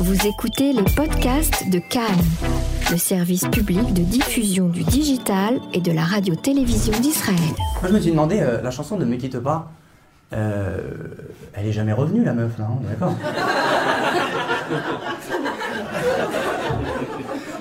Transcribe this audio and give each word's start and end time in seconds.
Vous 0.00 0.26
écoutez 0.26 0.72
les 0.72 0.82
podcasts 0.82 1.68
de 1.70 1.78
Cannes, 1.78 2.02
le 2.90 2.96
service 2.96 3.46
public 3.48 3.92
de 3.92 4.02
diffusion 4.02 4.68
du 4.68 4.82
digital 4.82 5.60
et 5.74 5.80
de 5.80 5.92
la 5.92 6.02
radio-télévision 6.02 6.98
d'Israël. 7.00 7.38
Moi, 7.80 7.88
je 7.88 7.92
me 7.94 8.00
suis 8.00 8.10
demandé, 8.10 8.38
euh, 8.40 8.60
la 8.62 8.70
chanson 8.70 8.96
Ne 8.98 9.04
me 9.04 9.16
quitte 9.16 9.38
pas, 9.38 9.70
euh, 10.32 10.78
elle 11.54 11.66
est 11.66 11.72
jamais 11.72 11.92
revenue, 11.92 12.24
la 12.24 12.32
meuf, 12.34 12.58
là, 12.58 12.66
hein, 12.70 12.78
d'accord. 12.88 13.14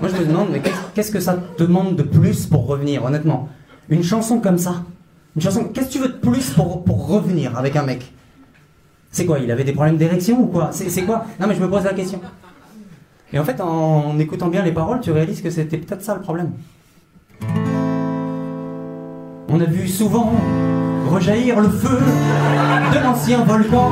Moi, 0.02 0.10
je 0.14 0.16
me 0.22 0.26
demande, 0.26 0.48
mais 0.52 0.60
qu'est- 0.62 0.72
qu'est-ce 0.96 1.12
que 1.12 1.20
ça 1.20 1.36
te 1.58 1.64
demande 1.64 1.96
de 1.98 2.04
plus 2.04 2.46
pour 2.46 2.68
revenir, 2.68 3.04
honnêtement? 3.04 3.50
Une 3.90 4.04
chanson 4.04 4.40
comme 4.40 4.58
ça? 4.58 4.84
Une 5.36 5.42
chanson, 5.42 5.66
qu'est-ce 5.66 5.88
que 5.88 5.92
tu 5.94 6.00
veux 6.00 6.08
de 6.10 6.14
plus 6.14 6.52
pour, 6.52 6.84
pour 6.86 7.08
revenir 7.08 7.58
avec 7.58 7.76
un 7.76 7.84
mec? 7.84 8.14
C'est 9.12 9.26
quoi 9.26 9.40
Il 9.40 9.52
avait 9.52 9.64
des 9.64 9.74
problèmes 9.74 9.98
d'érection 9.98 10.40
ou 10.42 10.48
quoi 10.48 10.70
C'est 10.72 11.04
quoi 11.04 11.26
Non, 11.40 11.48
mais 11.48 11.56
je 11.56 11.62
me 11.62 11.70
pose 11.70 11.84
la 11.84 11.94
question. 11.94 12.20
Et 13.32 13.40
en 13.40 13.44
fait, 13.44 13.62
en 13.62 14.18
écoutant 14.18 14.48
bien 14.48 14.64
les 14.64 14.72
paroles, 14.72 15.02
tu 15.02 15.12
réalises 15.12 15.42
que 15.42 15.50
c'était 15.50 15.78
peut-être 15.78 16.02
ça 16.02 16.16
le 16.16 16.22
problème. 16.22 16.52
On 19.52 19.60
a 19.60 19.66
vu 19.66 19.88
souvent 19.88 20.32
rejaillir 21.10 21.60
le 21.60 21.70
feu 21.70 22.00
de 22.94 23.00
l'ancien 23.04 23.44
volcan 23.44 23.92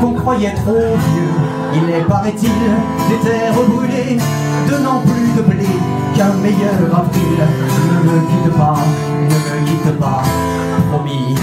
qu'on 0.00 0.12
croyait 0.12 0.54
trop 0.54 0.72
vieux. 0.72 1.34
Il 1.74 1.90
est, 1.90 2.02
paraît-il, 2.02 2.48
des 2.48 3.28
terres 3.28 3.54
brûlées, 3.54 4.18
donnant 4.68 5.00
plus 5.00 5.36
de 5.36 5.42
blé 5.48 5.66
qu'un 6.14 6.32
meilleur 6.34 6.94
avril. 6.94 7.38
Ne 8.04 8.10
me 8.10 8.20
quitte 8.26 8.56
pas, 8.56 8.78
ne 9.20 9.60
me 9.60 9.66
quitte 9.66 9.98
pas, 9.98 10.22
promis, 10.90 11.34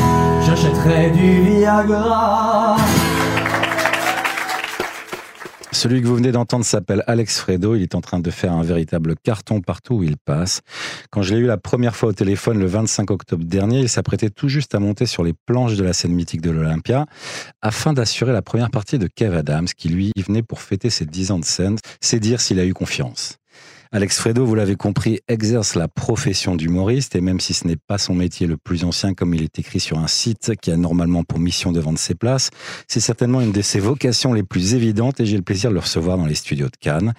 j'achèterai 0.45 1.12
du 1.12 1.41
Viagra. 1.41 2.76
Celui 5.75 6.02
que 6.02 6.07
vous 6.07 6.15
venez 6.15 6.31
d'entendre 6.31 6.63
s'appelle 6.63 7.03
Alex 7.05 7.38
Fredo. 7.38 7.75
Il 7.75 7.81
est 7.81 7.95
en 7.95 8.02
train 8.02 8.21
de 8.21 8.31
faire 8.31 8.53
un 8.53 8.63
véritable 8.63 9.13
carton 9.21 9.59
partout 9.59 9.95
où 9.95 10.04
il 10.04 10.15
passe. 10.15 10.62
Quand 11.12 11.21
je 11.21 11.35
l'ai 11.35 11.41
eu 11.41 11.48
la 11.48 11.57
première 11.57 11.98
fois 11.98 12.09
au 12.09 12.13
téléphone 12.13 12.59
le 12.59 12.65
25 12.65 13.12
octobre 13.12 13.43
dernier, 13.43 13.81
il 13.81 13.90
s'apprêtait 13.90 14.29
tout 14.29 14.48
juste 14.48 14.73
à 14.73 14.79
monter 14.79 15.05
sur 15.05 15.21
les 15.21 15.34
planches 15.34 15.76
de 15.76 15.84
la 15.84 15.91
scène 15.91 16.13
mythique 16.13 16.40
de 16.40 16.49
l'Olympia 16.49 17.07
afin 17.62 17.91
d'assurer 17.91 18.31
la 18.31 18.41
première 18.41 18.71
partie 18.71 18.98
de 18.98 19.07
Kev 19.07 19.35
Adams 19.35 19.68
qui 19.68 19.90
lui 19.90 20.13
venait 20.15 20.43
pour 20.43 20.62
fêter 20.62 20.90
ses 20.90 21.05
10 21.05 21.31
ans 21.31 21.40
de 21.40 21.46
scène. 21.46 21.76
C'est 21.99 22.21
dire 22.21 22.40
s'il 22.40 22.57
a 22.62 22.65
eu 22.65 22.73
confiance. 22.73 23.37
Alex 23.96 24.20
Fredo, 24.20 24.46
vous 24.46 24.55
l'avez 24.55 24.76
compris, 24.76 25.21
exerce 25.29 25.74
la 25.76 25.88
profession 25.88 26.57
d'humoriste 26.57 27.15
et 27.15 27.21
même 27.21 27.40
si 27.40 27.54
ce 27.54 27.65
n'est 27.65 27.77
pas 27.77 27.98
son 27.98 28.13
métier 28.13 28.46
le 28.46 28.57
plus 28.57 28.84
ancien 28.84 29.13
comme 29.13 29.34
il 29.34 29.41
est 29.41 29.57
écrit 29.57 29.79
sur 29.79 29.99
un 29.99 30.07
site 30.07 30.52
qui 30.62 30.70
a 30.70 30.76
normalement 30.76 31.24
pour 31.24 31.40
mission 31.40 31.71
de 31.71 31.79
vendre 31.79 31.98
ses 31.98 32.13
places, 32.13 32.49
c'est 32.90 32.99
certainement 32.99 33.40
une 33.40 33.54
de 33.54 33.62
ses 33.62 33.79
vocations 33.79 34.34
les 34.34 34.43
plus 34.43 34.74
évidentes 34.74 35.21
et 35.21 35.26
j'ai 35.26 35.37
le 35.37 35.43
plaisir 35.43 35.70
de 35.70 35.76
le 35.76 35.79
recevoir 35.79 36.18
dans 36.18 36.26
les 36.26 36.35
studios 36.35 36.65
de 36.65 36.76
Cannes. 36.77 37.13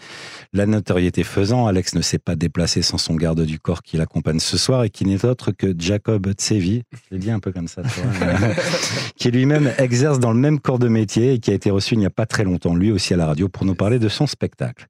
La 0.52 0.66
notoriété 0.66 1.24
faisant, 1.24 1.66
Alex 1.66 1.94
ne 1.94 2.02
s'est 2.02 2.18
pas 2.18 2.36
déplacé 2.36 2.82
sans 2.82 2.98
son 2.98 3.14
garde 3.14 3.40
du 3.40 3.58
corps 3.58 3.82
qui 3.82 3.96
l'accompagne 3.96 4.38
ce 4.38 4.58
soir 4.58 4.84
et 4.84 4.90
qui 4.90 5.06
n'est 5.06 5.24
autre 5.24 5.52
que 5.52 5.74
Jacob 5.78 6.30
Tsevi, 6.32 6.82
un 7.10 7.40
peu 7.40 7.52
comme 7.52 7.68
ça, 7.68 7.80
tu 7.84 8.02
vois, 8.02 8.38
qui 9.16 9.30
lui-même 9.30 9.72
exerce 9.78 10.18
dans 10.18 10.30
le 10.30 10.38
même 10.38 10.60
corps 10.60 10.78
de 10.78 10.88
métier 10.88 11.32
et 11.32 11.38
qui 11.38 11.52
a 11.52 11.54
été 11.54 11.70
reçu 11.70 11.94
il 11.94 12.00
n'y 12.00 12.06
a 12.06 12.10
pas 12.10 12.26
très 12.26 12.44
longtemps, 12.44 12.74
lui 12.74 12.92
aussi 12.92 13.14
à 13.14 13.16
la 13.16 13.24
radio, 13.24 13.48
pour 13.48 13.64
nous 13.64 13.74
parler 13.74 13.98
de 13.98 14.10
son 14.10 14.26
spectacle. 14.26 14.86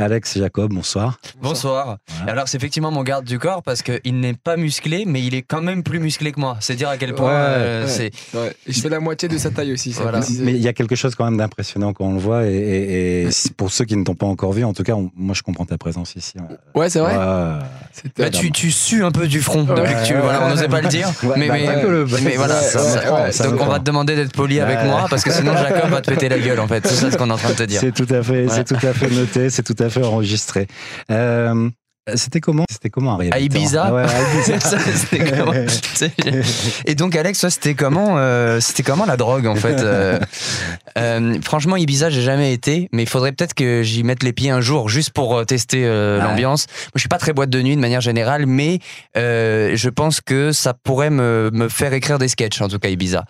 Alex 0.00 0.38
Jacob, 0.38 0.72
bonsoir. 0.72 1.18
Bonsoir. 1.42 1.98
Voilà. 2.18 2.32
Alors 2.32 2.48
c'est 2.48 2.56
effectivement 2.56 2.92
mon 2.92 3.02
garde 3.02 3.24
du 3.24 3.40
corps 3.40 3.64
parce 3.64 3.82
qu'il 3.82 4.20
n'est 4.20 4.32
pas 4.34 4.56
musclé, 4.56 5.02
mais 5.04 5.20
il 5.24 5.34
est 5.34 5.42
quand 5.42 5.60
même 5.60 5.82
plus 5.82 5.98
musclé 5.98 6.30
que 6.30 6.38
moi. 6.38 6.56
C'est 6.60 6.76
dire 6.76 6.88
à 6.88 6.96
quel 6.96 7.16
point 7.16 7.30
Ouais, 7.32 7.34
euh, 7.36 7.84
ouais. 7.84 7.90
c'est. 7.90 8.10
Ouais. 8.32 8.54
Je 8.68 8.80
fais 8.80 8.88
la 8.90 9.00
moitié 9.00 9.28
de 9.28 9.36
sa 9.38 9.50
taille 9.50 9.72
aussi. 9.72 9.92
ça 9.92 10.02
Voilà. 10.02 10.18
précise. 10.18 10.40
Mais 10.40 10.52
il 10.52 10.60
y 10.62 10.68
a 10.68 10.72
quelque 10.72 10.94
chose 10.94 11.16
quand 11.16 11.24
même 11.24 11.36
d'impressionnant 11.36 11.92
quand 11.94 12.04
on 12.04 12.12
le 12.14 12.20
voit 12.20 12.46
et, 12.46 12.54
et- 12.54 13.22
et 13.24 13.28
pour 13.56 13.72
ceux 13.72 13.84
qui 13.86 13.96
ne 13.96 14.04
t'ont 14.04 14.14
pas 14.14 14.26
encore 14.26 14.52
vu, 14.52 14.62
en 14.62 14.72
tout 14.72 14.84
cas, 14.84 14.92
on- 14.92 15.10
moi 15.16 15.34
je 15.34 15.42
comprends 15.42 15.66
ta 15.66 15.78
présence 15.78 16.14
ici. 16.14 16.34
Ouais, 16.76 16.88
c'est 16.90 17.00
vrai. 17.00 17.16
Bah, 18.16 18.30
tu, 18.30 18.52
tu 18.52 18.70
sues 18.70 19.02
un 19.02 19.10
peu 19.10 19.26
du 19.26 19.40
front 19.40 19.64
depuis 19.64 19.94
que 19.94 20.06
tu. 20.06 20.14
Voilà, 20.14 20.44
on 20.46 20.50
n'osait 20.50 20.68
pas 20.68 20.80
le 20.80 20.86
dire. 20.88 21.08
Ouais, 21.24 21.34
mais, 21.36 21.48
bah, 21.48 21.54
mais, 21.58 21.66
pas 21.66 21.74
que 21.80 21.86
le- 21.88 22.06
mais 22.22 22.36
voilà. 22.36 22.54
Ça- 22.60 22.78
ça- 22.78 23.14
ouais, 23.24 23.32
ça 23.32 23.48
donc 23.48 23.54
me 23.58 23.62
on 23.62 23.66
va 23.66 23.80
te 23.80 23.84
demander 23.84 24.14
d'être 24.14 24.32
poli 24.32 24.60
avec 24.60 24.84
moi 24.84 25.06
parce 25.10 25.24
que 25.24 25.32
sinon 25.32 25.56
Jacob 25.56 25.90
va 25.90 26.00
te 26.02 26.10
péter 26.12 26.28
la 26.28 26.38
gueule 26.38 26.60
en 26.60 26.68
fait. 26.68 26.86
C'est 26.86 26.94
ça 26.94 27.10
ce 27.10 27.16
qu'on 27.16 27.28
est 27.30 27.32
en 27.32 27.36
train 27.36 27.50
de 27.50 27.54
te 27.56 27.62
dire. 27.64 27.80
C'est 27.80 27.90
tout 27.92 28.06
à 28.14 28.22
fait, 28.22 28.46
c'est 28.48 28.62
tout 28.62 28.86
à 28.86 28.92
fait 28.92 29.10
noté, 29.10 29.50
c'est 29.50 29.64
tout 29.64 29.74
à 29.80 29.82
fait 29.82 29.87
enregistré. 29.96 30.66
Euh, 31.10 31.70
c'était 32.16 32.40
comment 32.40 32.64
C'était 32.70 32.90
comment 32.90 33.14
Ariel 33.14 33.32
À 33.34 33.38
Ibiza 33.40 33.84
Ah 33.88 33.94
ouais, 33.94 34.02
à 34.02 34.48
Ibiza. 34.48 34.76
Et 36.86 36.94
donc 36.94 37.16
Alex, 37.16 37.40
toi, 37.40 37.50
c'était 37.50 37.74
comment 37.74 38.16
euh, 38.18 38.60
C'était 38.60 38.82
comment 38.82 39.04
la 39.04 39.16
drogue 39.16 39.46
en 39.46 39.54
fait 39.56 39.80
euh, 39.80 40.18
euh, 40.98 41.38
Franchement, 41.42 41.76
Ibiza, 41.76 42.10
j'ai 42.10 42.22
jamais 42.22 42.52
été, 42.52 42.88
mais 42.92 43.02
il 43.02 43.08
faudrait 43.08 43.32
peut-être 43.32 43.54
que 43.54 43.82
j'y 43.82 44.02
mette 44.04 44.22
les 44.22 44.32
pieds 44.32 44.50
un 44.50 44.60
jour, 44.60 44.88
juste 44.88 45.10
pour 45.10 45.36
euh, 45.36 45.44
tester 45.44 45.84
euh, 45.84 46.18
Ouais. 46.18 46.24
l'ambiance. 46.24 46.66
Moi, 46.68 46.92
je 46.94 47.00
suis 47.00 47.08
pas 47.08 47.18
très 47.18 47.32
boîte 47.32 47.50
de 47.50 47.60
nuit 47.60 47.76
de 47.76 47.80
manière 47.80 48.00
générale, 48.00 48.46
mais 48.46 48.78
euh, 49.16 49.72
je 49.74 49.88
pense 49.88 50.20
que 50.20 50.52
ça 50.52 50.74
pourrait 50.74 51.10
me, 51.10 51.50
me 51.52 51.68
faire 51.68 51.92
écrire 51.92 52.18
des 52.18 52.28
sketchs, 52.28 52.60
en 52.60 52.68
tout 52.68 52.78
cas 52.78 52.88
Ibiza. 52.88 53.24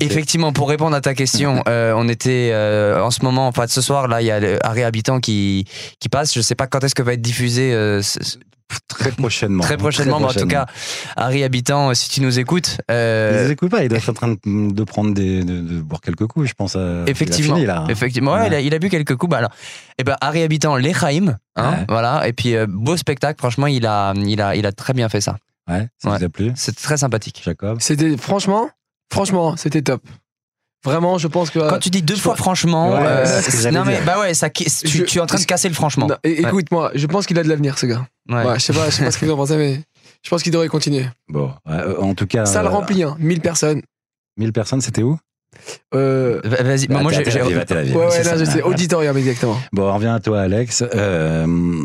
Effectivement, 0.00 0.52
pour 0.52 0.68
répondre 0.68 0.96
à 0.96 1.00
ta 1.00 1.14
question, 1.14 1.62
euh, 1.68 1.92
on 1.96 2.08
était 2.08 2.50
euh, 2.52 3.00
en 3.02 3.10
ce 3.10 3.22
moment, 3.22 3.46
enfin 3.46 3.66
ce 3.68 3.80
soir 3.80 4.08
là, 4.08 4.20
il 4.22 4.26
y 4.26 4.30
a 4.30 4.40
Harry 4.62 4.82
Habitant 4.82 5.20
qui 5.20 5.64
qui 6.00 6.08
passe. 6.08 6.34
Je 6.34 6.40
sais 6.40 6.54
pas 6.54 6.66
quand 6.66 6.82
est-ce 6.84 6.94
que 6.94 7.02
va 7.02 7.12
être 7.12 7.22
diffusé. 7.22 7.72
Euh, 8.18 8.22
ce- 8.24 8.30
ce- 8.32 8.38
Très 8.88 9.12
prochainement. 9.12 9.62
Très 9.62 9.76
prochainement, 9.76 10.18
mais 10.18 10.24
en 10.24 10.28
tout 10.28 10.40
prochainement. 10.40 10.64
cas, 10.64 10.72
Harry 11.16 11.44
Habitant, 11.44 11.90
euh, 11.90 11.94
si 11.94 12.08
tu 12.08 12.20
nous 12.20 12.40
écoutes, 12.40 12.78
Il 12.88 12.94
euh, 12.94 13.44
les 13.44 13.52
écoute 13.52 13.70
pas, 13.70 13.84
il 13.84 13.88
doit 13.88 13.98
être 13.98 14.08
en 14.08 14.12
train 14.12 14.34
de, 14.44 14.84
prendre 14.84 15.14
des, 15.14 15.44
de, 15.44 15.60
de 15.60 15.80
boire 15.80 16.00
quelques 16.00 16.26
coups, 16.26 16.48
je 16.48 16.54
pense. 16.54 16.74
à- 16.74 17.04
effectivement, 17.06 17.56
il 17.56 17.70
a 17.70 17.74
fini, 17.74 17.86
là. 17.86 17.92
effectivement, 17.92 18.32
ouais, 18.34 18.40
Ouais. 18.40 18.46
Il, 18.48 18.54
a, 18.54 18.60
il 18.60 18.74
a 18.74 18.78
bu 18.80 18.88
quelques 18.90 19.14
coups. 19.14 19.30
Bah 19.30 19.38
alors, 19.38 19.50
et 19.98 20.02
ben 20.04 20.16
Harry 20.20 20.42
Habitant, 20.42 20.74
les 20.76 20.92
Chaim, 20.92 21.36
hein, 21.54 21.70
Ouais. 21.70 21.84
voilà. 21.88 22.26
Et 22.26 22.32
puis 22.32 22.56
euh, 22.56 22.66
beau 22.68 22.96
spectacle, 22.96 23.38
franchement, 23.38 23.68
il 23.68 23.86
a, 23.86 24.12
il 24.16 24.40
a, 24.40 24.56
il 24.56 24.66
a 24.66 24.72
très 24.72 24.94
bien 24.94 25.08
fait 25.08 25.20
ça. 25.20 25.36
Ouais, 25.70 25.86
ça 25.98 26.10
Ouais. 26.10 26.18
vous 26.18 26.24
a 26.24 26.28
plu, 26.28 26.52
C'est 26.56 26.74
très 26.74 26.96
sympathique. 26.96 27.42
Jacob 27.44 27.78
C'était 27.80 28.16
franchement, 28.16 28.68
franchement, 29.12 29.56
c'était 29.56 29.82
top. 29.82 30.02
Vraiment, 30.86 31.18
je 31.18 31.26
pense 31.28 31.50
que. 31.50 31.58
Quand 31.68 31.78
tu 31.78 31.90
dis 31.90 32.00
deux 32.02 32.16
fois 32.16 32.36
franchement, 32.36 32.92
Ouais, 32.94 33.00
euh, 33.04 33.24
que 33.42 33.70
non 33.70 33.84
mais 33.84 33.96
dire. 33.96 34.04
bah 34.06 34.20
ouais, 34.20 34.32
ça, 34.34 34.48
tu, 34.50 34.64
Je- 34.84 35.02
tu 35.02 35.18
es 35.18 35.20
en 35.20 35.26
train 35.26 35.38
de 35.38 35.44
casser 35.44 35.68
le 35.68 35.74
franchement. 35.74 36.08
Écoute-moi, 36.24 36.92
je 36.94 37.06
pense 37.06 37.26
qu'il 37.26 37.38
a 37.38 37.42
de 37.42 37.48
l'avenir, 37.48 37.78
ce 37.78 37.86
gars. 37.86 38.06
Ouais. 38.30 38.44
Ouais, 38.44 38.54
je 38.58 38.60
sais 38.64 38.72
pas, 38.72 38.86
je 38.86 38.94
sais 38.96 39.04
pas 39.04 39.10
ce 39.10 39.18
que 39.18 39.26
vous 39.26 39.32
en 39.32 39.36
pensez, 39.36 39.56
mais 39.56 39.80
je 40.22 40.30
pense 40.30 40.42
qu'il 40.42 40.52
devrait 40.52 40.68
continuer. 40.68 41.06
Bon, 41.28 41.46
ouais, 41.66 41.74
euh, 41.74 42.00
en 42.00 42.14
tout 42.14 42.26
cas. 42.26 42.46
Salle 42.46 42.66
euh, 42.66 42.70
remplie, 42.70 43.02
hein, 43.02 43.16
1000 43.18 43.40
personnes. 43.40 43.82
1000 44.38 44.52
personnes, 44.52 44.80
c'était 44.80 45.02
où? 45.02 45.18
Euh, 45.94 46.40
Va- 46.44 46.62
Vas-y, 46.62 46.86
Bah, 46.86 47.00
moi 47.02 47.10
t'es 47.12 47.26
à 47.26 47.30
j'ai. 47.30 47.42
Ouais, 47.42 47.64
c'est 47.66 47.74
ouais, 47.74 48.16
là, 48.18 48.22
ça. 48.24 48.36
je 48.38 48.44
sais, 48.44 48.62
auditorium, 48.62 49.16
exactement. 49.16 49.56
Bon, 49.72 49.90
on 49.90 49.94
revient 49.94 50.08
à 50.08 50.20
toi, 50.20 50.40
Alex. 50.40 50.84
Euh, 50.94 51.82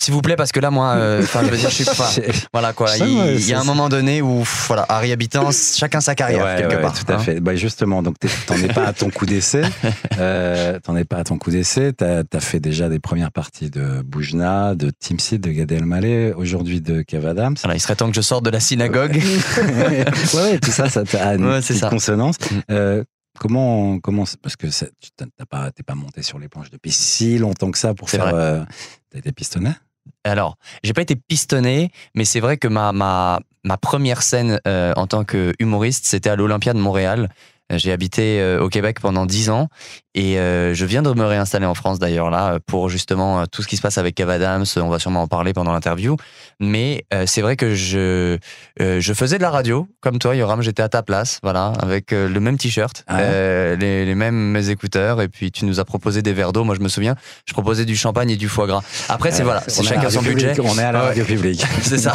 S'il 0.00 0.14
vous 0.14 0.22
plaît, 0.22 0.36
parce 0.36 0.52
que 0.52 0.60
là, 0.60 0.70
moi, 0.70 0.94
euh, 0.94 1.22
je 1.34 1.38
veux 1.48 1.56
dire, 1.56 1.70
je 1.70 1.74
suis 1.74 1.84
pas. 1.84 2.08
Voilà 2.52 2.72
quoi. 2.72 2.86
Ça, 2.86 3.04
Il, 3.04 3.18
ouais, 3.18 3.34
il 3.34 3.48
y 3.48 3.52
a 3.52 3.60
un 3.60 3.64
moment 3.64 3.88
donné 3.88 4.22
où, 4.22 4.44
voilà, 4.68 4.86
Harry 4.88 5.10
Habitant, 5.10 5.50
chacun 5.50 6.00
sa 6.00 6.14
carrière 6.14 6.44
Ouais, 6.44 6.56
quelque 6.56 6.76
ouais, 6.76 6.80
part. 6.80 6.94
Tout 6.94 7.10
à 7.12 7.16
hein. 7.16 7.18
fait. 7.18 7.40
Bah, 7.40 7.56
justement, 7.56 8.02
donc 8.02 8.14
t'en 8.46 8.54
es 8.54 8.68
pas 8.68 8.86
à 8.86 8.92
ton 8.92 9.10
coup 9.10 9.26
d'essai. 9.26 9.62
Euh, 10.20 10.80
t'en 10.80 10.96
es 10.96 11.04
pas 11.04 11.18
à 11.18 11.24
ton 11.24 11.38
coup 11.38 11.50
d'essai. 11.52 11.92
T'as 11.92 12.22
as 12.32 12.40
fait 12.40 12.58
déjà 12.58 12.88
des 12.88 12.98
premières 12.98 13.30
parties 13.30 13.70
de 13.70 14.02
Boujna, 14.02 14.74
de 14.74 14.90
Team 14.90 15.20
Seed, 15.20 15.40
de 15.40 15.50
Gad 15.52 15.70
Elmaleh, 15.70 16.32
aujourd'hui 16.32 16.80
de 16.80 17.02
Kev 17.02 17.24
Adams. 17.28 17.54
Voilà, 17.62 17.76
il 17.76 17.80
serait 17.80 17.94
temps 17.94 18.08
que 18.10 18.16
je 18.16 18.20
sorte 18.20 18.44
de 18.44 18.50
la 18.50 18.58
synagogue. 18.58 19.16
ouais, 19.16 20.04
ouais, 20.34 20.58
tout 20.58 20.72
ça, 20.72 20.88
ça 20.88 21.04
t'a 21.04 21.34
une 21.34 21.60
ça. 21.62 21.88
consonance. 21.88 22.34
Mm. 22.50 22.54
Euh, 22.72 23.04
comment, 23.38 24.00
comment, 24.00 24.24
parce 24.42 24.56
que 24.56 24.66
t'as 25.16 25.26
pas, 25.48 25.70
t'es 25.70 25.84
pas 25.84 25.94
monté 25.94 26.22
sur 26.22 26.38
les 26.40 26.48
planches 26.48 26.70
depuis 26.70 26.90
si 26.92 27.38
longtemps 27.38 27.70
que 27.70 27.78
ça 27.78 27.94
pour 27.94 28.10
faire. 28.10 28.34
euh, 28.34 28.64
T'as 29.10 29.18
été 29.20 29.30
pistonné? 29.32 29.70
Alors, 30.24 30.56
j'ai 30.82 30.92
pas 30.92 31.02
été 31.02 31.16
pistonné, 31.16 31.90
mais 32.14 32.24
c'est 32.24 32.40
vrai 32.40 32.56
que 32.56 32.68
ma, 32.68 33.40
première 33.80 34.22
scène 34.22 34.60
euh, 34.66 34.92
en 34.96 35.06
tant 35.06 35.24
que 35.24 35.52
humoriste, 35.58 36.06
c'était 36.06 36.30
à 36.30 36.36
l'Olympia 36.36 36.72
de 36.72 36.78
Montréal. 36.78 37.28
Euh, 37.72 37.78
J'ai 37.78 37.92
habité 37.92 38.40
euh, 38.40 38.62
au 38.62 38.68
Québec 38.68 39.00
pendant 39.00 39.26
10 39.26 39.50
ans 39.50 39.68
et 40.20 40.36
euh, 40.36 40.74
je 40.74 40.84
viens 40.84 41.00
de 41.02 41.12
me 41.12 41.24
réinstaller 41.24 41.64
en 41.64 41.74
France 41.74 42.00
d'ailleurs 42.00 42.28
là 42.28 42.58
pour 42.66 42.88
justement 42.88 43.40
euh, 43.40 43.44
tout 43.46 43.62
ce 43.62 43.68
qui 43.68 43.76
se 43.76 43.82
passe 43.82 43.98
avec 43.98 44.16
Kev 44.16 44.28
Adams. 44.32 44.64
On 44.76 44.88
va 44.88 44.98
sûrement 44.98 45.22
en 45.22 45.28
parler 45.28 45.52
pendant 45.52 45.72
l'interview. 45.72 46.16
Mais 46.58 47.04
euh, 47.14 47.22
c'est 47.24 47.40
vrai 47.40 47.54
que 47.54 47.76
je, 47.76 48.36
euh, 48.82 49.00
je 49.00 49.12
faisais 49.12 49.36
de 49.38 49.42
la 49.42 49.50
radio 49.50 49.86
comme 50.00 50.18
toi, 50.18 50.34
Yoram. 50.34 50.60
J'étais 50.60 50.82
à 50.82 50.88
ta 50.88 51.04
place, 51.04 51.38
voilà, 51.44 51.72
avec 51.80 52.10
le 52.10 52.40
même 52.40 52.58
t-shirt, 52.58 53.04
Ah 53.06 53.18
ouais. 53.18 53.76
les, 53.76 54.04
les 54.06 54.14
mêmes 54.16 54.56
écouteurs 54.68 55.22
et 55.22 55.28
puis 55.28 55.52
tu 55.52 55.64
nous 55.66 55.78
as 55.78 55.84
proposé 55.84 56.20
des 56.20 56.32
verres 56.32 56.52
d'eau. 56.52 56.64
Moi, 56.64 56.74
je 56.74 56.80
me 56.80 56.88
souviens, 56.88 57.14
je 57.46 57.52
proposais 57.52 57.84
du 57.84 57.94
champagne 57.96 58.30
et 58.30 58.36
du 58.36 58.48
foie 58.48 58.66
gras. 58.66 58.82
Après, 59.08 59.30
c'est 59.30 59.44
voilà, 59.44 59.62
c'est 59.68 59.84
chacun 59.84 60.10
son 60.10 60.20
budget. 60.22 60.54
publique, 60.54 60.68
On 60.68 60.76
est 60.80 60.82
à 60.82 60.90
la 60.90 61.00
radio 61.02 61.24
publique. 61.24 61.64
C'est 61.82 61.98
ça. 61.98 62.12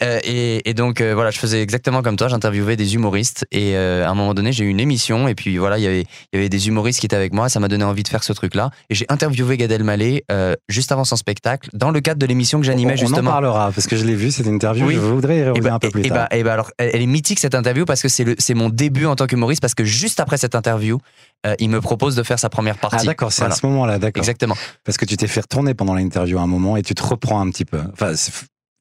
Et, 0.00 0.66
et 0.68 0.72
donc 0.72 1.02
voilà, 1.02 1.30
je 1.30 1.38
faisais 1.38 1.60
exactement 1.60 2.00
comme 2.00 2.16
toi, 2.16 2.28
j'interviewais 2.28 2.76
des 2.76 2.94
humoristes 2.94 3.46
et 3.52 3.76
à 3.76 4.08
un 4.10 4.14
moment 4.14 4.32
donné 4.32 4.50
j'ai 4.52 4.64
eu 4.64 4.68
une 4.68 4.80
émission 4.80 5.28
et 5.28 5.34
puis 5.34 5.58
voilà, 5.58 5.76
il 5.76 5.82
y 5.82 5.86
avait 5.86 6.06
il 6.32 6.36
y 6.36 6.38
avait 6.38 6.48
des 6.48 6.68
humoristes 6.68 7.00
qui 7.00 7.06
étaient 7.06 7.16
avec 7.16 7.33
moi, 7.34 7.48
ça 7.48 7.60
m'a 7.60 7.68
donné 7.68 7.84
envie 7.84 8.02
de 8.02 8.08
faire 8.08 8.22
ce 8.24 8.32
truc-là. 8.32 8.70
Et 8.88 8.94
j'ai 8.94 9.06
interviewé 9.08 9.56
Gad 9.56 9.70
Elmaleh 9.72 10.24
euh, 10.30 10.54
juste 10.68 10.92
avant 10.92 11.04
son 11.04 11.16
spectacle, 11.16 11.68
dans 11.74 11.90
le 11.90 12.00
cadre 12.00 12.18
de 12.20 12.26
l'émission 12.26 12.60
que 12.60 12.64
j'animais 12.66 12.96
justement. 12.96 13.18
On 13.18 13.30
en 13.30 13.32
parlera, 13.32 13.72
parce 13.72 13.86
que 13.86 13.96
je 13.96 14.04
l'ai 14.04 14.14
vu, 14.14 14.30
cette 14.30 14.46
interview, 14.46 14.86
Oui. 14.86 14.94
je 14.94 15.00
voudrais 15.00 15.36
y 15.36 15.40
Et 15.40 15.48
revenir 15.48 15.62
bah, 15.64 15.74
un 15.74 15.78
peu 15.78 15.88
et- 15.88 15.90
plus 15.90 16.00
et 16.04 16.08
tard. 16.08 16.28
bah- 16.30 16.36
et 16.36 16.42
bah 16.44 16.52
alors, 16.52 16.70
elle, 16.78 17.02
est 17.02 17.06
mythique 17.06 17.40
cette 17.40 17.54
interview 17.54 17.84
parce 17.84 18.00
que 18.02 18.08
c'est 18.08 18.54
mon 18.54 18.68
début 18.70 19.06
en 19.06 19.16
tant 19.16 19.26
qu'humoriste 19.26 19.60
parce 19.60 19.74
que 19.74 19.84
juste 19.84 20.20
après 20.20 20.36
cette 20.36 20.54
interview, 20.54 20.98
euh, 21.46 21.54
il 21.58 21.68
me 21.68 21.80
propose 21.80 22.14
de 22.16 22.22
faire 22.22 22.38
sa 22.38 22.48
première 22.48 22.78
partie. 22.78 22.96
ah 23.00 23.04
d'accord, 23.04 23.32
c'est 23.32 23.42
Voilà. 23.42 23.54
à 23.54 23.58
ce 23.58 23.66
moment-là, 23.66 23.98
d'accord. 23.98 24.20
Exactement. 24.22 24.56
Parce 24.84 24.96
que 24.96 25.04
tu 25.04 25.16
t'es 25.16 25.26
fait 25.26 25.40
retourner 25.40 25.74
pendant 25.74 25.94
l'interview 25.94 26.38
à 26.38 26.42
un 26.42 26.46
moment 26.46 26.76
et 26.76 26.82
tu 26.82 26.94
te 26.94 27.02
reprends 27.02 27.40
un 27.40 27.50
petit 27.50 27.64
peu. 27.64 27.80
Enfin, 27.92 28.12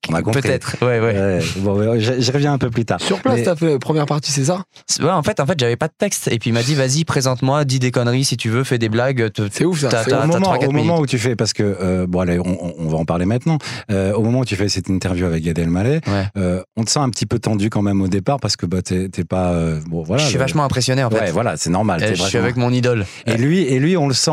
on 0.10 0.16
a 0.16 0.22
compris. 0.22 0.42
Peut-être. 0.42 0.76
Ouais, 0.82 1.00
ouais. 1.00 1.14
Ouais, 1.14 1.40
bon, 1.58 1.98
j'y 2.00 2.32
reviens 2.32 2.54
un 2.54 2.58
peu 2.58 2.70
plus 2.70 2.86
tard. 2.86 3.00
Sur 3.02 3.20
place, 3.22 3.38
Mais- 3.38 3.44
t'as 3.44 3.56
fait 3.56 3.72
la 3.74 3.80
première 3.80 4.06
partie, 4.06 4.32
c'est 4.32 4.46
ça? 4.46 4.64
Ouais, 5.02 5.10
en 5.10 5.24
fait, 5.24 5.40
en 5.40 5.46
fait, 5.46 5.58
j'avais 5.60 5.76
pas 5.78 5.88
de 5.88 5.94
texte 5.98 6.28
et 6.32 6.40
puis 6.40 6.50
il 6.50 6.54
m'a 6.54 6.64
dit 6.64 6.76
vas-y, 6.76 7.06
présente-moi, 7.06 7.64
dis 7.66 7.80
des 7.80 7.92
conneries 7.92 8.26
si 8.26 8.36
tu 8.38 8.50
veux, 8.50 8.64
fais 8.64 8.78
des 8.78 8.90
blagues. 8.90 9.30
C'est 9.52 9.66
ouf 9.66 9.80
ça. 9.80 10.04
C'est 10.04 10.14
au 10.14 10.20
moment, 10.28 10.40
trois, 10.42 10.58
quatre 10.58 10.70
au 10.70 10.72
moment 10.74 11.00
où 11.00 11.06
tu 11.08 11.18
fais, 11.18 11.36
parce 11.36 11.54
que 11.54 11.64
euh, 11.64 12.06
bon, 12.08 12.20
allez, 12.20 12.40
on, 12.40 12.88
va 12.90 12.98
en 12.98 13.06
parler 13.06 13.26
maintenant. 13.26 13.58
Euh, 13.92 14.14
au 14.14 14.22
moment 14.24 14.40
où 14.40 14.46
tu 14.46 14.56
fais 14.56 14.68
cette 14.70 14.90
interview 14.90 15.26
avec 15.26 15.44
Gad 15.44 15.58
Elmaleh, 15.58 16.02
Ouais. 16.08 16.26
euh, 16.38 16.62
on 16.76 16.84
te 16.84 16.90
sent 16.90 17.00
un 17.00 17.10
petit 17.10 17.26
peu 17.26 17.40
tendu 17.40 17.70
quand 17.70 17.82
même 17.82 18.02
au 18.02 18.08
départ 18.08 18.40
parce 18.40 18.56
que 18.58 18.66
bah, 18.66 18.82
t'es 18.82 19.10
pas 19.28 19.52
euh, 19.52 19.80
bon 19.90 20.04
voilà. 20.04 20.22
je 20.22 20.28
suis 20.28 20.36
le- 20.38 20.42
vachement 20.42 20.64
impressionné 20.64 21.04
en 21.04 21.10
fait. 21.10 21.20
Ouais, 21.20 21.32
voilà, 21.32 21.56
c'est 21.58 21.70
normal. 21.70 22.04
Je 22.14 22.22
suis 22.22 22.38
avec 22.38 22.58
mon 22.58 22.72
idole. 22.72 23.06
Et 23.26 23.38
lui, 23.38 23.62
et 23.64 23.80
lui, 23.80 23.96
on 23.98 24.08
le 24.08 24.14
sent. 24.14 24.32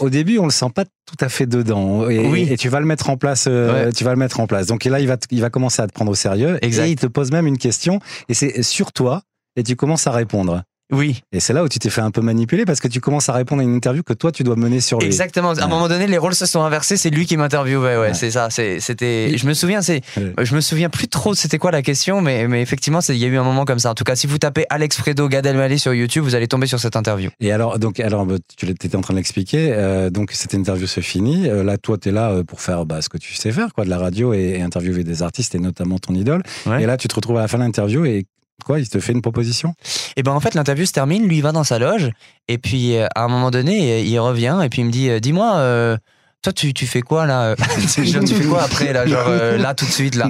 au 0.00 0.10
début, 0.10 0.38
on 0.38 0.44
le 0.44 0.50
sent 0.50 0.66
pas 0.74 0.84
tout 0.84 1.16
à 1.24 1.28
fait 1.28 1.46
dedans. 1.46 2.08
Et, 2.08 2.18
Oui. 2.26 2.48
et 2.50 2.56
tu 2.56 2.68
vas 2.68 2.80
le 2.80 2.86
mettre 2.86 3.10
en 3.10 3.16
place. 3.16 3.46
euh, 3.48 3.86
Ouais. 3.86 3.92
Tu 3.92 4.04
vas 4.04 4.10
le 4.10 4.16
mettre 4.16 4.40
en 4.40 4.46
place. 4.46 4.66
Donc 4.66 4.73
et 4.76 4.88
là, 4.88 5.00
il 5.00 5.08
va, 5.08 5.16
il 5.30 5.40
va 5.40 5.50
commencer 5.50 5.82
à 5.82 5.86
te 5.86 5.92
prendre 5.92 6.10
au 6.10 6.14
sérieux. 6.14 6.58
Exact. 6.62 6.86
Et 6.86 6.90
il 6.90 6.96
te 6.96 7.06
pose 7.06 7.30
même 7.30 7.46
une 7.46 7.58
question. 7.58 8.00
Et 8.28 8.34
c'est 8.34 8.62
sur 8.62 8.92
toi. 8.92 9.22
Et 9.56 9.62
tu 9.62 9.76
commences 9.76 10.06
à 10.06 10.12
répondre. 10.12 10.62
Oui, 10.92 11.22
Et 11.32 11.40
c'est 11.40 11.54
là 11.54 11.64
où 11.64 11.68
tu 11.68 11.78
t'es 11.78 11.88
fait 11.88 12.02
un 12.02 12.10
peu 12.10 12.20
manipuler 12.20 12.66
parce 12.66 12.78
que 12.78 12.88
tu 12.88 13.00
commences 13.00 13.28
à 13.30 13.32
répondre 13.32 13.62
à 13.62 13.64
une 13.64 13.74
interview 13.74 14.02
que 14.02 14.12
toi, 14.12 14.30
tu 14.30 14.42
dois 14.44 14.54
mener 14.54 14.80
sur 14.80 14.98
lui. 14.98 15.06
exactement. 15.06 15.50
À 15.50 15.54
Ouais. 15.54 15.62
un 15.62 15.66
moment 15.66 15.88
donné, 15.88 16.06
les 16.06 16.18
rôles 16.18 16.34
se 16.34 16.44
sont 16.44 16.62
inversés. 16.62 16.96
C'est 16.98 17.08
lui 17.10 17.24
qui 17.24 17.36
m'interviewait. 17.38 17.96
Ouais, 17.96 18.00
Ouais. 18.08 18.14
c'est 18.14 18.30
ça. 18.30 18.48
C'était. 18.50 19.36
Je 19.36 19.46
me 19.46 19.54
souviens. 19.54 19.80
C'est. 19.80 20.02
Je 20.16 20.54
me 20.54 20.60
souviens 20.60 20.90
plus 20.90 21.08
trop. 21.08 21.34
C'était 21.34 21.56
quoi 21.58 21.70
la 21.70 21.80
question, 21.82 22.20
mais 22.20 22.46
mais 22.48 22.60
effectivement, 22.60 23.00
il 23.08 23.16
y 23.16 23.24
a 23.24 23.28
eu 23.28 23.36
un 23.38 23.42
moment 23.44 23.64
comme 23.64 23.78
ça. 23.78 23.90
En 23.90 23.94
tout 23.94 24.04
cas, 24.04 24.14
si 24.14 24.26
vous 24.26 24.38
tapez 24.38 24.66
Alex 24.68 24.96
Fredo 24.98 25.28
Gad 25.28 25.46
Elmaleh 25.46 25.78
sur 25.78 25.94
YouTube, 25.94 26.22
vous 26.22 26.34
allez 26.34 26.48
tomber 26.48 26.66
sur 26.66 26.78
cette 26.78 26.96
interview. 26.96 27.30
Et 27.40 27.50
alors, 27.50 27.78
donc, 27.78 27.98
alors, 27.98 28.26
bah, 28.26 28.36
tu 28.56 28.68
étais 28.68 28.94
en 28.96 29.00
train 29.00 29.14
de 29.14 29.18
l'expliquer. 29.18 29.72
euh, 29.72 30.10
donc, 30.10 30.32
cette 30.32 30.52
interview 30.54 30.86
se 30.86 31.00
finit. 31.00 31.48
Euh, 31.48 31.64
là, 31.64 31.78
toi, 31.78 31.96
tu 31.96 32.10
es 32.10 32.12
là 32.12 32.30
euh, 32.30 32.44
pour 32.44 32.60
faire 32.60 32.84
bah, 32.84 33.00
ce 33.00 33.08
que 33.08 33.16
tu 33.18 33.32
sais 33.34 33.52
faire, 33.52 33.72
quoi, 33.72 33.84
de 33.84 33.90
la 33.90 33.98
radio 33.98 34.34
et, 34.34 34.56
et 34.58 34.62
interviewer 34.62 35.02
des 35.02 35.22
artistes 35.22 35.54
et 35.54 35.58
notamment 35.58 35.98
ton 35.98 36.14
idole. 36.14 36.42
Et 36.78 36.84
là, 36.84 36.96
tu 36.98 37.08
te 37.08 37.14
retrouves 37.14 37.38
à 37.38 37.40
la 37.40 37.48
fin 37.48 37.56
de 37.58 37.62
l'interview 37.64 38.04
et 38.04 38.26
quoi, 38.64 38.80
il 38.80 38.88
te 38.88 38.98
fait 39.00 39.12
une 39.12 39.22
proposition? 39.22 39.74
Et 40.16 40.22
ben 40.22 40.32
en 40.32 40.40
fait 40.40 40.54
l'interview 40.54 40.86
se 40.86 40.92
termine, 40.92 41.26
lui 41.26 41.36
il 41.38 41.42
va 41.42 41.52
dans 41.52 41.64
sa 41.64 41.78
loge 41.78 42.10
et 42.48 42.58
puis 42.58 42.96
euh, 42.96 43.06
à 43.14 43.24
un 43.24 43.28
moment 43.28 43.50
donné 43.50 44.02
il 44.02 44.18
revient 44.18 44.60
et 44.64 44.68
puis 44.68 44.82
il 44.82 44.86
me 44.86 44.90
dit 44.90 45.08
euh, 45.10 45.20
dis-moi 45.20 45.56
euh, 45.56 45.96
toi 46.42 46.52
tu, 46.52 46.72
tu 46.74 46.86
fais 46.86 47.00
quoi 47.02 47.26
là 47.26 47.54
Genre, 48.04 48.24
Tu 48.24 48.34
fais 48.34 48.44
quoi 48.44 48.62
après 48.62 48.92
là 48.92 49.06
genre 49.06 49.24
euh, 49.28 49.56
là 49.58 49.74
tout 49.74 49.84
de 49.86 49.90
suite 49.90 50.14
là? 50.14 50.28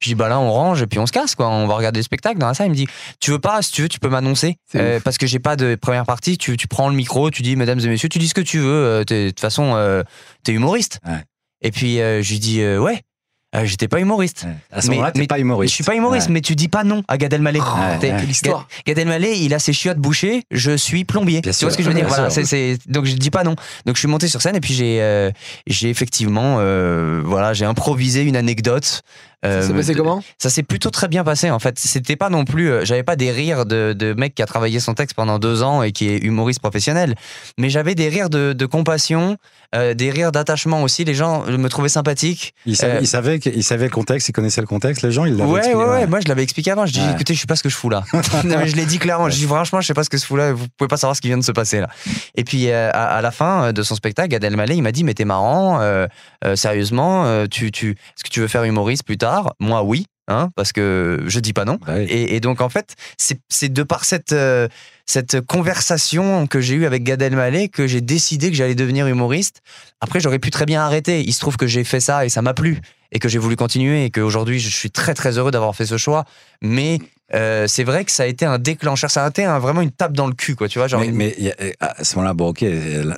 Je 0.00 0.08
dis 0.08 0.14
bah 0.14 0.28
là 0.28 0.38
on 0.40 0.50
range 0.52 0.82
et 0.82 0.86
puis 0.86 0.98
on 0.98 1.06
se 1.06 1.12
casse 1.12 1.34
quoi, 1.34 1.48
on 1.48 1.66
va 1.66 1.74
regarder 1.74 1.98
le 2.00 2.04
spectacle 2.04 2.38
dans 2.38 2.46
la 2.48 2.54
salle. 2.54 2.68
Il 2.68 2.70
me 2.70 2.74
dit 2.76 2.86
tu 3.20 3.30
veux 3.32 3.38
pas 3.40 3.62
si 3.62 3.72
tu 3.72 3.82
veux 3.82 3.88
tu 3.88 3.98
peux 4.00 4.08
m'annoncer 4.08 4.56
Euh, 4.74 4.98
parce 5.00 5.18
que 5.18 5.26
j'ai 5.26 5.38
pas 5.40 5.56
de 5.56 5.74
première 5.74 6.06
partie. 6.06 6.38
Tu, 6.38 6.56
tu 6.56 6.66
prends 6.68 6.88
le 6.88 6.94
micro, 6.96 7.30
tu 7.30 7.42
dis 7.42 7.56
mesdames 7.56 7.80
et 7.80 7.88
messieurs, 7.88 8.08
tu 8.08 8.18
dis 8.18 8.28
ce 8.28 8.34
que 8.34 8.40
tu 8.40 8.58
veux. 8.58 9.04
De 9.04 9.28
toute 9.28 9.40
façon 9.40 10.02
t'es 10.44 10.52
humoriste. 10.52 10.98
Ouais. 11.06 11.22
Et 11.62 11.70
puis 11.72 11.96
je 11.96 12.28
lui 12.30 12.38
dis 12.38 12.64
ouais. 12.64 13.02
Euh, 13.56 13.64
J'étais 13.64 13.88
pas 13.88 14.00
humoriste. 14.00 14.46
À 14.70 14.82
ce 14.82 14.88
moment-là, 14.90 15.12
t'es 15.12 15.26
pas 15.26 15.38
humoriste. 15.38 15.70
je 15.72 15.74
suis 15.76 15.84
pas 15.84 15.94
humoriste, 15.94 16.26
Ouais. 16.28 16.34
mais 16.34 16.40
tu 16.40 16.54
dis 16.54 16.68
pas 16.68 16.84
non 16.84 17.02
à 17.08 17.16
Gad 17.16 17.32
Elmaleh. 17.32 17.60
Ouais. 17.60 17.98
Quelle 18.00 18.30
histoire. 18.30 18.68
Gad 18.86 18.98
Elmaleh, 18.98 19.38
il 19.38 19.54
a 19.54 19.58
ses 19.58 19.72
chiottes 19.72 19.98
bouchées, 19.98 20.44
je 20.50 20.76
suis 20.76 21.04
plombier. 21.04 21.40
Bien 21.40 21.52
tu 21.52 21.58
sûr, 21.58 21.68
vois 21.68 21.72
ce 21.72 21.78
que 21.78 21.82
je 21.82 21.88
veux 21.88 21.94
dire? 21.94 22.06
Voilà, 22.08 22.30
c'est- 22.30 22.78
donc 22.90 23.06
je 23.06 23.14
dis 23.14 23.30
pas 23.30 23.44
non. 23.44 23.56
Donc 23.86 23.96
je 23.96 24.00
suis 24.00 24.08
monté 24.08 24.28
sur 24.28 24.42
scène 24.42 24.56
et 24.56 24.60
puis 24.60 24.74
j'ai, 24.74 25.00
euh, 25.00 25.30
j'ai 25.66 25.88
effectivement, 25.90 26.56
euh, 26.60 27.22
voilà, 27.24 27.52
j'ai 27.54 27.64
improvisé 27.64 28.22
une 28.22 28.36
anecdote. 28.36 29.02
Ça 29.46 29.62
s'est 29.62 29.72
Euh, 29.72 29.76
passé 29.76 29.94
comment 29.94 30.22
ça 30.38 30.50
s'est 30.50 30.62
plutôt 30.62 30.90
très 30.90 31.08
bien 31.08 31.24
passé 31.24 31.50
en 31.50 31.58
fait. 31.58 31.78
C'était 31.78 32.16
pas 32.16 32.28
non 32.30 32.44
plus, 32.44 32.70
euh, 32.70 32.84
j'avais 32.84 33.02
pas 33.02 33.16
des 33.16 33.30
rires 33.30 33.64
de, 33.66 33.92
de 33.92 34.12
mec 34.14 34.34
qui 34.34 34.42
a 34.42 34.46
travaillé 34.46 34.80
son 34.80 34.94
texte 34.94 35.14
pendant 35.16 35.38
deux 35.38 35.62
ans 35.62 35.82
et 35.82 35.92
qui 35.92 36.08
est 36.08 36.18
humoriste 36.18 36.60
professionnel, 36.60 37.14
mais 37.58 37.70
j'avais 37.70 37.94
des 37.94 38.08
rires 38.08 38.30
de, 38.30 38.52
de 38.52 38.66
compassion, 38.66 39.36
euh, 39.74 39.94
des 39.94 40.10
rires 40.10 40.32
d'attachement 40.32 40.82
aussi. 40.82 41.04
Les 41.04 41.14
gens 41.14 41.44
me 41.46 41.68
trouvaient 41.68 41.88
sympathique. 41.88 42.54
Il 42.66 42.76
savait, 42.76 42.96
Euh, 42.96 43.00
il, 43.00 43.06
savait 43.06 43.38
que- 43.38 43.50
il 43.50 43.62
savait 43.64 43.84
le 43.84 43.90
contexte, 43.90 44.28
il 44.28 44.32
connaissait 44.32 44.60
le 44.60 44.66
contexte, 44.66 45.02
les 45.02 45.10
gens, 45.12 45.24
il 45.24 45.36
l'avaient 45.36 45.50
Ouais, 45.50 45.58
expliqué, 45.58 45.78
ouais, 45.80 45.88
ouais. 45.88 46.06
Moi, 46.06 46.20
je 46.20 46.28
l'avais 46.28 46.42
expliqué 46.42 46.70
avant. 46.70 46.86
Je 46.86 46.92
dis, 46.92 47.00
Ouais. 47.00 47.12
écoutez, 47.12 47.34
je 47.34 47.40
sais 47.40 47.46
pas 47.46 47.56
ce 47.56 47.62
que 47.62 47.68
je 47.68 47.76
fous 47.76 47.90
là. 47.90 48.04
Non, 48.44 48.56
mais 48.58 48.68
je 48.68 48.76
l'ai 48.76 48.86
dit 48.86 48.98
clairement. 48.98 49.28
Je 49.30 49.36
dis, 49.36 49.46
franchement, 49.46 49.80
je 49.80 49.86
sais 49.86 49.94
pas 49.94 50.04
ce 50.04 50.10
que 50.10 50.18
je 50.18 50.24
fous 50.24 50.36
là. 50.36 50.52
Vous 50.52 50.66
pouvez 50.76 50.88
pas 50.88 50.96
savoir 50.96 51.16
ce 51.16 51.20
qui 51.20 51.28
vient 51.28 51.38
de 51.38 51.44
se 51.44 51.52
passer 51.52 51.80
là. 51.80 51.88
Et 52.36 52.44
puis, 52.44 52.70
euh, 52.70 52.90
à, 52.92 53.16
à 53.16 53.20
la 53.22 53.30
fin 53.30 53.72
de 53.72 53.82
son 53.82 53.94
spectacle, 53.94 54.28
Gad 54.28 54.44
Elmaleh, 54.44 54.76
il 54.76 54.82
m'a 54.82 54.92
dit, 54.92 55.04
mais 55.04 55.14
t'es 55.14 55.24
marrant. 55.24 55.80
euh, 55.80 56.06
euh, 56.44 56.54
sérieusement, 56.56 57.24
euh, 57.26 57.46
tu, 57.50 57.70
tu, 57.72 57.90
est-ce 57.90 58.24
que 58.24 58.28
tu 58.28 58.40
veux 58.40 58.48
faire 58.48 58.64
humoriste 58.64 59.04
plus 59.04 59.18
tard? 59.18 59.35
Moi, 59.60 59.82
oui. 59.82 60.06
Hein, 60.28 60.50
parce 60.56 60.72
que 60.72 61.22
je 61.26 61.38
dis 61.38 61.52
pas 61.52 61.64
non. 61.64 61.78
Bah 61.86 61.94
oui. 61.98 62.06
Et, 62.08 62.34
et 62.34 62.40
donc, 62.40 62.60
en 62.60 62.68
fait, 62.68 62.96
c'est 63.16 63.38
c'est 63.48 63.68
de 63.68 63.84
par 63.84 64.04
cette, 64.04 64.32
euh, 64.32 64.66
cette 65.04 65.40
conversation 65.40 66.48
que 66.48 66.60
j'ai 66.60 66.74
eue 66.74 66.84
avec 66.84 67.04
Gad 67.04 67.22
Elmaleh 67.22 67.68
que 67.68 67.86
j'ai 67.86 68.00
décidé 68.00 68.50
que 68.50 68.56
j'allais 68.56 68.74
devenir 68.74 69.06
humoriste. 69.06 69.60
Après, 70.00 70.18
j'aurais 70.18 70.40
pu 70.40 70.50
très 70.50 70.66
bien 70.66 70.82
arrêter. 70.82 71.20
Il 71.20 71.32
se 71.32 71.38
trouve 71.38 71.56
que 71.56 71.68
j'ai 71.68 71.84
fait 71.84 72.00
ça 72.00 72.26
et 72.26 72.28
ça 72.28 72.42
m'a 72.42 72.54
plu 72.54 72.80
et 73.12 73.20
que 73.20 73.28
j'ai 73.28 73.38
voulu 73.38 73.54
continuer 73.54 74.06
et 74.06 74.10
qu'aujourd'hui, 74.10 74.58
je 74.58 74.68
suis 74.68 74.90
très 74.90 75.14
très 75.14 75.38
heureux 75.38 75.52
d'avoir 75.52 75.76
fait 75.76 75.86
ce 75.86 75.96
choix. 75.96 76.24
Mais 76.60 76.98
euh, 77.34 77.66
c'est 77.66 77.84
vrai 77.84 78.04
que 78.04 78.12
ça 78.12 78.22
a 78.22 78.26
été 78.26 78.44
un 78.46 78.58
déclencheur. 78.58 79.10
Ça 79.10 79.24
a 79.24 79.28
été 79.28 79.44
un- 79.44 79.58
vraiment 79.58 79.80
une 79.80 79.90
tape 79.90 80.12
dans 80.12 80.26
le 80.26 80.34
cul, 80.34 80.54
quoi. 80.54 80.68
Tu 80.68 80.78
vois, 80.78 80.86
genre 80.88 81.00
mais, 81.00 81.08
une- 81.08 81.14
mais 81.16 81.34
il 81.38 81.44
y 81.44 81.50
a- 81.50 81.54
à 81.80 82.04
ce 82.04 82.14
moment-là, 82.16 82.34
bon, 82.34 82.48
ok, 82.48 82.64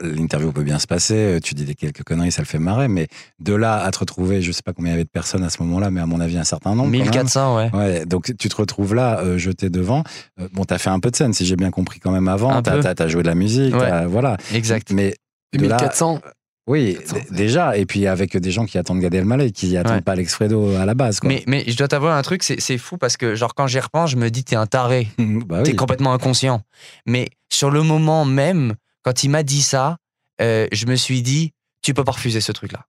l'interview 0.02 0.52
peut 0.52 0.62
bien 0.62 0.78
se 0.78 0.86
passer, 0.86 1.14
euh, 1.14 1.40
tu 1.40 1.54
dis 1.54 1.64
des 1.64 1.74
quelques 1.74 2.02
conneries, 2.02 2.32
ça 2.32 2.42
le 2.42 2.46
fait 2.46 2.58
marrer, 2.58 2.88
mais 2.88 3.08
de 3.40 3.54
là 3.54 3.82
à 3.82 3.90
te 3.90 3.98
retrouver, 3.98 4.42
je 4.42 4.52
sais 4.52 4.62
pas 4.64 4.72
combien 4.72 4.90
il 4.92 4.94
y 4.94 4.96
avait 4.96 5.04
de 5.04 5.08
personnes 5.10 5.44
à 5.44 5.50
ce 5.50 5.62
moment-là, 5.62 5.90
mais 5.90 6.00
à 6.00 6.06
mon 6.06 6.20
avis, 6.20 6.38
un 6.38 6.44
certain 6.44 6.70
nombre. 6.70 6.84
quand 6.84 6.98
même. 6.98 7.00
1400, 7.02 7.56
ouais. 7.56 7.70
Ouais, 7.74 8.06
donc 8.06 8.32
tu 8.38 8.48
te 8.48 8.56
retrouves 8.56 8.94
là, 8.94 9.20
euh, 9.20 9.38
jeté 9.38 9.70
devant. 9.70 10.04
Euh, 10.40 10.48
bon, 10.52 10.64
t'as 10.64 10.78
fait 10.78 10.90
un 10.90 11.00
peu 11.00 11.10
de 11.10 11.16
scène, 11.16 11.32
si 11.32 11.44
j'ai 11.44 11.56
bien 11.56 11.70
compris 11.70 12.00
quand 12.00 12.10
même 12.12 12.28
avant. 12.28 12.50
Un 12.52 12.62
T'as 12.62 12.72
peu. 12.72 12.80
t'as- 12.80 12.94
t'as 12.94 13.08
joué 13.08 13.22
de 13.22 13.28
la 13.28 13.34
musique, 13.34 13.74
Ouais. 13.74 14.06
voilà. 14.06 14.36
Exact. 14.52 14.90
Mais 14.92 15.14
Et 15.52 15.58
de 15.58 15.66
là- 15.66 15.76
1400. 15.76 16.20
Oui, 16.68 16.94
400, 16.98 17.16
d- 17.16 17.22
déjà, 17.30 17.76
et 17.76 17.84
puis 17.86 18.06
avec 18.06 18.36
des 18.36 18.50
gens 18.52 18.64
qui 18.66 18.78
attendent 18.78 19.00
Gad 19.00 19.14
Elmaleh, 19.14 19.50
qui 19.50 19.76
attendent 19.76 19.94
Ouais. 19.94 20.00
pas 20.02 20.12
Alex 20.12 20.34
Fredo 20.34 20.74
à 20.76 20.84
la 20.86 20.94
base. 20.94 21.18
Quoi. 21.20 21.28
Mais, 21.28 21.42
mais 21.48 21.64
je 21.66 21.76
dois 21.76 21.88
t'avouer 21.88 22.10
un 22.10 22.22
truc, 22.22 22.42
c'est 22.42 22.78
fou 22.78 22.96
parce 22.98 23.16
que, 23.16 23.34
genre, 23.34 23.54
quand 23.54 23.66
j'y 23.66 23.80
repense, 23.80 24.10
je 24.10 24.16
me 24.16 24.30
dis, 24.30 24.44
t'es 24.44 24.54
un 24.56 24.66
taré. 24.66 25.08
bah 25.18 25.62
T'es 25.62 25.70
oui. 25.70 25.76
complètement 25.76 26.12
inconscient. 26.12 26.62
Mais 27.06 27.28
sur 27.52 27.70
le 27.70 27.82
moment 27.82 28.24
même, 28.24 28.74
quand 29.02 29.24
il 29.24 29.30
m'a 29.30 29.42
dit 29.42 29.62
ça, 29.62 29.96
euh, 30.40 30.68
je 30.70 30.86
me 30.86 30.94
suis 30.94 31.22
dit, 31.22 31.52
tu 31.82 31.94
peux 31.94 32.04
pas 32.04 32.12
refuser 32.12 32.40
ce 32.40 32.52
truc-là. 32.52 32.84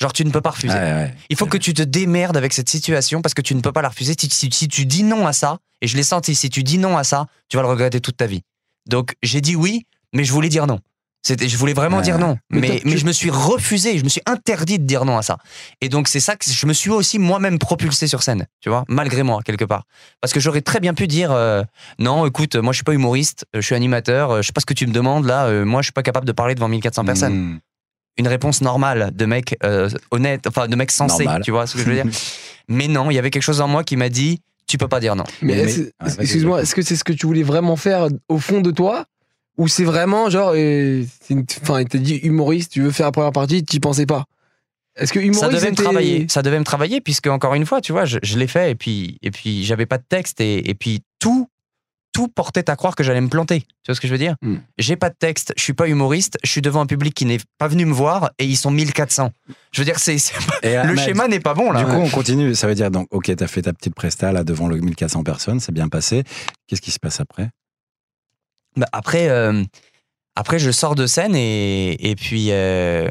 Genre, 0.00 0.12
tu 0.12 0.24
ne 0.24 0.30
peux 0.30 0.40
pas 0.42 0.50
refuser. 0.50 0.74
Ouais, 0.74 0.80
ouais. 0.92 1.14
Il 1.30 1.36
faut 1.36 1.46
que 1.46 1.56
tu 1.56 1.72
te 1.74 1.82
démerdes 1.82 2.36
avec 2.36 2.52
cette 2.52 2.68
situation 2.68 3.22
parce 3.22 3.32
que 3.34 3.40
tu 3.42 3.54
ne 3.54 3.60
peux 3.62 3.72
pas 3.72 3.80
la 3.82 3.88
refuser. 3.88 4.14
Si, 4.20 4.28
si- 4.30 4.50
si 4.52 4.68
tu 4.68 4.84
dis 4.86 5.02
non 5.02 5.26
à 5.26 5.32
ça, 5.32 5.58
et 5.80 5.86
je 5.86 5.96
l'ai 5.96 6.02
senti, 6.02 6.34
si 6.34 6.50
tu 6.50 6.62
dis 6.62 6.76
non 6.78 6.96
à 6.98 7.04
ça, 7.04 7.26
tu 7.48 7.56
vas 7.56 7.62
le 7.62 7.68
regretter 7.70 8.00
toute 8.00 8.16
ta 8.18 8.26
vie. 8.26 8.42
Donc 8.86 9.14
j'ai 9.22 9.40
dit 9.40 9.56
oui, 9.56 9.86
mais 10.12 10.22
je 10.24 10.32
voulais 10.32 10.48
dire 10.50 10.66
non. 10.66 10.80
C'était, 11.26 11.48
je 11.48 11.56
voulais 11.56 11.72
vraiment 11.72 11.96
Ouais. 11.96 12.02
dire 12.04 12.18
non, 12.18 12.38
Mais 12.50 12.60
mais, 12.60 12.66
toi, 12.68 12.76
mais 12.84 12.92
tu- 12.92 12.98
je 12.98 13.04
me 13.06 13.10
suis 13.12 13.30
refusé, 13.30 13.98
je 13.98 14.04
me 14.04 14.08
suis 14.08 14.20
interdit 14.26 14.78
de 14.78 14.84
dire 14.84 15.04
non 15.04 15.18
à 15.18 15.22
ça. 15.22 15.38
Et 15.80 15.88
donc 15.88 16.06
c'est 16.06 16.20
ça 16.20 16.36
que 16.36 16.44
je 16.48 16.66
me 16.66 16.72
suis 16.72 16.90
aussi 16.90 17.18
moi-même 17.18 17.58
propulsé 17.58 18.06
sur 18.06 18.22
scène, 18.22 18.46
tu 18.60 18.68
vois, 18.68 18.84
malgré 18.86 19.24
moi 19.24 19.40
quelque 19.44 19.64
part. 19.64 19.82
Parce 20.20 20.32
que 20.32 20.38
j'aurais 20.38 20.60
très 20.60 20.78
bien 20.78 20.94
pu 20.94 21.08
dire 21.08 21.32
euh, 21.32 21.64
non, 21.98 22.26
écoute, 22.26 22.54
moi 22.54 22.72
je 22.72 22.76
suis 22.76 22.84
pas 22.84 22.92
humoriste, 22.94 23.44
euh, 23.56 23.60
je 23.60 23.66
suis 23.66 23.74
animateur, 23.74 24.30
euh, 24.30 24.42
je 24.42 24.46
sais 24.46 24.52
pas 24.52 24.60
ce 24.60 24.66
que 24.66 24.74
tu 24.74 24.86
me 24.86 24.92
demandes 24.92 25.24
là, 25.26 25.46
euh, 25.46 25.64
moi 25.64 25.82
je 25.82 25.86
suis 25.86 25.92
pas 25.92 26.04
capable 26.04 26.26
de 26.26 26.32
parler 26.32 26.54
devant 26.54 26.68
1400 26.68 27.04
personnes 27.04 27.34
Mmh. 27.34 27.60
une 28.18 28.28
réponse 28.28 28.60
normale 28.60 29.10
de 29.12 29.26
mec 29.26 29.56
euh, 29.64 29.90
honnête, 30.12 30.46
enfin 30.46 30.68
de 30.68 30.76
mec 30.76 30.90
sensé, 30.92 31.24
Normal. 31.24 31.42
tu 31.44 31.50
vois 31.50 31.66
ce 31.66 31.74
que 31.74 31.80
je 31.80 31.84
veux 31.86 31.94
dire? 31.94 32.06
Mais 32.68 32.86
non, 32.88 33.10
il 33.10 33.14
y 33.14 33.18
avait 33.18 33.30
quelque 33.30 33.42
chose 33.42 33.60
en 33.60 33.68
moi 33.68 33.82
qui 33.84 33.96
m'a 33.96 34.08
dit 34.08 34.40
tu 34.68 34.78
peux 34.78 34.88
pas 34.88 34.98
dire 35.00 35.14
non. 35.16 35.24
Mais, 35.42 35.64
ah, 36.00 36.06
excuse-moi, 36.20 36.60
est-ce 36.62 36.74
que 36.74 36.82
c'est 36.82 36.96
ce 36.96 37.04
que 37.04 37.12
tu 37.12 37.26
voulais 37.26 37.44
vraiment 37.44 37.76
faire 37.76 38.08
au 38.28 38.38
fond 38.38 38.60
de 38.60 38.70
toi? 38.72 39.04
Ou 39.58 39.68
c'est 39.68 39.84
vraiment 39.84 40.28
genre, 40.28 40.52
euh, 40.54 41.04
enfin, 41.62 41.80
il 41.80 41.88
t'a 41.88 41.98
dit 41.98 42.16
humoriste, 42.16 42.72
tu 42.72 42.82
veux 42.82 42.90
faire 42.90 43.06
la 43.06 43.12
première 43.12 43.32
partie, 43.32 43.64
tu 43.64 43.80
pensais 43.80 44.06
pas 44.06 44.24
Est-ce 44.96 45.12
que 45.12 45.18
humoriste 45.18 45.40
Ça 45.40 45.48
devait 45.48 45.70
me 45.70 45.76
travailler, 45.76 46.26
ça 46.28 46.42
devait 46.42 46.58
me 46.58 46.64
travailler 46.64 47.00
puisque 47.00 47.26
encore 47.26 47.54
une 47.54 47.64
fois, 47.64 47.80
tu 47.80 47.92
vois, 47.92 48.04
je, 48.04 48.18
je 48.22 48.38
l'ai 48.38 48.46
fait 48.46 48.70
et 48.70 48.74
puis 48.74 49.18
et 49.22 49.30
puis 49.30 49.64
j'avais 49.64 49.86
pas 49.86 49.98
de 49.98 50.04
texte 50.08 50.40
et, 50.40 50.68
et 50.68 50.74
puis 50.74 51.02
tout 51.18 51.48
tout 52.16 52.28
portait 52.28 52.70
à 52.70 52.76
croire 52.76 52.96
que 52.96 53.04
j'allais 53.04 53.20
me 53.20 53.28
planter. 53.28 53.60
Tu 53.60 53.88
vois 53.88 53.94
ce 53.94 54.00
que 54.00 54.08
je 54.08 54.12
veux 54.12 54.18
dire? 54.18 54.36
Hmm. 54.40 54.56
J'ai 54.78 54.96
pas 54.96 55.10
de 55.10 55.14
texte, 55.18 55.52
je 55.54 55.62
suis 55.62 55.74
pas 55.74 55.86
humoriste, 55.86 56.38
je 56.42 56.50
suis 56.50 56.62
devant 56.62 56.80
un 56.80 56.86
public 56.86 57.12
qui 57.12 57.26
n'est 57.26 57.40
pas 57.58 57.68
venu 57.68 57.84
me 57.84 57.92
voir 57.92 58.30
et 58.38 58.46
ils 58.46 58.56
sont 58.56 58.70
1400. 58.70 59.32
Je 59.70 59.80
veux 59.82 59.84
dire, 59.84 59.98
c'est 59.98 60.16
le 60.62 60.78
Ahmed, 60.78 60.98
schéma 60.98 61.28
n'est 61.28 61.40
pas 61.40 61.52
bon 61.52 61.72
là. 61.72 61.84
Du 61.84 61.90
coup, 61.90 61.96
on 61.96 62.08
continue. 62.08 62.54
Ça 62.54 62.68
veut 62.68 62.74
dire, 62.74 62.90
donc, 62.90 63.06
ok, 63.10 63.36
t'as 63.36 63.46
fait 63.46 63.60
ta 63.60 63.74
petite 63.74 63.94
presta 63.94 64.32
là 64.32 64.44
devant 64.44 64.66
le 64.66 64.78
1400 64.78 65.24
personnes, 65.24 65.60
c'est 65.60 65.72
bien 65.72 65.88
passé. 65.88 66.24
Qu'est-ce 66.66 66.80
qui 66.80 66.90
se 66.90 66.98
passe 66.98 67.20
après? 67.20 67.50
Bah, 68.76 68.86
après, 68.92 69.28
euh, 69.28 69.64
après, 70.34 70.58
je 70.58 70.70
sors 70.70 70.94
de 70.94 71.06
scène 71.06 71.34
et, 71.34 72.10
et 72.10 72.14
puis, 72.14 72.50
euh, 72.50 73.10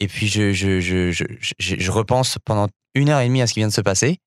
et 0.00 0.08
puis 0.08 0.28
je, 0.28 0.52
je, 0.52 1.90
repense 1.90 2.38
pendant 2.44 2.68
une 2.94 3.08
heure 3.08 3.20
et 3.20 3.26
demie 3.26 3.42
à 3.42 3.46
ce 3.46 3.54
qui 3.54 3.60
vient 3.60 3.68
de 3.68 3.72
se 3.72 3.80
passer. 3.80 4.18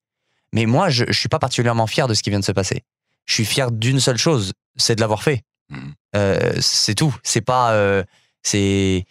Mais 0.53 0.65
moi, 0.65 0.89
je 0.89 1.05
ne 1.05 1.12
suis 1.12 1.29
pas 1.29 1.39
particulièrement 1.39 1.86
fier 1.88 2.08
de 2.08 2.13
ce 2.13 2.24
qui 2.24 2.31
vient 2.31 2.39
de 2.39 2.46
se 2.46 2.51
passer. 2.51 2.84
Je 3.25 3.34
suis 3.36 3.46
fier 3.46 3.72
d'une 3.72 4.00
seule 4.00 4.17
chose, 4.17 4.53
c'est 4.77 4.96
de 4.96 5.01
l'avoir 5.01 5.22
fait. 5.22 5.43
Mhm. 5.69 5.93
Euh, 6.15 6.53
c'est 6.60 6.96
tout. 6.96 7.15
C'est 7.24 7.41
pas. 7.41 7.74
euh, 7.74 8.03
c'est. 8.41 9.05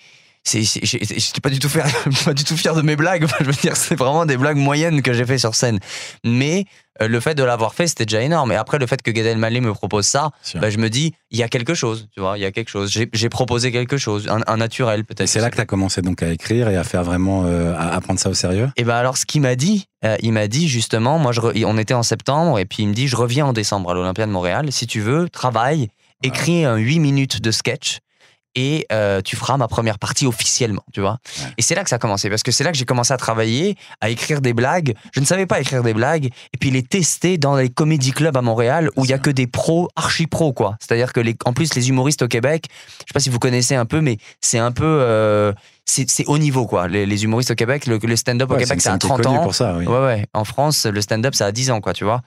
J'étais 0.45 1.41
pas 1.43 1.51
du 1.51 1.59
tout 1.59 1.69
fier, 1.69 1.87
pas 2.25 2.35
du 2.35 2.43
tout 2.43 2.57
fier 2.57 2.75
de 2.75 2.83
mes 2.83 2.97
blagues. 2.97 3.27
Je 3.41 3.45
veux 3.45 3.53
dire, 3.53 3.77
c'est 3.77 3.95
vraiment 3.95 4.27
des 4.27 4.37
blagues 4.37 4.57
moyennes 4.57 5.03
que 5.03 5.13
j'ai 5.13 5.27
fait 5.27 5.39
sur 5.39 5.55
scène. 5.55 5.79
Mais 6.25 6.65
euh, 7.01 7.09
le 7.09 7.21
fait 7.21 7.35
de 7.35 7.43
l'avoir 7.43 7.75
fait, 7.75 7.87
c'était 7.87 8.07
déjà 8.07 8.23
énorme. 8.23 8.53
Et 8.53 8.57
après, 8.57 8.79
le 8.79 8.87
fait 8.87 9.01
que 9.03 9.11
Gad 9.11 9.27
Elmaleh 9.27 9.61
me 9.61 9.73
propose 9.73 10.07
ça, 10.07 10.31
bah, 10.61 10.71
je 10.71 10.79
me 10.79 10.89
dis, 10.91 11.15
il 11.31 11.39
y 11.39 11.43
a 11.43 11.49
quelque 11.49 11.75
chose. 11.75 12.09
Tu 12.15 12.21
vois, 12.21 12.39
il 12.39 12.41
y 12.41 12.45
a 12.45 12.51
quelque 12.53 12.69
chose. 12.71 12.91
J'ai 13.13 13.29
proposé 13.29 13.71
quelque 13.73 13.97
chose, 13.97 14.29
un, 14.29 14.41
un 14.47 14.57
naturel 14.57 15.05
peut-être. 15.05 15.29
C'est 15.29 15.41
là 15.41 15.51
que 15.51 15.57
tu 15.57 15.61
as 15.63 15.67
commencé 15.67 16.03
donc 16.03 16.23
à 16.23 16.31
écrire 16.33 16.69
et 16.69 16.77
à 16.77 16.85
faire 16.85 17.05
vraiment, 17.05 17.45
euh, 17.47 17.75
à, 17.77 17.95
à 17.95 18.01
prendre 18.01 18.19
ça 18.21 18.29
au 18.31 18.35
sérieux? 18.35 18.69
Et 18.77 18.85
ben 18.85 18.95
alors, 18.97 19.17
ce 19.17 19.27
qu'il 19.27 19.41
m'a 19.43 19.55
dit, 19.57 19.87
euh, 20.05 20.17
il 20.23 20.33
m'a 20.33 20.49
dit 20.49 20.69
justement, 20.69 21.19
moi, 21.19 21.33
je 21.33 21.41
re- 21.41 21.65
on 21.65 21.79
était 21.79 21.95
en 21.95 22.03
septembre, 22.03 22.59
et 22.59 22.65
puis 22.65 22.83
il 22.83 22.89
me 22.89 22.95
dit, 22.95 23.09
je 23.09 23.17
reviens 23.17 23.47
en 23.47 23.53
décembre 23.53 23.91
à 23.91 23.95
l'Olympia 23.95 24.27
de 24.27 24.33
Montréal. 24.33 24.71
Si 24.73 24.87
tu 24.87 25.01
veux, 25.01 25.29
travaille, 25.29 25.89
écris 26.23 26.65
un 26.65 26.77
8 26.77 26.99
minutes 26.99 27.41
de 27.41 27.51
sketch. 27.51 27.99
Et 28.55 28.87
euh, 28.93 29.21
tu 29.21 29.37
feras 29.37 29.57
ma 29.57 29.69
première 29.69 29.99
partie 29.99 30.27
officiellement, 30.27 30.83
tu 30.93 31.01
vois. 31.01 31.19
Ouais. 31.41 31.47
Et 31.59 31.63
c'est 31.63 31.75
là 31.75 31.85
que 31.85 31.91
ça 31.91 31.97
a 31.97 31.99
commencé, 31.99 32.29
parce 32.29 32.43
que 32.43 32.51
c'est 32.51 32.65
là 32.65 32.73
que 32.73 32.79
j'ai 32.79 32.85
commencé 32.85 33.13
à 33.13 33.17
travailler, 33.17 33.77
à 34.01 34.09
écrire 34.09 34.41
des 34.41 34.53
blagues. 34.53 34.95
Je 35.13 35.21
ne 35.21 35.25
savais 35.25 35.47
pas 35.47 35.61
écrire 35.61 35.83
des 35.83 35.95
blagues, 35.95 36.27
et 36.27 36.59
puis 36.59 36.71
les 36.71 36.83
tester 36.83 37.39
dans 37.39 37.57
les 37.57 37.69
comédie 37.69 38.13
clubs 38.13 38.37
à 38.37 38.43
Montréal, 38.43 38.91
où 38.97 39.05
il 39.05 39.11
y 39.11 39.15
a 39.15 39.19
que 39.19 39.31
des 39.31 39.47
pros, 39.47 39.89
archi 39.97 40.27
pros, 40.27 40.53
quoi. 40.53 40.77
C'est-à-dire 40.81 41.13
que, 41.13 41.21
les, 41.21 41.37
en 41.45 41.53
plus, 41.53 41.75
les 41.75 41.89
humoristes 41.89 42.23
au 42.23 42.29
Québec, 42.29 42.67
je 42.71 43.05
sais 43.09 43.15
pas 43.15 43.21
si 43.21 43.31
vous 43.31 43.39
connaissez 43.39 43.75
un 43.75 43.87
peu, 43.87 44.01
mais 44.01 44.19
c'est 44.41 44.59
un 44.59 44.73
peu, 44.73 44.85
euh, 44.85 45.53
c'est 45.91 46.27
haut 46.27 46.39
niveau, 46.39 46.67
quoi. 46.67 46.87
Les, 46.87 47.07
les 47.07 47.25
humoristes 47.25 47.51
au 47.51 47.55
Québec, 47.55 47.87
le, 47.87 47.99
le 48.03 48.17
stand-up 48.17 48.51
au 48.51 48.55
Québec, 48.57 48.81
c'est 48.81 48.89
à 48.91 48.95
une 48.95 48.99
scène 48.99 48.99
qui 48.99 49.07
est 49.07 49.09
30 49.09 49.23
connue 49.23 49.39
ans. 49.39 49.43
pour 49.43 49.55
ça, 49.55 49.75
oui. 49.79 49.87
Ouais, 49.87 49.99
ouais. 49.99 50.27
En 50.35 50.45
France, 50.45 50.87
le 50.87 51.01
stand-up, 51.01 51.35
ça 51.35 51.47
a 51.47 51.53
10 51.53 51.71
ans, 51.71 51.81
quoi, 51.81 51.93
tu 51.95 52.05
vois. 52.05 52.21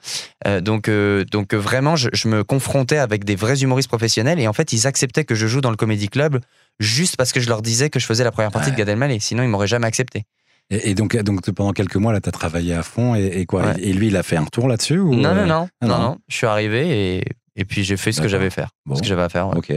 Euh, 0.46 0.60
donc, 0.60 0.88
euh, 0.88 1.24
donc 1.24 1.54
euh, 1.54 1.56
vraiment, 1.58 1.94
je, 1.96 2.08
je 2.12 2.28
me 2.28 2.42
confrontais 2.44 2.98
avec 2.98 3.24
des 3.24 3.36
vrais 3.36 3.60
humoristes 3.60 3.88
professionnels 3.88 4.40
et 4.40 4.48
en 4.48 4.52
fait, 4.52 4.72
ils 4.72 4.86
acceptaient 4.86 5.24
que 5.24 5.34
je 5.34 5.46
joue 5.46 5.60
dans 5.60 5.70
le 5.70 5.76
Comedy 5.76 6.08
Club 6.08 6.40
juste 6.80 7.16
parce 7.16 7.32
que 7.32 7.40
je 7.40 7.48
leur 7.48 7.62
disais 7.62 7.88
que 7.90 8.00
je 8.00 8.06
faisais 8.06 8.24
la 8.24 8.32
première 8.32 8.50
partie 8.50 8.68
Ouais. 8.70 8.72
de 8.74 8.78
Gad 8.78 8.88
Elmaleh. 8.88 9.20
Sinon, 9.20 9.42
ils 9.44 9.48
m'auraient 9.48 9.66
jamais 9.68 9.86
accepté. 9.86 10.24
Et, 10.70 10.94
donc, 10.94 11.14
donc 11.16 11.48
pendant 11.50 11.72
quelques 11.72 11.96
mois, 11.96 12.12
là, 12.12 12.20
tu 12.20 12.28
as 12.28 12.32
travaillé 12.32 12.72
à 12.74 12.82
fond 12.82 13.14
et, 13.14 13.26
et 13.26 13.46
quoi? 13.46 13.62
Ouais. 13.64 13.74
Et 13.78 13.92
lui, 13.92 14.06
il 14.08 14.16
a 14.16 14.22
fait 14.22 14.36
un 14.36 14.44
retour 14.44 14.68
là-dessus 14.68 14.98
ou, 14.98 15.14
Non, 15.14 15.34
non, 15.34 15.44
non, 15.46 15.68
ah, 15.82 15.86
non, 15.86 15.88
non. 15.98 16.02
non. 16.02 16.18
Je 16.28 16.36
suis 16.36 16.46
arrivé 16.46 17.16
et, 17.18 17.24
et 17.56 17.64
puis 17.64 17.84
j'ai 17.84 17.96
fait 17.96 18.12
ce 18.12 18.20
que 18.20 18.28
j'avais 18.28 18.46
à 18.46 18.50
faire. 18.50 18.70
Bon. 18.86 18.94
Ce 18.94 19.00
que 19.02 19.06
j'avais 19.06 19.22
à 19.22 19.28
faire. 19.28 19.48
ouais. 19.48 19.56
Ok. 19.56 19.72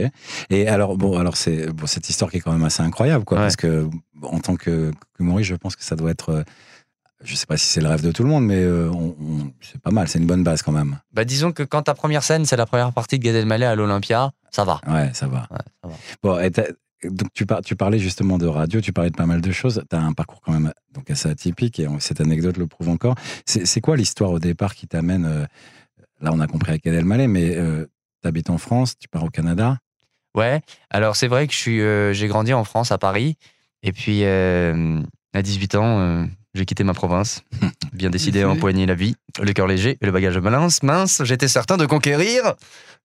Et 0.50 0.68
alors, 0.68 0.96
bon, 0.96 1.18
alors 1.18 1.36
c'est 1.36 1.66
bon, 1.72 1.86
cette 1.86 2.08
histoire 2.08 2.30
qui 2.30 2.38
est 2.38 2.40
quand 2.40 2.52
même 2.52 2.64
assez 2.64 2.82
incroyable, 2.82 3.24
quoi, 3.24 3.38
Ouais. 3.38 3.44
parce 3.44 3.56
que 3.56 3.88
en 4.22 4.40
tant 4.40 4.56
que 4.56 4.90
qu'humoriste, 5.16 5.50
je 5.50 5.56
pense 5.56 5.76
que 5.76 5.84
ça 5.84 5.96
doit 5.96 6.10
être, 6.10 6.30
euh, 6.30 6.42
je 7.24 7.34
sais 7.34 7.46
pas 7.46 7.56
si 7.56 7.66
c'est 7.66 7.80
le 7.80 7.88
rêve 7.88 8.02
de 8.02 8.12
tout 8.12 8.22
le 8.22 8.28
monde, 8.28 8.44
mais 8.46 8.62
euh, 8.62 8.90
on- 8.90 9.16
on- 9.20 9.52
c'est 9.60 9.80
pas 9.80 9.90
mal, 9.90 10.08
c'est 10.08 10.18
une 10.18 10.26
bonne 10.26 10.44
base 10.44 10.62
quand 10.62 10.72
même. 10.72 10.98
Bah, 11.12 11.24
disons 11.24 11.52
que 11.52 11.62
quand 11.62 11.82
ta 11.82 11.94
première 11.94 12.22
scène, 12.22 12.44
c'est 12.44 12.56
la 12.56 12.66
première 12.66 12.92
partie 12.92 13.18
de 13.18 13.24
Gad 13.24 13.34
Elmaleh 13.34 13.66
à 13.66 13.74
l'Olympia, 13.74 14.32
ça 14.50 14.64
va. 14.64 14.80
Ouais, 14.86 15.10
ça 15.14 15.26
va. 15.26 15.46
Ouais, 15.50 15.58
ça 15.82 15.88
va. 15.88 15.94
Bon, 16.22 16.38
et 16.40 16.50
donc 17.04 17.28
tu, 17.34 17.44
par- 17.46 17.60
tu 17.60 17.76
parlais 17.76 17.98
justement 17.98 18.38
de 18.38 18.46
radio, 18.46 18.80
tu 18.80 18.92
parlais 18.92 19.10
de 19.10 19.16
pas 19.16 19.26
mal 19.26 19.40
de 19.40 19.52
choses. 19.52 19.82
Tu 19.90 19.96
as 19.96 20.00
un 20.00 20.12
parcours 20.12 20.40
quand 20.40 20.52
même 20.52 20.72
donc 20.94 21.10
assez 21.10 21.28
atypique 21.28 21.78
et 21.78 21.86
cette 22.00 22.20
anecdote 22.20 22.56
le 22.56 22.66
prouve 22.66 22.88
encore. 22.88 23.14
C'est 23.44 23.66
c'est 23.66 23.80
quoi 23.82 23.96
l'histoire 23.96 24.30
au 24.30 24.38
départ 24.38 24.74
qui 24.74 24.86
t'amène 24.88 25.24
euh, 25.26 25.44
Là, 26.20 26.30
on 26.32 26.40
a 26.40 26.46
compris 26.46 26.70
avec 26.70 26.84
Gad 26.84 26.94
Elmaleh, 26.94 27.28
mais 27.28 27.56
tu 28.22 28.28
habites 28.28 28.50
en 28.50 28.58
France, 28.58 28.98
tu 28.98 29.08
pars 29.08 29.24
au 29.24 29.30
Canada. 29.30 29.78
Ouais, 30.36 30.60
alors 30.90 31.16
c'est 31.16 31.28
vrai 31.28 31.46
que 31.46 31.54
je 31.54 31.58
suis, 31.58 31.80
euh, 31.80 32.12
j'ai 32.12 32.28
grandi 32.28 32.52
en 32.52 32.62
France, 32.62 32.92
à 32.92 32.98
Paris, 32.98 33.38
et 33.82 33.90
puis 33.90 34.20
euh, 34.24 35.00
à 35.32 35.40
18 35.40 35.74
ans, 35.76 35.98
euh, 35.98 36.24
j'ai 36.52 36.66
quitté 36.66 36.84
ma 36.84 36.92
province, 36.92 37.42
bien 37.94 38.10
décidé 38.10 38.42
à 38.42 38.50
empoigner 38.50 38.84
la 38.84 38.94
vie, 38.94 39.16
le 39.40 39.50
cœur 39.54 39.66
léger 39.66 39.96
et 39.98 40.04
le 40.04 40.12
bagage 40.12 40.36
mince, 40.36 40.82
mince, 40.82 41.22
j'étais 41.24 41.48
certain 41.48 41.78
de 41.78 41.86
conquérir 41.86 42.54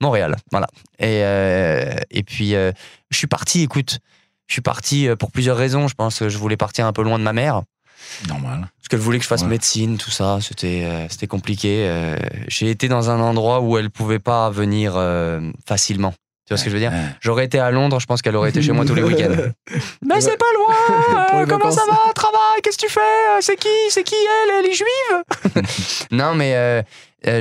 Montréal, 0.01 0.35
voilà. 0.51 0.67
Et, 0.99 1.23
euh, 1.23 1.95
et 2.09 2.23
puis, 2.23 2.53
euh, 2.53 2.73
je 3.11 3.17
suis 3.17 3.27
parti, 3.27 3.61
écoute, 3.61 3.99
je 4.47 4.53
suis 4.53 4.61
parti 4.61 5.07
euh, 5.07 5.15
pour 5.15 5.31
plusieurs 5.31 5.55
raisons, 5.55 5.87
je 5.87 5.95
pense 5.95 6.19
que 6.19 6.27
je 6.27 6.37
voulais 6.37 6.57
partir 6.57 6.85
un 6.85 6.91
peu 6.91 7.01
loin 7.01 7.17
de 7.17 7.23
ma 7.23 7.31
mère, 7.31 7.61
Normal. 8.27 8.67
parce 8.77 8.87
qu'elle 8.89 8.99
voulait 8.99 9.17
que 9.17 9.23
je 9.23 9.27
fasse 9.29 9.41
Ouais. 9.43 9.47
médecine, 9.47 9.97
tout 9.97 10.11
ça, 10.11 10.37
c'était 10.41 10.83
euh, 10.85 11.07
c'était 11.09 11.27
compliqué. 11.27 11.85
euh, 11.87 12.15
j'ai 12.47 12.69
été 12.69 12.87
dans 12.87 13.09
un 13.09 13.19
endroit 13.19 13.61
où 13.61 13.77
elle 13.77 13.89
pouvait 13.89 14.19
pas 14.19 14.49
venir 14.49 14.93
euh, 14.95 15.39
facilement. 15.67 16.13
Tu 16.47 16.53
vois 16.53 16.57
ce 16.57 16.63
que 16.65 16.69
je 16.69 16.75
veux 16.75 16.81
dire? 16.81 16.91
Ouais. 16.91 17.05
J'aurais 17.21 17.45
été 17.45 17.59
à 17.59 17.71
Londres, 17.71 17.99
je 18.01 18.05
pense 18.05 18.21
qu'elle 18.21 18.35
aurait 18.35 18.49
été 18.49 18.61
chez 18.61 18.73
moi 18.73 18.83
tous 18.85 18.93
les 18.95 19.03
week-ends. 19.03 19.29
Mais 20.05 20.19
c'est 20.21 20.37
pas 20.37 20.45
loin 20.57 21.45
Comment 21.47 21.71
ça 21.71 21.83
va 21.89 22.11
Travail 22.13 22.61
Qu'est-ce 22.63 22.77
que 22.77 22.85
tu 22.87 22.91
fais 22.91 22.99
C'est 23.39 23.55
qui 23.55 23.69
C'est 23.89 24.03
qui 24.03 24.15
elle 24.15 24.65
Elle 24.65 24.69
est 24.71 24.73
juive? 24.73 25.65
Non, 26.11 26.35
mais 26.35 26.83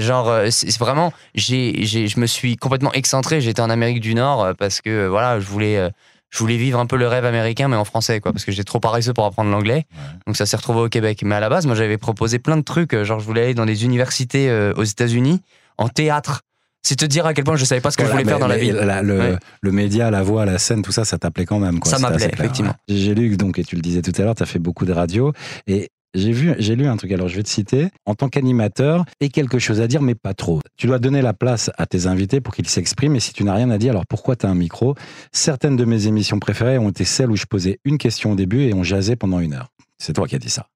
genre, 0.01 0.33
c'est 0.51 0.79
vraiment. 0.79 1.13
j'ai 1.35 1.85
j'ai- 1.85 2.07
je 2.09 2.21
me 2.21 2.27
suis 2.27 2.57
complètement 2.57 2.93
excentré. 2.93 3.41
J'étais 3.41 3.61
en 3.63 3.71
Amérique 3.71 4.01
du 4.01 4.15
Nord 4.15 4.51
parce 4.59 4.81
que 4.81 5.07
voilà, 5.09 5.41
je 5.41 5.47
voulais. 5.47 5.91
Je 6.31 6.39
voulais 6.39 6.57
vivre 6.57 6.79
un 6.79 6.87
peu 6.87 6.97
le 6.97 7.07
rêve 7.09 7.25
américain, 7.25 7.69
mais 7.69 7.77
en 7.77 7.85
français, 7.85 8.21
quoi, 8.21 8.33
parce 8.33 8.45
que 8.45 8.53
j'étais 8.53 8.65
trop 8.65 8.81
paresseux 8.81 9.13
pour 9.13 9.25
apprendre 9.27 9.51
l'anglais. 9.51 9.87
Donc 10.27 10.37
ça 10.37 10.47
s'est 10.47 10.57
retrouvé 10.57 10.81
au 10.81 10.89
Québec. 10.89 11.23
Mais 11.25 11.35
à 11.35 11.41
la 11.41 11.49
base, 11.49 11.67
moi, 11.67 11.75
j'avais 11.75 11.99
proposé 11.99 12.39
plein 12.39 12.57
de 12.57 12.63
trucs. 12.63 12.95
euh, 12.95 13.05
Genre, 13.05 13.19
je 13.21 13.25
voulais 13.27 13.43
aller 13.45 13.55
dans 13.55 13.67
des 13.67 13.85
universités 13.85 14.49
euh, 14.49 14.73
aux 14.77 14.85
États-Unis 14.85 15.43
en 15.79 15.89
théâtre. 15.89 16.43
C'est 16.83 16.97
te 16.97 17.05
dire 17.05 17.27
à 17.27 17.35
quel 17.35 17.45
point 17.45 17.57
je 17.57 17.65
savais 17.67 17.81
pas 17.83 17.91
ce 17.91 17.97
que 17.99 18.07
je 18.07 18.11
voulais 18.11 18.25
faire 18.25 18.39
dans 18.39 18.47
la 18.47 18.57
vie. 18.57 18.71
la- 18.73 19.03
le, 19.03 19.19
Ouais. 19.19 19.37
le 19.61 19.73
média, 19.73 20.11
la 20.11 20.23
voix, 20.23 20.47
la 20.47 20.59
scène, 20.59 20.81
tout 20.83 20.93
ça, 20.93 21.05
ça 21.05 21.19
t'appelait 21.19 21.45
quand 21.45 21.59
même. 21.59 21.79
Quoi. 21.79 21.91
Ça 21.93 21.99
m'appelait, 21.99 22.31
effectivement. 22.33 22.75
J'ai 22.89 23.15
lu, 23.15 23.37
donc, 23.37 23.59
et 23.59 23.65
tu 23.65 23.77
le 23.77 23.83
disais 23.83 24.01
tout 24.01 24.13
à 24.17 24.23
l'heure, 24.25 24.35
tu 24.35 24.43
as 24.43 24.47
fait 24.47 24.59
beaucoup 24.59 24.87
de 24.87 24.93
radio. 24.93 25.33
Et 25.67 25.91
j'ai 26.15 26.33
vu, 26.33 26.55
j'ai 26.59 26.77
lu 26.77 26.87
un 26.87 26.97
truc, 26.97 27.13
alors 27.13 27.29
je 27.29 27.37
vais 27.37 27.43
te 27.43 27.49
citer. 27.49 27.89
En 28.07 28.15
tant 28.15 28.29
qu'animateur, 28.29 29.05
et 29.21 29.29
quelque 29.29 29.59
chose 29.59 29.81
à 29.81 29.87
dire, 29.87 30.03
mais 30.03 30.15
pas 30.15 30.35
trop. 30.35 30.61
Tu 30.77 30.87
dois 30.87 30.99
donner 30.99 31.23
la 31.23 31.35
place 31.35 31.71
à 31.79 31.87
tes 31.87 32.07
invités 32.07 32.41
pour 32.41 32.55
qu'ils 32.55 32.69
s'expriment. 32.69 33.17
Et 33.17 33.21
si 33.21 33.33
tu 33.33 33.45
n'as 33.45 33.55
rien 33.55 33.71
à 33.71 33.79
dire, 33.79 33.93
alors 33.93 34.07
pourquoi 34.07 34.37
tu 34.37 34.47
as 34.47 34.49
un 34.49 34.55
micro? 34.55 34.95
Certaines 35.33 35.77
de 35.77 35.85
mes 35.85 36.07
émissions 36.07 36.39
préférées 36.39 36.79
ont 36.79 36.91
été 36.91 37.05
celles 37.05 37.31
où 37.31 37.37
je 37.37 37.47
posais 37.47 37.79
une 37.85 37.99
question 37.99 38.33
au 38.33 38.35
début 38.35 38.63
et 38.63 38.75
on 38.75 38.83
jasait 38.83 39.17
pendant 39.17 39.41
une 39.41 39.55
heure. 39.55 39.69
C'est 39.99 40.13
toi 40.13 40.27
qui 40.27 40.35
as 40.35 40.39
dit 40.39 40.51
ça. 40.51 40.67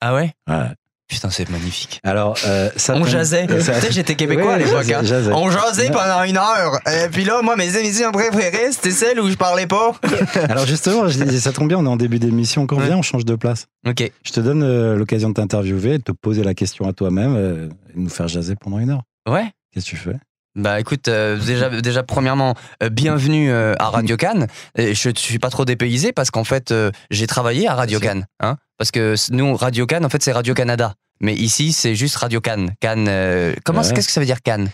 Ah 0.00 0.14
ouais? 0.14 0.32
Ouais. 0.48 0.68
Putain, 1.12 1.28
c'est 1.28 1.48
magnifique. 1.50 2.00
Alors, 2.04 2.38
euh, 2.46 2.70
ça 2.76 2.94
On 2.96 3.04
jasait. 3.04 3.46
Tu 3.50 3.60
sais, 3.60 3.92
j'étais 3.92 4.14
québécois 4.14 4.54
à 4.54 4.56
Ouais, 4.56 4.64
l'époque. 4.64 4.84
jasait, 5.04 5.30
hein. 5.30 5.34
On 5.36 5.50
jasait 5.50 5.90
pendant 5.90 6.22
une 6.24 6.38
heure. 6.38 6.80
Et 6.86 7.08
puis 7.10 7.24
là, 7.24 7.42
moi, 7.42 7.54
mes 7.54 7.76
émissions 7.76 8.10
préférées, 8.12 8.72
c'était 8.72 8.92
celles 8.92 9.20
où 9.20 9.28
je 9.28 9.34
parlais 9.36 9.66
pas. 9.66 9.92
Alors 10.48 10.64
justement, 10.66 11.08
je 11.08 11.22
ça 11.38 11.52
tombe 11.52 11.68
bien, 11.68 11.76
on 11.76 11.84
est 11.84 11.88
en 11.88 11.96
début 11.96 12.18
d'émission. 12.18 12.66
Quand 12.66 12.78
Ouais. 12.78 12.86
vient, 12.86 12.96
on 12.96 13.02
change 13.02 13.26
de 13.26 13.34
place. 13.34 13.66
Ok. 13.86 14.10
Je 14.24 14.32
te 14.32 14.40
donne 14.40 14.62
euh, 14.62 14.96
l'occasion 14.96 15.28
de 15.28 15.34
t'interviewer, 15.34 15.98
de 15.98 16.02
te 16.02 16.12
poser 16.12 16.42
la 16.42 16.54
question 16.54 16.88
à 16.88 16.94
toi-même 16.94 17.34
euh, 17.36 17.68
et 17.90 17.98
de 17.98 18.00
nous 18.00 18.08
faire 18.08 18.26
jaser 18.28 18.54
pendant 18.56 18.78
une 18.78 18.88
heure. 18.90 19.02
Ouais. 19.28 19.52
Qu'est-ce 19.74 19.84
que 19.84 19.90
tu 19.90 19.96
fais? 19.96 20.16
Bah 20.54 20.78
écoute, 20.80 21.08
euh, 21.08 21.38
déjà, 21.38 21.70
déjà 21.80 22.02
premièrement, 22.02 22.54
euh, 22.82 22.90
bienvenue 22.90 23.50
euh, 23.50 23.74
à 23.78 23.88
Radio 23.88 24.16
Cannes. 24.16 24.48
Et 24.76 24.94
je 24.94 25.08
ne 25.08 25.14
suis 25.16 25.38
pas 25.38 25.50
trop 25.50 25.64
dépaysé 25.64 26.12
parce 26.12 26.30
qu'en 26.30 26.44
fait, 26.44 26.74
j'ai 27.10 27.26
travaillé 27.26 27.68
à 27.68 27.74
Radio. 27.74 28.00
Cannes. 28.00 28.26
Hein, 28.40 28.56
parce 28.78 28.90
que 28.90 29.14
nous, 29.30 29.56
Radio 29.56 29.86
Cannes, 29.86 30.04
en 30.04 30.08
fait, 30.08 30.22
c'est 30.22 30.32
Radio 30.32 30.54
Canada. 30.54 30.94
Mais 31.22 31.34
ici, 31.34 31.72
c'est 31.72 31.94
juste 31.94 32.16
Radio 32.16 32.40
Cannes. 32.40 32.72
Cannes. 32.80 33.06
euh, 33.08 33.54
comment 33.64 33.80
Ouais. 33.82 33.92
Qu'est-ce 33.94 34.08
que 34.08 34.12
ça 34.12 34.20
veut 34.20 34.26
dire 34.26 34.42
Cannes? 34.42 34.68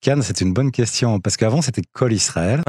Cannes, 0.00 0.22
c'est 0.22 0.40
une 0.40 0.52
bonne 0.52 0.70
question 0.70 1.18
parce 1.20 1.36
qu'avant 1.36 1.60
c'était 1.60 1.82
Col 1.92 2.12
Israël. 2.12 2.62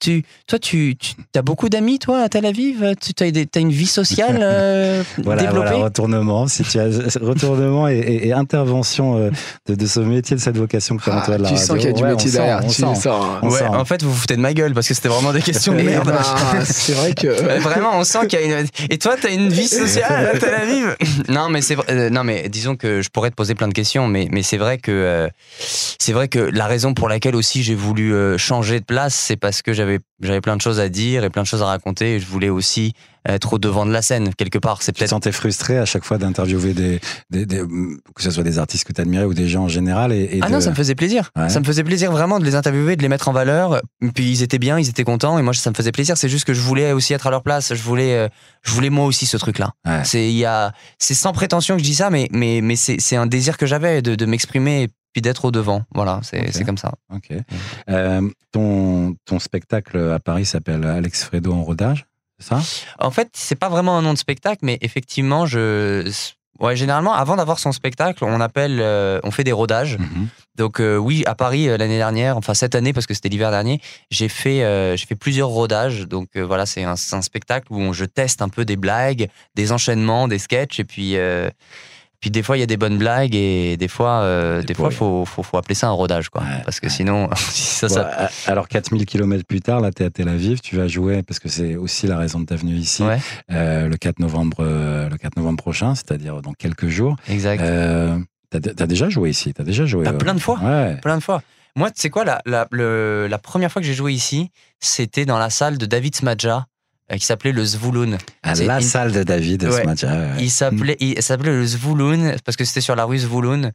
tu, 0.00 0.24
Toi, 0.48 0.58
tu, 0.58 0.96
tu 0.96 1.14
as 1.36 1.42
beaucoup 1.42 1.68
d'amis, 1.68 1.98
toi, 2.00 2.20
à 2.22 2.28
Tel 2.28 2.44
Aviv? 2.44 2.94
Tu 3.00 3.12
as, 3.22 3.58
une 3.60 3.70
vie 3.70 3.86
sociale 3.86 4.38
euh, 4.42 5.02
Voilà, 5.18 5.42
développée? 5.42 5.68
voilà, 5.70 5.84
retournement, 5.84 6.48
situation, 6.48 7.02
retournement 7.22 7.88
et, 7.88 7.98
et- 7.98 8.26
et 8.28 8.32
intervention 8.32 9.16
euh, 9.16 9.30
de, 9.68 9.74
de 9.76 9.86
ce 9.86 10.00
métier, 10.00 10.36
de 10.36 10.40
cette 10.40 10.56
vocation 10.58 10.96
que 10.96 11.04
tu 11.04 11.10
as 11.10 11.18
Ah, 11.20 11.24
toi 11.24 11.38
de 11.38 11.42
la 11.44 11.48
tu 11.50 11.54
radio. 11.54 11.66
sens 11.66 11.76
qu'il 11.78 11.86
y 11.86 11.90
a 11.90 11.92
du 11.92 12.02
Ouais, 12.02 12.10
métier 12.10 12.30
on 12.30 12.32
sent, 12.32 12.38
derrière. 12.38 12.64
on 12.64 12.68
tu 12.68 12.74
sent. 12.74 12.94
sens. 13.00 13.06
On 13.42 13.48
Ouais, 13.48 13.58
sent. 13.60 13.64
en 13.68 13.84
fait, 13.84 14.02
vous 14.02 14.10
vous 14.10 14.16
foutez 14.18 14.36
de 14.36 14.40
ma 14.40 14.52
gueule 14.54 14.74
parce 14.74 14.88
que 14.88 14.94
c'était 14.94 15.08
vraiment 15.08 15.32
des 15.32 15.42
questions 15.42 15.72
de 15.74 15.82
merde. 15.82 16.06
bah, 16.08 16.64
c'est 16.64 16.94
vrai 16.94 17.14
que. 17.14 17.28
Vraiment, 17.60 17.90
on 17.94 18.02
sent 18.04 18.26
qu'il 18.26 18.40
y 18.40 18.42
a 18.52 18.60
une. 18.60 18.66
Et 18.90 18.98
toi, 18.98 19.14
t'as 19.20 19.30
une 19.32 19.48
vie 19.50 19.68
sociale 19.68 20.26
à 20.34 20.38
Tel 20.38 20.52
Aviv? 20.54 20.96
Non, 21.28 21.48
mais 21.48 21.62
c'est 21.62 21.76
vrai- 21.76 21.86
euh, 21.90 22.10
non, 22.10 22.24
mais 22.24 22.48
disons 22.48 22.71
que 22.76 23.02
je 23.02 23.10
pourrais 23.10 23.30
te 23.30 23.34
poser 23.34 23.54
plein 23.54 23.68
de 23.68 23.74
questions, 23.74 24.08
mais 24.08 24.28
mais 24.30 24.42
c'est 24.42 24.56
vrai 24.56 24.78
que 24.78 24.90
euh, 24.90 25.28
vrai 26.12 26.28
que 26.28 26.38
la 26.38 26.66
raison 26.66 26.94
pour 26.94 27.08
laquelle 27.08 27.36
aussi 27.36 27.62
j'ai 27.62 27.74
voulu 27.74 28.14
euh, 28.14 28.38
changer 28.38 28.80
de 28.80 28.84
place, 28.84 29.14
c'est 29.14 29.36
parce 29.36 29.62
que 29.62 29.72
j'avais 29.72 30.00
plein 30.40 30.56
de 30.56 30.60
choses 30.60 30.80
à 30.80 30.88
dire 30.88 31.24
et 31.24 31.30
plein 31.30 31.42
de 31.42 31.46
choses 31.46 31.62
à 31.62 31.66
raconter. 31.66 32.16
Et 32.16 32.20
je 32.20 32.26
voulais 32.26 32.48
aussi 32.48 32.94
être 33.28 33.52
au 33.54 33.58
devant 33.58 33.86
de 33.86 33.92
la 33.92 34.02
scène 34.02 34.34
quelque 34.34 34.58
part. 34.58 34.82
C'est 34.82 34.92
Tu 34.92 34.96
te 34.96 34.98
peut-être 35.00 35.10
sentais 35.10 35.32
frustré 35.32 35.78
à 35.78 35.84
chaque 35.84 36.04
fois 36.04 36.18
d'interviewer 36.18 36.74
des, 36.74 37.00
des- 37.30 37.46
des- 37.46 37.62
que 38.14 38.22
ce 38.22 38.30
soit 38.30 38.42
des 38.42 38.58
artistes 38.58 38.84
que 38.84 38.92
tu 38.92 39.00
admirais 39.00 39.24
ou 39.24 39.34
des 39.34 39.48
gens 39.48 39.64
en 39.64 39.68
général 39.68 40.12
et, 40.12 40.22
et 40.36 40.38
Ah 40.42 40.48
de- 40.48 40.52
non, 40.52 40.60
ça 40.60 40.70
me 40.70 40.74
faisait 40.74 40.94
plaisir. 40.94 41.30
Ouais. 41.36 41.48
Ça 41.48 41.60
me 41.60 41.64
faisait 41.64 41.84
plaisir 41.84 42.10
vraiment 42.12 42.38
de 42.40 42.44
les 42.44 42.54
interviewer, 42.54 42.96
de 42.96 43.02
les 43.02 43.08
mettre 43.08 43.28
en 43.28 43.32
valeur. 43.32 43.80
Puis 44.14 44.30
ils 44.30 44.42
étaient 44.42 44.58
bien, 44.58 44.78
ils 44.78 44.88
étaient 44.88 45.04
contents, 45.04 45.38
et 45.38 45.42
moi 45.42 45.52
ça 45.54 45.70
me 45.70 45.74
faisait 45.74 45.92
plaisir. 45.92 46.16
C'est 46.16 46.28
juste 46.28 46.44
que 46.44 46.54
je 46.54 46.60
voulais 46.60 46.92
aussi 46.92 47.12
être 47.14 47.26
à 47.26 47.30
leur 47.30 47.42
place. 47.42 47.74
Je 47.74 47.82
voulais, 47.82 48.14
euh, 48.16 48.28
je 48.62 48.72
voulais 48.72 48.90
moi 48.90 49.06
aussi 49.06 49.26
ce 49.26 49.36
truc-là. 49.36 49.72
Ouais. 49.86 50.02
C'est 50.04 50.28
il 50.30 50.36
y 50.38 50.44
a, 50.44 50.72
c'est 50.98 51.14
sans 51.14 51.32
prétention 51.32 51.74
que 51.76 51.80
je 51.80 51.84
dis 51.84 51.94
ça, 51.94 52.10
mais 52.10 52.28
mais 52.32 52.60
mais 52.62 52.76
c'est 52.76 52.96
c'est 53.00 53.16
un 53.16 53.26
désir 53.26 53.56
que 53.56 53.66
j'avais 53.66 54.02
de, 54.02 54.14
de 54.14 54.26
m'exprimer 54.26 54.82
et 54.84 54.88
puis 55.12 55.22
d'être 55.22 55.44
au 55.44 55.50
devant. 55.50 55.82
Voilà, 55.94 56.20
c'est 56.22 56.40
Ok. 56.40 56.48
c'est 56.52 56.64
comme 56.64 56.78
ça. 56.78 56.92
Ok. 57.14 57.28
Euh, 57.90 58.28
ton, 58.50 59.14
ton 59.26 59.38
spectacle 59.38 59.98
à 60.12 60.18
Paris 60.18 60.46
s'appelle 60.46 60.84
Alex 60.86 61.24
Fredo 61.24 61.52
en 61.52 61.62
rodage, 61.62 62.06
ça? 62.38 62.60
En 62.98 63.10
fait, 63.10 63.30
c'est 63.34 63.54
pas 63.54 63.68
vraiment 63.68 63.96
un 63.96 64.02
nom 64.02 64.12
de 64.12 64.18
spectacle, 64.18 64.60
mais 64.62 64.78
effectivement, 64.80 65.46
je 65.46 66.10
Ouais, 66.60 66.76
généralement, 66.76 67.12
avant 67.12 67.34
d'avoir 67.34 67.58
son 67.58 67.72
spectacle, 67.72 68.24
on 68.24 68.40
appelle, 68.40 68.78
euh, 68.80 69.18
on 69.24 69.32
fait 69.32 69.42
des 69.42 69.52
rodages. 69.52 69.98
Mhm. 69.98 70.28
Donc 70.54 70.80
euh, 70.80 70.96
oui, 70.96 71.24
à 71.26 71.34
Paris 71.34 71.68
euh, 71.68 71.76
l'année 71.76 71.96
dernière, 71.96 72.36
enfin 72.36 72.54
cette 72.54 72.76
année 72.76 72.92
parce 72.92 73.06
que 73.06 73.14
c'était 73.14 73.30
l'hiver 73.30 73.50
dernier, 73.50 73.80
j'ai 74.10 74.28
fait, 74.28 74.60
j'ai 74.96 75.06
fait 75.06 75.16
plusieurs 75.16 75.48
rodages. 75.48 76.06
Donc 76.06 76.36
voilà, 76.36 76.64
c'est 76.66 76.84
un, 76.84 76.96
spectacle 76.96 77.66
où 77.70 77.80
on- 77.80 77.92
je 77.92 78.04
teste 78.04 78.42
un 78.42 78.48
peu 78.48 78.64
des 78.64 78.76
blagues, 78.76 79.28
des 79.56 79.72
enchaînements, 79.72 80.28
des 80.28 80.38
sketchs, 80.38 80.78
et 80.78 80.84
puis 80.84 81.16
puis 82.22 82.30
des 82.30 82.42
fois 82.42 82.56
il 82.56 82.60
y 82.60 82.62
a 82.62 82.66
des 82.66 82.78
bonnes 82.78 82.96
blagues 82.96 83.34
et 83.34 83.76
des 83.76 83.88
fois, 83.88 84.22
euh, 84.22 84.60
Des 84.60 84.68
des 84.68 84.74
fois 84.74 84.90
faut, 84.90 85.26
faut 85.26 85.42
faut 85.42 85.58
appeler 85.58 85.74
ça 85.74 85.88
un 85.88 85.92
rodage 85.92 86.30
quoi, 86.30 86.40
Ouais, 86.40 86.62
parce 86.64 86.80
que 86.80 86.88
sinon 86.88 87.28
si 87.36 87.60
ça, 87.62 87.88
Bon, 87.88 87.94
ça 87.94 88.30
alors 88.46 88.66
4000 88.68 89.04
km 89.04 89.44
plus 89.44 89.60
tard, 89.60 89.80
là, 89.80 89.90
tu 89.90 90.02
es 90.02 90.06
à 90.06 90.10
Tel 90.10 90.28
Aviv, 90.28 90.60
tu 90.60 90.76
vas 90.76 90.88
jouer, 90.88 91.22
parce 91.22 91.38
que 91.38 91.50
c'est 91.50 91.76
aussi 91.76 92.06
la 92.06 92.16
raison 92.16 92.40
de 92.40 92.46
ta 92.46 92.56
venue 92.56 92.76
ici, 92.76 93.02
Ouais. 93.02 93.18
euh, 93.50 93.88
le, 93.88 93.96
4 93.98 94.20
novembre, 94.20 94.58
euh, 94.60 95.08
le 95.10 95.18
4 95.18 95.36
novembre 95.36 95.58
prochain, 95.62 95.94
c'est-à-dire 95.94 96.40
dans 96.40 96.52
quelques 96.54 96.88
jours. 96.88 97.16
exact. 97.28 97.60
Euh, 97.60 98.16
T'as 98.50 98.58
as 98.84 98.86
déjà 98.86 99.08
joué 99.08 99.30
ici, 99.30 99.52
t'as 99.54 99.64
déjà 99.64 99.84
joué. 99.86 100.04
Bah, 100.04 100.12
plein 100.12 100.34
de 100.34 100.38
fois. 100.38 100.58
Ouais. 100.62 100.96
plein 101.02 101.16
de 101.18 101.22
fois. 101.22 101.42
Moi, 101.74 101.90
tu 101.90 102.02
sais 102.02 102.10
quoi, 102.10 102.22
la, 102.24 102.42
la, 102.44 102.68
le- 102.70 103.26
la 103.26 103.38
première 103.38 103.72
fois 103.72 103.80
que 103.80 103.88
j'ai 103.88 103.94
joué 103.94 104.12
ici, 104.12 104.50
c'était 104.78 105.24
dans 105.24 105.38
la 105.38 105.48
salle 105.48 105.78
de 105.78 105.86
David 105.86 106.14
Smadja, 106.14 106.66
qui 107.18 107.24
s'appelait 107.26 107.52
le 107.52 107.64
Zvouloun. 107.64 108.18
La 108.44 108.52
une- 108.78 108.80
salle 108.82 109.12
de 109.12 109.22
David, 109.22 109.62
ce 109.70 109.76
Ouais. 109.76 109.84
match. 109.84 110.02
ouais, 110.04 110.08
ouais. 110.10 110.28
Il 110.40 110.50
s'appelait, 110.50 110.96
il 111.00 111.22
s'appelait 111.22 111.50
le 111.52 111.66
Zvouloun 111.66 112.36
parce 112.44 112.56
que 112.56 112.64
c'était 112.64 112.80
sur 112.80 112.96
la 112.96 113.04
rue 113.04 113.18
Zvouloun. 113.18 113.72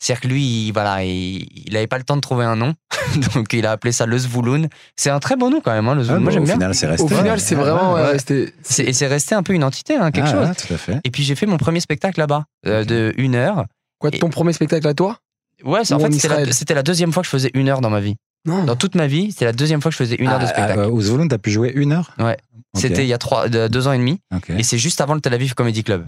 C'est-à-dire 0.00 0.20
que 0.20 0.28
lui, 0.28 0.66
il, 0.68 0.72
voilà, 0.72 1.02
il, 1.02 1.48
il 1.66 1.76
avait 1.76 1.88
pas 1.88 1.98
le 1.98 2.04
temps 2.04 2.14
de 2.14 2.20
trouver 2.20 2.44
un 2.44 2.54
nom, 2.54 2.72
donc 3.34 3.52
il 3.52 3.66
a 3.66 3.72
appelé 3.72 3.90
ça 3.90 4.06
le 4.06 4.16
Zvouloun. 4.16 4.68
C'est 4.94 5.10
un 5.10 5.18
très 5.18 5.34
bon 5.34 5.50
nom 5.50 5.60
quand 5.60 5.72
même, 5.72 5.88
hein, 5.88 5.94
le 5.96 6.02
Ah, 6.02 6.04
Zvouloun. 6.04 6.18
bon, 6.20 6.24
Moi, 6.24 6.32
j'aime 6.32 6.42
au 6.42 6.46
bien. 6.46 6.54
final, 6.54 6.74
c'est 6.74 6.86
resté. 6.86 7.02
Au 7.02 7.08
final, 7.08 7.40
c'est 7.40 7.56
Ouais, 7.56 7.62
vraiment 7.62 7.94
ouais, 7.94 8.00
ouais, 8.00 8.06
ouais. 8.06 8.12
resté. 8.12 8.54
C'est- 8.62 8.84
Et 8.84 8.92
c'est 8.92 9.08
resté 9.08 9.34
un 9.34 9.42
peu 9.42 9.54
une 9.54 9.64
entité, 9.64 9.96
hein, 9.96 10.12
quelque 10.12 10.28
Ah, 10.28 10.32
chose. 10.32 10.48
ouais, 10.50 10.54
tout 10.54 10.72
à 10.72 10.76
fait. 10.78 11.00
Et 11.02 11.10
puis 11.10 11.24
j'ai 11.24 11.34
fait 11.34 11.46
mon 11.46 11.56
premier 11.56 11.80
spectacle 11.80 12.20
là-bas, 12.20 12.44
euh, 12.66 12.84
de 12.84 13.12
une 13.16 13.34
heure. 13.34 13.64
Quoi, 13.98 14.10
Et- 14.12 14.20
ton 14.20 14.30
premier 14.30 14.52
spectacle 14.52 14.86
à 14.86 14.94
toi 14.94 15.18
Ouais, 15.64 15.84
c'est- 15.84 15.94
en 15.94 15.98
fait, 15.98 16.12
c'était 16.12 16.74
la, 16.74 16.78
la 16.78 16.82
deuxième 16.84 17.12
fois 17.12 17.22
que 17.22 17.26
je 17.26 17.30
faisais 17.32 17.50
une 17.54 17.68
heure 17.68 17.80
dans 17.80 17.90
ma 17.90 17.98
vie. 17.98 18.14
Non. 18.48 18.64
Dans 18.64 18.76
toute 18.76 18.94
ma 18.96 19.06
vie, 19.06 19.30
c'était 19.30 19.44
la 19.44 19.52
deuxième 19.52 19.80
fois 19.80 19.90
que 19.90 19.94
je 19.96 19.98
faisais 19.98 20.16
une 20.16 20.28
heure 20.28 20.38
de 20.38 20.44
Ah, 20.44 20.48
spectacle. 20.48 20.80
ah, 20.84 20.88
Au 20.88 21.00
Zvouloun, 21.00 21.28
t'as 21.28 21.38
pu 21.38 21.50
jouer 21.50 21.70
une 21.74 21.92
heure 21.92 22.10
Ouais. 22.18 22.36
C'était 22.74 23.04
il 23.04 23.08
y 23.08 23.12
a 23.12 23.18
trois, 23.18 23.48
de- 23.48 23.68
deux 23.68 23.86
ans 23.88 23.92
et 23.92 23.98
demi. 23.98 24.20
Et 24.58 24.62
c'est 24.62 24.78
juste 24.78 25.00
avant 25.00 25.14
le 25.14 25.20
Tel 25.20 25.34
Aviv 25.34 25.54
Comedy 25.54 25.82
Club. 25.84 26.06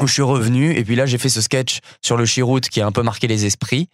Où 0.00 0.06
je 0.06 0.12
suis 0.12 0.22
revenu, 0.22 0.72
et 0.74 0.84
puis 0.84 0.94
là, 0.94 1.06
j'ai 1.06 1.18
fait 1.18 1.28
ce 1.28 1.40
sketch 1.40 1.80
sur 2.02 2.16
le 2.16 2.24
Chirout 2.24 2.60
qui 2.60 2.80
a 2.80 2.86
un 2.86 2.92
peu 2.92 3.02
marqué 3.02 3.26
les 3.26 3.46
esprits. 3.46 3.88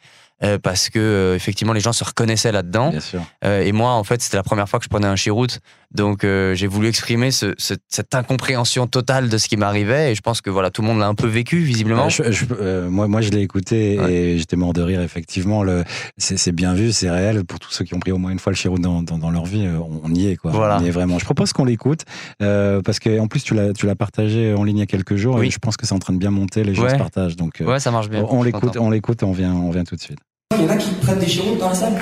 Euh, 0.45 0.59
parce 0.59 0.91
que 0.91 0.99
euh, 0.99 1.35
effectivement 1.35 1.73
les 1.73 1.81
gens 1.81 1.93
se 1.93 2.05
reconnaissaient 2.05 2.53
là-dedans 2.53 2.91
Bien 2.91 3.01
sûr. 3.01 3.23
Euh, 3.45 3.63
et 3.63 3.73
moi 3.73 3.91
en 3.93 4.05
fait 4.05 4.21
c'était 4.23 4.37
la 4.37 4.43
première 4.43 4.69
fois 4.69 4.79
que 4.79 4.85
je 4.85 4.91
prenais 4.91 5.07
un 5.07 5.17
chiroute 5.17 5.61
donc 5.93 6.25
euh, 6.25 6.55
j'ai 6.55 6.67
voulu 6.67 6.89
exprimer 6.89 7.31
ce- 7.31 7.55
ce- 7.57 7.75
cette 7.89 8.15
incompréhension 8.15 8.87
totale 8.87 9.29
de 9.29 9.39
ce 9.39 9.49
qui 9.49 9.57
m'arrivait 9.57 10.11
et 10.13 10.15
je 10.15 10.21
pense 10.23 10.41
que 10.41 10.51
voilà 10.51 10.71
tout 10.71 10.83
le 10.83 10.89
monde 10.89 10.99
l'a 10.99 11.07
un 11.07 11.15
peu 11.15 11.29
vécu 11.29 11.59
visiblement 11.59 12.09
je- 12.09 12.31
je- 12.33 12.45
moi, 12.89 13.09
moi, 13.09 13.21
je 13.21 13.31
l'ai 13.31 13.41
écouté 13.41 13.95
et 13.95 14.39
j'étais 14.39 14.57
mort 14.57 14.73
de 14.73 14.83
rire, 14.83 15.01
effectivement. 15.01 15.63
Le, 15.63 15.85
c'est, 16.19 16.37
c'est 16.37 16.53
bien 16.53 16.75
vu, 16.75 16.93
c'est 16.93 17.11
réel. 17.11 17.45
Pour 17.45 17.59
tous 17.61 17.71
ceux 17.71 17.85
qui 17.85 17.95
ont 17.95 17.99
pris 18.01 18.13
au 18.13 18.19
moins 18.19 18.31
une 18.31 18.39
fois 18.39 18.53
le 18.53 18.57
chirou 18.57 18.79
dans, 18.79 19.03
dans, 19.03 19.19
dans 19.19 19.31
leur 19.31 19.45
vie, 19.47 19.67
on, 20.05 20.13
y 20.15 20.29
est, 20.29 20.37
quoi. 20.37 20.51
Voilà. 20.51 20.79
On 20.81 20.85
y 20.85 20.89
est 20.89 20.91
vraiment. 20.91 21.19
Je 21.19 21.25
propose 21.25 21.53
qu'on 21.53 21.65
l'écoute 21.65 22.03
parce 22.39 22.99
qu'en 23.01 23.27
plus, 23.27 23.43
tu 23.43 23.55
l'as, 23.55 23.73
tu 23.73 23.87
l'as 23.87 23.95
partagé 23.97 24.55
en 24.55 24.65
ligne 24.65 24.79
il 24.79 24.81
y 24.81 24.83
a 24.83 24.87
quelques 24.87 25.17
jours 25.17 25.37
Oui. 25.37 25.47
et 25.47 25.51
je 25.51 25.59
pense 25.59 25.77
que 25.77 25.87
c'est 25.87 25.95
en 25.95 25.99
train 25.99 26.13
de 26.13 26.19
bien 26.19 26.31
monter. 26.31 26.65
Les 26.65 26.75
gens 26.75 26.83
Ouais. 26.85 26.91
se 26.91 26.97
partagent. 26.97 27.37
Donc, 27.37 27.63
ouais 27.65 27.81
ça 27.81 27.91
marche 27.91 28.09
bien 28.09 28.25
on, 28.29 28.43
l'écoute, 28.43 28.77
on 28.79 28.91
l'écoute 28.91 29.23
et 29.23 29.27
on 29.27 29.33
vient, 29.33 29.53
on 29.55 29.71
vient 29.71 29.85
tout 29.85 29.97
de 29.97 30.01
suite. 30.01 30.19
Il 30.59 30.65
y 30.65 30.67
en 30.67 30.71
a 30.71 30.77
qui 30.77 30.91
prennent 30.95 31.19
des 31.19 31.27
chiroutes 31.27 31.59
dans 31.59 31.69
la 31.71 31.75
salle 31.75 31.95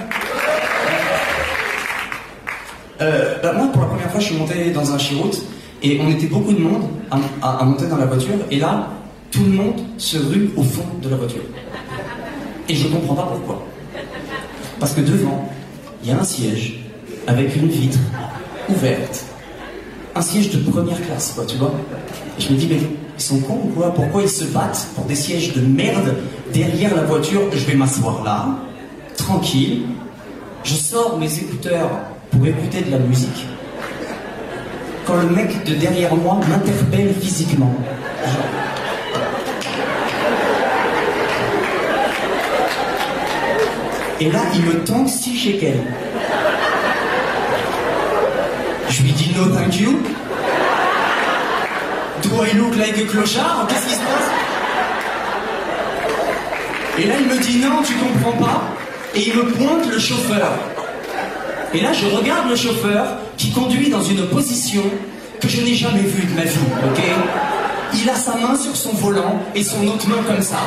Euh, 3.00 3.35
bah, 3.42 3.52
Moi, 3.52 3.66
pour 3.73 3.82
la 3.82 3.88
première 3.88 4.11
fois, 4.11 4.21
je 4.21 4.26
suis 4.26 4.37
monté 4.37 4.71
dans 4.71 4.92
un 4.92 4.99
chiroute 4.99 5.42
et 5.82 5.99
on 6.00 6.09
était 6.11 6.26
beaucoup 6.26 6.52
de 6.52 6.61
monde 6.61 6.85
à, 7.11 7.16
à- 7.42 7.59
à 7.61 7.64
monter 7.64 7.87
dans 7.87 7.97
la 7.97 8.06
voiture 8.06 8.35
et 8.50 8.59
là, 8.59 8.88
tout 9.30 9.42
le 9.44 9.50
monde 9.50 9.80
se 9.99 10.18
rue 10.18 10.50
au 10.56 10.62
fond 10.62 10.85
de 11.02 11.09
la 11.09 11.16
voiture. 11.16 11.42
Et 12.68 12.75
je 12.75 12.87
comprends 12.88 13.14
pas 13.14 13.23
pourquoi. 13.32 13.66
Parce 14.78 14.92
que 14.92 15.00
devant, 15.00 15.49
il 16.04 16.11
y 16.11 16.12
a 16.12 16.18
un 16.18 16.25
siège 16.25 16.80
avec 17.26 17.56
une 17.56 17.68
vitre 17.68 17.99
ouverte. 18.68 19.25
Un 20.14 20.21
siège 20.21 20.50
de 20.50 20.71
première 20.71 21.00
classe, 21.00 21.33
quoi, 21.35 21.47
tu 21.47 21.57
vois. 21.57 21.73
Je 22.38 22.50
me 22.50 22.57
dis, 22.57 22.66
mais 22.69 22.76
ils 22.76 23.23
sont 23.23 23.40
cons 23.40 23.61
ou 23.64 23.69
quoi? 23.75 23.95
Pourquoi 23.95 24.23
ils 24.23 24.28
se 24.28 24.45
battent 24.45 24.88
pour 24.95 25.07
des 25.07 25.14
sièges 25.14 25.54
de 25.54 25.62
merde 25.62 26.14
derrière 26.52 26.95
la 26.95 27.02
voiture? 27.02 27.40
Je 27.50 27.64
vais 27.64 27.75
m'asseoir 27.75 28.23
là, 28.23 28.47
tranquille. 29.16 29.85
Je 30.64 30.75
sors 30.75 31.19
mes 31.19 31.35
écouteurs 31.38 31.90
pour 32.31 32.47
écouter 32.47 32.83
de 32.83 32.90
la 32.90 32.99
musique. 32.99 33.47
Quand 35.07 35.16
le 35.16 35.31
mec 35.31 35.64
de 35.64 35.75
derrière 35.75 36.14
moi 36.14 36.38
m'interpelle 36.49 37.14
physiquement. 37.14 37.75
Et 44.21 44.30
là, 44.30 44.41
il 44.54 44.63
me 44.63 44.84
tend 44.84 45.06
six 45.06 45.36
shekels. 45.36 45.82
Je 48.93 49.02
lui 49.05 49.13
dis 49.13 49.33
no 49.35 49.47
thank 49.47 49.81
you. 49.81 50.02
Do 52.23 52.28
I 52.45 52.52
look 52.59 52.76
like 52.76 52.99
a 52.99 53.07
clochard? 53.07 53.67
Qu'est-ce 53.67 53.87
qui 53.87 53.95
se 53.95 54.00
passe? 54.00 54.31
Et 56.99 57.07
là, 57.07 57.15
il 57.19 57.26
me 57.26 57.39
dit 57.41 57.59
non, 57.59 57.83
tu 57.83 57.95
comprends 57.95 58.37
pas. 58.45 58.65
Et 59.15 59.28
il 59.28 59.35
me 59.35 59.45
pointe 59.45 59.91
le 59.91 59.99
chauffeur. 59.99 60.52
Et 61.73 61.81
là, 61.81 61.95
je 61.95 62.05
regarde 62.15 62.50
le 62.50 62.57
chauffeur 62.57 63.17
qui 63.39 63.50
conduit 63.50 63.89
dans 63.89 64.02
une 64.02 64.26
position 64.26 64.83
que 65.41 65.49
je 65.49 65.63
n'ai 65.63 65.75
jamais 65.75 66.00
vue 66.02 66.26
de 66.26 66.35
ma 66.35 66.45
vie, 66.45 66.59
Il 67.95 68.11
a 68.11 68.15
sa 68.15 68.37
main 68.37 68.55
sur 68.55 68.76
son 68.76 68.93
volant 68.93 69.41
et 69.55 69.65
son 69.65 69.87
autre 69.87 70.07
main 70.07 70.23
comme 70.26 70.43
ça. 70.43 70.59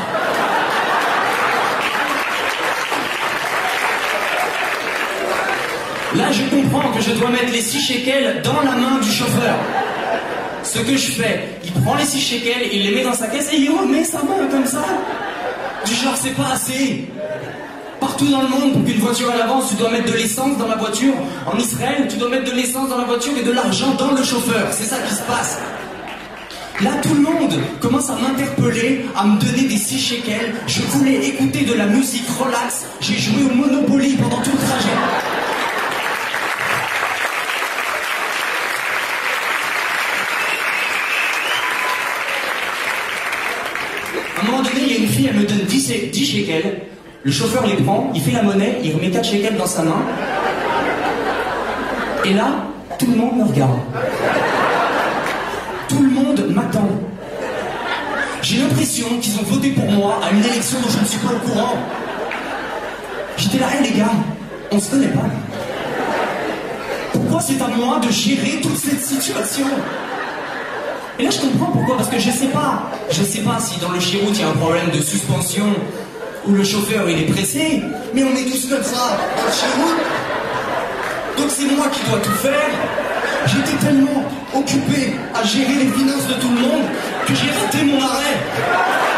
Là, 6.17 6.31
je 6.31 6.43
comprends 6.43 6.91
que 6.91 7.01
je 7.01 7.11
dois 7.11 7.29
mettre 7.29 7.51
les 7.51 7.61
6 7.61 7.79
shekels 7.81 8.41
dans 8.41 8.61
la 8.61 8.71
main 8.71 8.99
du 9.01 9.11
chauffeur. 9.11 9.55
Ce 10.63 10.79
que 10.79 10.95
je 10.95 11.11
fais, 11.11 11.49
il 11.63 11.71
prend 11.73 11.95
les 11.95 12.05
6 12.05 12.21
shekels, 12.21 12.69
il 12.71 12.83
les 12.83 12.95
met 12.95 13.03
dans 13.03 13.13
sa 13.13 13.27
caisse 13.27 13.49
et 13.51 13.57
il 13.57 13.69
remet 13.69 14.03
sa 14.03 14.19
main 14.19 14.47
comme 14.49 14.65
ça. 14.65 14.83
Du 15.85 15.93
genre, 15.93 16.15
c'est 16.15 16.35
pas 16.35 16.53
assez. 16.53 17.05
Partout 17.99 18.27
dans 18.27 18.41
le 18.41 18.47
monde, 18.47 18.73
pour 18.73 18.85
qu'une 18.85 18.99
voiture 18.99 19.29
elle 19.33 19.41
avance, 19.41 19.69
tu 19.69 19.75
dois 19.75 19.91
mettre 19.91 20.11
de 20.11 20.17
l'essence 20.17 20.57
dans 20.57 20.67
la 20.67 20.75
voiture. 20.75 21.13
En 21.45 21.57
Israël, 21.57 22.07
tu 22.09 22.15
dois 22.17 22.29
mettre 22.29 22.49
de 22.49 22.55
l'essence 22.55 22.89
dans 22.89 22.97
la 22.97 23.05
voiture 23.05 23.33
et 23.37 23.43
de 23.43 23.51
l'argent 23.51 23.93
dans 23.95 24.11
le 24.11 24.23
chauffeur. 24.23 24.67
C'est 24.71 24.85
ça 24.85 24.97
qui 25.05 25.13
se 25.13 25.21
passe. 25.23 25.59
Là, 26.81 26.91
tout 27.01 27.13
le 27.13 27.21
monde 27.21 27.59
commence 27.81 28.09
à 28.09 28.15
m'interpeller, 28.15 29.05
à 29.15 29.25
me 29.25 29.39
donner 29.39 29.67
des 29.67 29.77
6 29.77 29.99
shekels. 29.99 30.55
Je 30.67 30.81
voulais 30.81 31.25
écouter 31.25 31.65
de 31.65 31.73
la 31.73 31.87
musique 31.87 32.27
relax. 32.39 32.85
J'ai 33.01 33.17
joué 33.17 33.43
au 33.43 33.53
Monopoly 33.53 34.13
pendant 34.13 34.41
tout 34.41 34.51
le 34.51 34.57
trajet. 34.57 35.24
À 44.37 44.41
un 44.41 44.45
moment 44.45 44.57
donné, 44.63 44.75
il 44.81 44.91
y 44.91 44.95
a 44.95 44.99
une 44.99 45.07
fille, 45.07 45.27
elle 45.29 45.37
me 45.39 45.45
donne 45.45 45.59
10, 45.67 45.79
sé- 45.81 46.09
10 46.11 46.25
shekels. 46.25 46.81
Le 47.23 47.31
chauffeur 47.31 47.65
les 47.65 47.75
prend, 47.75 48.11
il 48.13 48.21
fait 48.21 48.31
la 48.31 48.43
monnaie, 48.43 48.79
il 48.83 48.93
remet 48.93 49.09
4 49.09 49.25
shekels 49.25 49.57
dans 49.57 49.65
sa 49.65 49.83
main. 49.83 50.01
Et 52.25 52.33
là, 52.33 52.47
tout 52.99 53.07
le 53.07 53.15
monde 53.15 53.37
me 53.37 53.43
regarde. 53.45 53.79
Tout 55.87 56.01
le 56.03 56.09
monde 56.09 56.45
m'attend. 56.53 56.87
J'ai 58.41 58.57
l'impression 58.57 59.07
qu'ils 59.21 59.39
ont 59.39 59.43
voté 59.43 59.69
pour 59.71 59.89
moi 59.89 60.19
à 60.23 60.31
une 60.31 60.43
élection 60.43 60.77
dont 60.81 60.89
je 60.89 60.99
ne 60.99 61.05
suis 61.05 61.19
pas 61.19 61.33
au 61.33 61.39
courant. 61.49 61.77
J'étais 63.37 63.57
là, 63.59 63.67
hé 63.79 63.83
les 63.83 63.97
gars, 63.97 64.11
on 64.71 64.79
se 64.79 64.91
connaît 64.91 65.07
pas. 65.07 65.25
Pourquoi 67.13 67.41
c'est 67.41 67.59
à 67.61 67.67
moi 67.67 67.99
de 68.05 68.11
gérer 68.11 68.59
toute 68.61 68.77
cette 68.77 69.01
situation? 69.03 69.65
Et 71.17 71.23
là, 71.23 71.29
je 71.29 71.39
comprends 71.39 71.71
pourquoi, 71.71 71.97
parce 71.97 72.09
que 72.09 72.19
je 72.19 72.29
sais 72.29 72.47
pas, 72.47 72.91
je 73.09 73.23
sais 73.23 73.39
pas 73.39 73.57
si 73.59 73.79
dans 73.79 73.91
le 73.91 73.99
Chirout 73.99 74.31
il 74.33 74.41
y 74.41 74.43
a 74.43 74.49
un 74.49 74.53
problème 74.53 74.89
de 74.91 75.01
suspension 75.01 75.67
ou 76.45 76.51
le 76.51 76.63
chauffeur 76.63 77.09
il 77.09 77.21
est 77.21 77.31
pressé, 77.31 77.81
mais 78.13 78.23
on 78.23 78.35
est 78.35 78.43
tous 78.43 78.67
comme 78.69 78.83
ça 78.83 79.17
dans 79.37 79.43
le 79.43 79.51
Chirout. 79.51 79.95
Donc 81.37 81.47
c'est 81.49 81.75
moi 81.75 81.87
qui 81.87 82.01
dois 82.09 82.19
tout 82.19 82.31
faire. 82.31 82.69
J'étais 83.47 83.77
tellement 83.85 84.23
occupé 84.53 85.13
à 85.33 85.45
gérer 85.45 85.75
les 85.75 85.91
finances 85.91 86.27
de 86.27 86.33
tout 86.33 86.49
le 86.49 86.61
monde 86.61 86.83
que 87.27 87.33
j'ai 87.33 87.49
raté 87.51 87.85
mon 87.85 88.01
arrêt. 88.03 89.14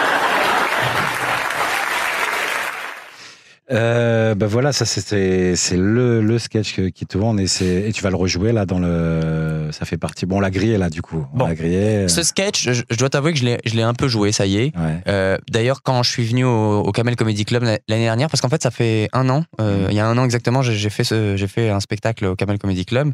Euh, 3.70 4.34
bah 4.34 4.48
voilà, 4.48 4.72
ça 4.72 4.86
c'était 4.86 5.58
c'est 5.58 5.76
le, 5.76 6.22
le 6.22 6.40
sketch 6.40 6.74
que- 6.76 6.88
qui 6.88 7.06
tourne 7.06 7.38
et 7.38 7.48
c'est 7.48 7.90
et 7.90 7.92
tu 7.92 8.02
vas 8.02 8.10
le 8.10 8.16
rejouer 8.16 8.54
là 8.54 8.66
dans 8.66 8.80
le 8.80 9.68
ça 9.72 9.84
fait 9.86 9.98
partie. 9.98 10.26
Bon, 10.26 10.38
on 10.38 10.40
l'a 10.40 10.52
grillé 10.52 10.78
là 10.78 10.90
du 10.90 11.02
coup. 11.02 11.28
On 11.34 11.38
Bon. 11.38 11.48
l'a 11.48 11.56
grillé. 11.56 12.08
Ce 12.08 12.24
sketch, 12.24 12.64
je, 12.72 12.82
je 12.90 12.96
dois 12.98 13.10
t'avouer 13.10 13.34
que 13.34 13.40
je 13.40 13.44
l'ai 13.44 13.58
je 13.66 13.74
l'ai 13.76 13.82
un 13.82 13.94
peu 13.94 14.08
joué, 14.08 14.32
ça 14.32 14.46
y 14.46 14.56
est. 14.58 14.78
Ouais. 14.78 15.02
Euh, 15.10 15.38
D'ailleurs, 15.52 15.82
quand 15.84 16.02
je 16.04 16.10
suis 16.10 16.24
venu 16.24 16.46
au, 16.46 16.80
au 16.80 16.92
Camel 16.94 17.18
Comedy 17.18 17.44
Club 17.44 17.64
l'année 17.64 17.82
dernière, 18.06 18.30
parce 18.30 18.40
qu'en 18.40 18.48
fait, 18.50 18.64
ça 18.64 18.72
fait 18.72 19.10
un 19.12 19.28
an, 19.30 19.44
euh, 19.60 19.88
il 19.90 19.96
y 19.96 20.00
a 20.00 20.08
un 20.08 20.18
an 20.18 20.24
exactement, 20.24 20.62
j'ai 20.62 20.90
fait, 20.90 21.04
ce- 21.04 21.36
j'ai 21.36 21.48
fait 21.48 21.70
un 21.70 21.82
spectacle 21.82 22.26
au 22.26 22.36
Camel 22.38 22.58
Comedy 22.60 22.86
Club 22.86 23.12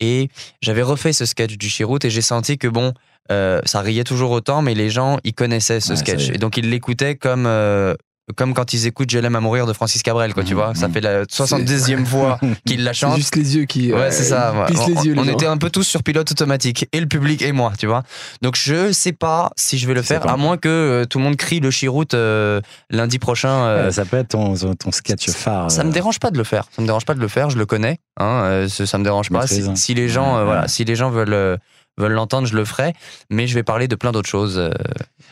et 0.00 0.28
j'avais 0.60 0.82
refait 0.82 1.14
ce 1.14 1.24
sketch 1.24 1.56
du 1.56 1.68
Chirout 1.68 2.04
et 2.04 2.10
j'ai 2.10 2.20
senti 2.22 2.58
que 2.58 2.68
bon, 2.68 2.92
euh, 3.32 3.62
ça 3.64 3.80
riait 3.80 4.04
toujours 4.04 4.32
autant, 4.32 4.60
mais 4.60 4.74
les 4.74 4.90
gens, 4.90 5.18
ils 5.24 5.32
connaissaient 5.32 5.80
ce 5.80 5.90
Ouais, 5.92 5.96
sketch 5.96 6.28
et 6.28 6.36
donc 6.38 6.58
ils 6.58 6.68
l'écoutaient 6.68 7.14
comme. 7.14 7.46
euh, 7.46 7.94
comme 8.36 8.54
quand 8.54 8.72
ils 8.72 8.86
écoutent 8.86 9.10
Je 9.10 9.18
l'aime 9.18 9.36
à 9.36 9.40
mourir 9.40 9.66
de 9.66 9.72
Francis 9.72 10.02
Cabrel, 10.02 10.32
quoi, 10.34 10.42
tu 10.44 10.54
Mhm, 10.54 10.60
vois. 10.60 10.74
Ça 10.74 10.88
mhm. 10.88 10.94
fait 10.94 11.00
la 11.00 11.24
70e 11.24 12.04
fois 12.06 12.40
qu'ils 12.66 12.82
la 12.84 12.92
chantent. 12.92 13.16
juste 13.16 13.36
les 13.36 13.56
yeux 13.56 13.64
qui. 13.64 13.92
Ouais, 13.92 14.10
c'est 14.10 14.24
ça. 14.24 14.52
ouais. 14.52 14.76
On, 14.78 14.86
les 14.86 15.06
yeux. 15.06 15.14
on 15.18 15.28
était 15.28 15.46
un 15.46 15.56
peu 15.58 15.70
tous 15.70 15.82
sur 15.84 16.02
pilote 16.02 16.30
automatique, 16.30 16.86
et 16.92 17.00
le 17.00 17.06
public 17.06 17.42
et 17.42 17.52
moi, 17.52 17.72
tu 17.78 17.86
vois. 17.86 18.02
Donc 18.42 18.56
je 18.56 18.92
sais 18.92 19.12
pas 19.12 19.50
si 19.56 19.78
je 19.78 19.86
vais 19.86 19.94
le 19.94 20.02
Je 20.02 20.06
faire, 20.06 20.26
à 20.28 20.36
moins 20.36 20.56
que 20.56 20.68
euh, 20.68 21.04
tout 21.04 21.18
le 21.18 21.24
monde 21.24 21.36
crie 21.36 21.60
le 21.60 21.70
chiroute 21.70 22.14
euh, 22.14 22.60
lundi 22.90 23.18
prochain. 23.18 23.64
euh, 23.66 23.90
ça 23.90 24.04
peut 24.04 24.16
être 24.16 24.28
ton, 24.28 24.54
ton 24.54 24.90
sketch 24.92 25.30
phare. 25.30 25.70
ça 25.70 25.84
me 25.84 25.90
euh, 25.90 25.92
dérange 25.92 26.18
pas 26.18 26.30
de 26.30 26.38
le 26.38 26.44
faire. 26.44 26.64
Ça 26.74 26.80
me 26.82 26.86
dérange 26.86 27.04
pas 27.04 27.14
de 27.14 27.20
le 27.20 27.28
faire. 27.28 27.50
Je 27.50 27.58
le 27.58 27.66
connais. 27.66 27.98
Hein, 28.18 28.66
ça 28.68 28.86
ça 28.86 28.98
me 28.98 29.04
dérange 29.04 29.30
pas. 29.30 29.46
Si, 29.46 29.94
les 29.94 30.08
gens, 30.08 30.38
Ouais, 30.38 30.44
voilà, 30.44 30.62
ouais. 30.62 30.68
si 30.68 30.84
les 30.84 30.94
gens 30.96 31.10
veulent 31.10 31.58
veulent 31.98 32.12
l'entendre, 32.12 32.46
je 32.46 32.56
le 32.56 32.64
ferai. 32.64 32.92
Mais 33.30 33.46
je 33.46 33.54
vais 33.54 33.62
parler 33.62 33.88
de 33.88 33.94
plein 33.96 34.12
d'autres 34.12 34.28
choses. 34.28 34.58
euh, 34.58 34.70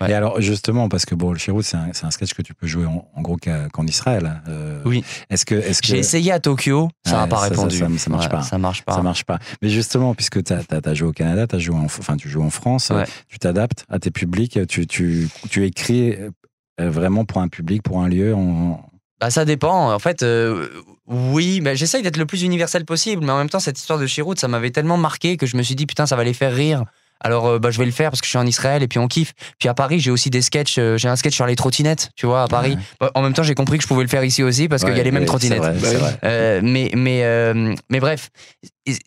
Ouais. 0.01 0.11
Et 0.11 0.15
alors 0.15 0.41
justement 0.41 0.89
parce 0.89 1.05
que 1.05 1.15
le 1.15 1.37
Chirou 1.39 1.61
c'est 1.63 1.77
un, 1.77 2.11
sketch 2.11 2.33
que 2.35 2.41
tu 2.43 2.55
peux 2.55 2.67
jouer 2.67 2.87
en, 2.87 3.07
en 3.15 3.21
gros 3.21 3.37
qu'en 3.73 3.87
Israël. 3.87 4.41
euh, 4.49 4.81
Oui. 4.87 5.05
Est-ce 5.29 5.45
que 5.45 5.55
est-ce 5.55 5.83
que 5.83 5.89
J'ai 5.89 5.99
essayé 5.99 6.33
à 6.33 6.41
Tokyo, 6.41 6.89
ça 7.05 7.13
n'a 7.13 7.23
Ouais, 7.25 7.29
pas 7.29 7.37
ça, 7.37 7.49
répondu. 7.49 7.77
ça- 7.77 7.89
ça 7.99 8.11
marche 8.11 8.25
Ouais, 8.25 8.31
pas. 8.31 8.43
Ça 8.43 8.59
marche 8.59 8.83
pas. 8.83 8.95
Ça 8.95 9.03
marche 9.03 9.25
pas. 9.25 9.39
Mais 9.61 9.69
justement, 9.69 10.15
puisque 10.15 10.43
tu 10.43 10.53
as, 10.53 10.95
joué 10.95 11.09
au 11.09 11.13
Canada, 11.13 11.47
as 11.55 11.59
joué 11.59 11.77
en, 11.77 11.85
enfin, 11.85 12.17
tu 12.17 12.29
joues 12.29 12.43
en 12.43 12.51
France, 12.51 12.91
tu 13.29 13.39
t'adaptes 13.39 13.85
à 13.91 13.99
tes 13.99 14.11
publics, 14.11 14.59
tu, 14.67 14.87
tu, 14.87 15.29
tu 15.51 15.65
écris 15.67 16.17
euh, 16.81 16.91
vraiment 16.91 17.25
pour 17.27 17.43
un 17.43 17.49
public, 17.49 17.83
pour 17.83 18.01
un 18.01 18.09
lieu. 18.09 18.35
En... 18.35 18.85
Bah, 19.23 19.31
ça 19.31 19.45
dépend. 19.45 19.93
En 19.93 19.99
fait, 20.01 20.25
euh, 20.25 20.67
oui, 21.07 21.61
mais 21.63 21.77
j'essaye 21.77 22.03
d'être 22.03 22.17
le 22.17 22.27
plus 22.27 22.43
universel 22.43 22.85
possible. 22.85 23.25
Mais 23.25 23.31
en 23.31 23.39
même 23.39 23.49
temps, 23.49 23.61
cette 23.61 23.79
histoire 23.79 24.01
de 24.01 24.07
Chirout, 24.07 24.35
ça 24.37 24.49
m'avait 24.49 24.73
tellement 24.73 24.97
marqué 24.97 25.37
que 25.37 25.47
je 25.47 25.57
me 25.57 25.63
suis 25.63 25.77
dit, 25.77 25.87
putain, 25.87 26.07
ça 26.07 26.17
va 26.17 26.25
les 26.25 26.35
faire 26.35 26.53
rire. 26.53 26.83
Alors, 27.21 27.47
euh, 27.47 27.59
bah, 27.61 27.71
je 27.71 27.79
vais 27.79 27.85
le 27.85 27.93
faire 27.93 28.11
parce 28.11 28.21
que 28.21 28.27
je 28.27 28.31
suis 28.31 28.39
en 28.39 28.47
Israël 28.47 28.83
et 28.83 28.89
puis 28.89 28.99
on 28.99 29.07
kiffe. 29.07 29.33
Puis 29.61 29.69
à 29.69 29.75
Paris, 29.75 30.01
j'ai 30.01 30.11
aussi 30.11 30.29
des 30.29 30.43
sketchs. 30.43 30.75
euh, 30.81 30.99
j'ai 30.99 31.07
un 31.07 31.15
sketch 31.15 31.37
sur 31.37 31.47
les 31.47 31.55
trottinettes, 31.55 32.11
tu 32.17 32.27
vois, 32.27 32.43
à 32.43 32.49
Paris. 32.49 32.73
Ouais. 32.73 32.83
Bah, 32.99 33.13
en 33.15 33.23
même 33.23 33.33
temps, 33.33 33.45
j'ai 33.45 33.55
compris 33.55 33.79
que 33.79 33.85
je 33.85 33.89
pouvais 33.89 34.03
le 34.03 34.09
faire 34.09 34.25
ici 34.25 34.43
aussi 34.43 34.67
parce 34.67 34.83
qu'il 34.83 34.97
y 34.97 34.99
a 34.99 35.05
les 35.05 35.13
mêmes 35.13 35.25
trottinettes. 35.25 35.61
Bah 35.61 36.61
mais 36.61 36.91
mais 36.97 37.55
mais 37.91 38.01
bref, 38.01 38.31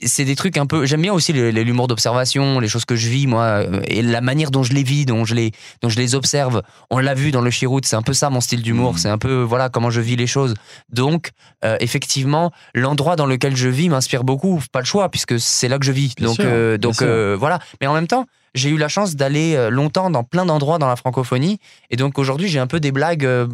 c'est 0.02 0.24
des 0.24 0.36
trucs 0.36 0.58
un 0.58 0.66
peu. 0.66 0.86
J'aime 0.86 1.02
bien 1.02 1.14
aussi 1.14 1.34
l'humour 1.34 1.88
d'observation, 1.88 2.60
les 2.60 2.68
choses 2.68 2.86
que 2.86 2.96
je 2.96 3.10
vis 3.10 3.28
moi, 3.28 3.44
euh, 3.44 3.82
et 3.88 4.02
la 4.02 4.22
manière 4.22 4.52
dont 4.52 4.64
je 4.64 4.74
les 4.74 4.84
vis, 4.84 5.06
dont 5.06 5.26
je 5.26 5.36
les 5.36 5.52
dont 5.82 5.90
je 5.90 5.98
les 5.98 6.16
observe. 6.16 6.62
On 6.90 7.00
l'a 7.00 7.14
vu 7.14 7.32
dans 7.32 7.42
le 7.42 7.52
Chirout, 7.52 7.82
c'est 7.84 7.96
un 7.96 8.02
peu 8.02 8.14
ça 8.14 8.30
mon 8.30 8.42
style 8.42 8.62
d'humour. 8.62 8.94
Mhm. 8.94 8.98
C'est 8.98 9.10
un 9.10 9.18
peu 9.18 9.42
voilà 9.42 9.70
comment 9.70 9.90
je 9.90 10.02
vis 10.02 10.16
les 10.16 10.28
choses. 10.28 10.54
Donc 10.90 11.32
euh, 11.64 11.78
effectivement, 11.82 12.52
l'endroit 12.74 13.16
dans 13.16 13.26
lequel 13.26 13.56
je 13.56 13.68
vis 13.68 13.90
m'inspire 13.90 14.24
beaucoup. 14.24 14.62
Pas 14.72 14.80
le 14.80 14.86
choix 14.86 15.10
puisque 15.10 15.40
c'est 15.40 15.68
là 15.68 15.78
que 15.78 15.86
je 15.86 15.92
vis. 15.92 16.16
Bien 16.16 16.28
donc 16.28 16.36
sûr, 16.36 16.46
euh, 16.48 16.78
donc 16.78 17.02
euh, 17.02 17.36
voilà. 17.38 17.60
Mais 17.82 17.88
en 17.88 17.94
même 17.94 18.08
temps. 18.08 18.26
J'ai 18.56 18.70
eu 18.70 18.78
la 18.78 18.88
chance 18.88 19.16
d'aller 19.16 19.54
euh, 19.56 19.70
longtemps 19.70 20.10
dans 20.10 20.24
plein 20.24 20.46
d'endroits 20.46 20.80
dans 20.80 20.88
la 20.88 20.96
francophonie 20.96 21.60
et 21.92 21.96
donc 21.98 22.18
aujourd'hui 22.18 22.48
j'ai 22.48 22.58
un 22.60 22.68
peu 22.68 22.80
des 22.80 22.92
blagues 22.92 23.26
euh, 23.26 23.48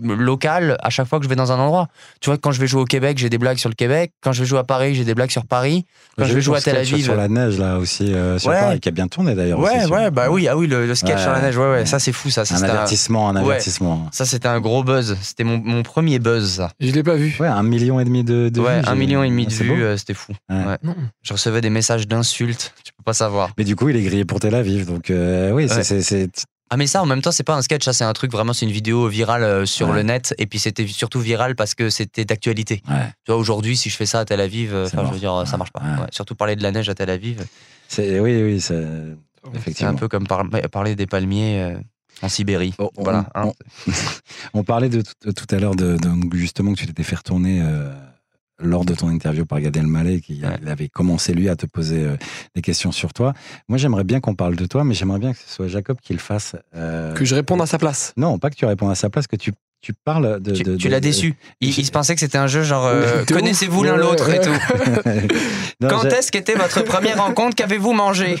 locales 0.00 0.76
à 0.82 0.90
chaque 0.90 1.06
fois 1.06 1.18
que 1.18 1.24
je 1.24 1.28
vais 1.28 1.36
dans 1.36 1.52
un 1.52 1.58
endroit. 1.58 1.88
Tu 2.20 2.28
vois, 2.30 2.36
quand 2.38 2.50
je 2.50 2.60
vais 2.60 2.66
jouer 2.66 2.82
au 2.82 2.84
Québec, 2.84 3.16
j'ai 3.18 3.28
des 3.30 3.38
blagues 3.38 3.58
sur 3.58 3.68
le 3.68 3.74
Québec. 3.74 4.12
Quand 4.22 4.32
je 4.32 4.40
vais 4.40 4.46
jouer 4.46 4.58
à 4.58 4.64
Paris, 4.64 4.94
j'ai 4.94 5.04
des 5.04 5.14
blagues 5.14 5.30
sur 5.30 5.46
Paris. 5.46 5.84
Quand 6.18 6.24
je 6.24 6.34
vais 6.34 6.40
jouer 6.40 6.58
à 6.58 6.60
Tel 6.60 6.74
sketch 6.76 6.92
Aviv. 6.92 7.04
Sur 7.04 7.14
la 7.14 7.28
neige, 7.28 7.58
là 7.58 7.78
aussi, 7.78 8.12
euh, 8.12 8.38
sur 8.38 8.50
Ouais. 8.50 8.58
Paris, 8.60 8.80
qui 8.80 8.88
a 8.88 8.92
bien 8.92 9.06
tourné 9.08 9.34
d'ailleurs. 9.34 9.58
Ouais, 9.60 9.76
aussi, 9.76 9.86
sur- 9.86 9.92
ouais, 9.94 10.10
bah 10.10 10.30
oui, 10.30 10.48
ah 10.48 10.56
oui, 10.56 10.66
le, 10.66 10.86
le 10.86 10.94
sketch 10.94 11.14
Ouais. 11.16 11.22
sur 11.22 11.30
la 11.32 11.40
neige, 11.40 11.56
ouais, 11.56 11.70
ouais, 11.70 11.86
ça 11.86 11.98
c'est 11.98 12.12
fou, 12.12 12.28
ça. 12.30 12.44
ça 12.44 12.56
Un 12.56 12.62
avertissement, 12.62 13.28
un 13.28 13.36
Ouais. 13.36 13.52
avertissement. 13.52 14.08
ça, 14.12 14.24
c'était 14.24 14.48
un 14.48 14.60
gros 14.60 14.82
buzz. 14.82 15.16
C'était 15.22 15.44
mon, 15.44 15.58
mon 15.58 15.82
premier 15.84 16.18
buzz, 16.18 16.54
ça. 16.56 16.70
Je 16.80 16.90
l'ai 16.92 17.02
pas 17.02 17.14
vu. 17.14 17.36
Ouais, 17.38 17.46
un 17.46 17.62
million 17.62 18.00
et 18.00 18.04
demi 18.04 18.24
de, 18.24 18.48
de 18.48 18.60
ouais, 18.60 18.80
vues. 18.80 18.86
un 18.88 18.94
million 18.96 19.22
et 19.22 19.28
demi 19.28 19.46
de 19.46 19.52
c'est 19.52 19.64
vues, 19.64 19.82
euh, 19.84 19.96
c'était 19.96 20.14
fou. 20.14 20.32
Ouais. 20.50 20.56
Ouais. 20.56 20.78
Non. 20.82 20.94
Je 21.22 21.32
recevais 21.32 21.60
des 21.60 21.70
messages 21.70 22.08
d'insultes, 22.08 22.74
tu 22.84 22.92
peux 22.92 23.04
pas 23.04 23.12
savoir. 23.14 23.50
Mais 23.58 23.64
du 23.64 23.76
coup, 23.76 23.88
il 23.88 23.96
est 23.96 24.02
grillé 24.02 24.24
pour 24.24 24.40
Tel 24.44 24.54
Aviv, 24.54 24.86
donc 24.86 25.10
euh, 25.10 25.50
oui, 25.52 25.68
c'est- 25.68 25.76
Ouais. 25.76 25.82
c'est 25.84 26.02
c'est 26.02 26.30
Ah 26.70 26.76
mais 26.76 26.86
ça 26.86 27.02
en 27.02 27.06
même 27.06 27.20
temps 27.22 27.30
c'est 27.32 27.44
pas 27.44 27.54
un 27.54 27.62
sketch, 27.62 27.84
ça 27.84 27.92
c'est 27.92 28.04
un 28.04 28.12
truc 28.12 28.30
vraiment 28.32 28.52
c'est 28.52 28.66
une 28.66 28.72
vidéo 28.72 29.06
virale 29.08 29.42
euh, 29.42 29.64
sur 29.66 29.88
Ouais. 29.88 29.96
le 29.96 30.02
net 30.02 30.34
et 30.38 30.46
puis 30.46 30.58
c'était 30.58 30.86
surtout 30.86 31.20
viral 31.20 31.54
parce 31.56 31.74
que 31.74 31.88
c'était 31.90 32.24
d'actualité. 32.24 32.82
ouais. 32.88 33.06
Tu 33.24 33.32
vois 33.32 33.36
aujourd'hui 33.36 33.76
si 33.76 33.90
je 33.90 33.96
fais 33.96 34.06
ça 34.06 34.20
à 34.20 34.24
Tel 34.24 34.40
Aviv, 34.40 34.74
euh, 34.74 34.88
je 34.90 34.96
veux 35.12 35.18
dire 35.18 35.44
ça 35.46 35.56
marche 35.56 35.72
pas. 35.72 35.82
Surtout 36.10 36.34
parler 36.34 36.56
de 36.56 36.62
la 36.62 36.72
neige 36.72 36.88
à 36.88 36.94
Tel 36.94 37.10
Aviv, 37.10 37.44
C'est- 37.88 38.20
oui, 38.20 38.42
oui, 38.42 38.60
c'est 38.60 38.84
effectivement. 39.54 39.92
un 39.92 39.94
peu 39.94 40.08
comme 40.08 40.26
par- 40.26 40.44
parler 40.70 40.94
des 40.96 41.06
palmiers 41.06 41.62
euh, 41.62 41.78
en 42.22 42.28
Sibérie. 42.28 42.74
Oh, 42.78 42.90
on, 42.96 43.02
Voilà. 43.04 43.26
hein. 43.34 43.44
on- 43.46 43.54
on 44.54 44.64
parlait 44.64 44.88
de, 44.88 45.02
tout- 45.02 45.12
de 45.26 45.32
tout 45.32 45.46
à 45.54 45.58
l'heure 45.58 45.74
de, 45.76 45.96
de- 45.96 46.36
justement 46.36 46.72
que 46.74 46.78
tu 46.80 46.86
t'étais 46.86 47.02
fait 47.02 47.16
retourner 47.16 47.60
euh, 47.62 47.92
lors 48.60 48.84
de 48.84 48.94
ton 48.94 49.08
interview 49.08 49.44
par 49.46 49.60
Gad 49.60 49.76
Elmaleh, 49.76 50.20
qui 50.20 50.42
Ouais. 50.44 50.68
avait 50.70 50.88
commencé 50.88 51.34
lui 51.34 51.48
à 51.48 51.56
te 51.56 51.66
poser 51.66 52.04
euh, 52.04 52.16
des 52.54 52.62
questions 52.62 52.92
sur 52.92 53.12
toi. 53.12 53.32
Moi, 53.68 53.78
j'aimerais 53.78 54.04
bien 54.04 54.20
qu'on 54.20 54.34
parle 54.34 54.56
de 54.56 54.66
toi, 54.66 54.84
mais 54.84 54.94
j'aimerais 54.94 55.18
bien 55.18 55.32
que 55.32 55.38
ce 55.38 55.48
soit 55.48 55.66
Jacob 55.68 55.98
qui 56.00 56.12
le 56.12 56.18
fasse. 56.18 56.54
euh, 56.74 57.12
Que 57.14 57.24
je 57.24 57.34
réponde 57.34 57.60
à 57.62 57.66
sa 57.66 57.78
place. 57.78 58.12
Non, 58.16 58.38
pas 58.38 58.50
que 58.50 58.56
tu 58.56 58.64
répondes 58.64 58.90
à 58.90 58.94
sa 58.94 59.10
place, 59.10 59.26
que 59.26 59.36
tu, 59.36 59.52
tu 59.84 59.92
parles 59.92 60.40
de. 60.40 60.52
Tu, 60.52 60.62
de- 60.62 60.76
tu 60.76 60.86
de- 60.88 60.92
l'as 60.92 61.00
déçu. 61.00 61.34
Il, 61.60 61.72
se 61.74 61.90
pensait 61.90 62.14
que 62.14 62.20
c'était 62.20 62.38
un 62.38 62.46
jeu 62.46 62.62
genre 62.62 62.86
euh, 62.86 63.22
connaissez-vous 63.26 63.84
l'un 63.84 63.96
l'autre 63.96 64.30
et 64.30 64.40
tout. 64.40 64.50
Non, 65.80 65.88
Quand 65.88 66.04
est-ce 66.04 66.30
qu'était 66.30 66.54
votre 66.54 66.82
première 66.82 67.18
rencontre? 67.18 67.56
Qu'avez-vous 67.56 67.92
mangé? 67.92 68.36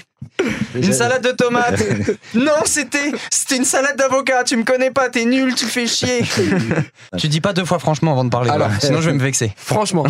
Une 0.74 0.92
salade 0.92 1.22
de 1.22 1.32
tomates 1.32 1.82
Non, 2.34 2.52
c'était 2.64 3.12
c'était 3.30 3.56
une 3.56 3.64
salade 3.64 3.96
d'avocat. 3.98 4.44
Tu 4.44 4.56
me 4.56 4.62
connais 4.64 4.92
pas, 4.92 5.08
t'es 5.10 5.24
nul, 5.24 5.54
tu 5.54 5.66
fais 5.66 5.86
chier. 5.88 6.24
tu 7.18 7.26
dis 7.28 7.40
pas 7.40 7.52
deux 7.52 7.64
fois 7.64 7.80
franchement 7.80 8.12
avant 8.12 8.24
de 8.24 8.30
parler. 8.30 8.50
Alors- 8.50 8.68
quoi. 8.68 8.78
sinon 8.80 9.00
je 9.00 9.10
vais 9.10 9.16
me 9.16 9.22
vexer. 9.22 9.52
Franchement. 9.56 10.06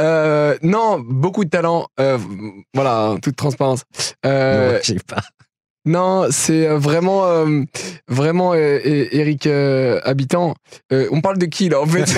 Euh, 0.00 0.56
non, 0.62 1.00
beaucoup 1.04 1.44
de 1.44 1.50
talent. 1.50 1.88
Euh, 2.00 2.18
voilà, 2.72 3.16
toute 3.20 3.36
transparence. 3.36 3.82
Euh, 4.24 4.78
Non, 4.88 4.96
pas. 5.06 5.22
Non, 5.86 6.26
c'est 6.30 6.66
euh, 6.66 6.78
vraiment, 6.78 7.26
euh, 7.26 7.62
vraiment 8.08 8.52
euh, 8.54 8.78
Eric 8.84 9.46
euh, 9.46 10.00
Habitant. 10.04 10.54
Euh, 10.92 11.08
on 11.10 11.20
parle 11.20 11.38
de 11.38 11.46
qui 11.46 11.68
là 11.68 11.80
en 11.80 11.86
fait? 11.86 12.04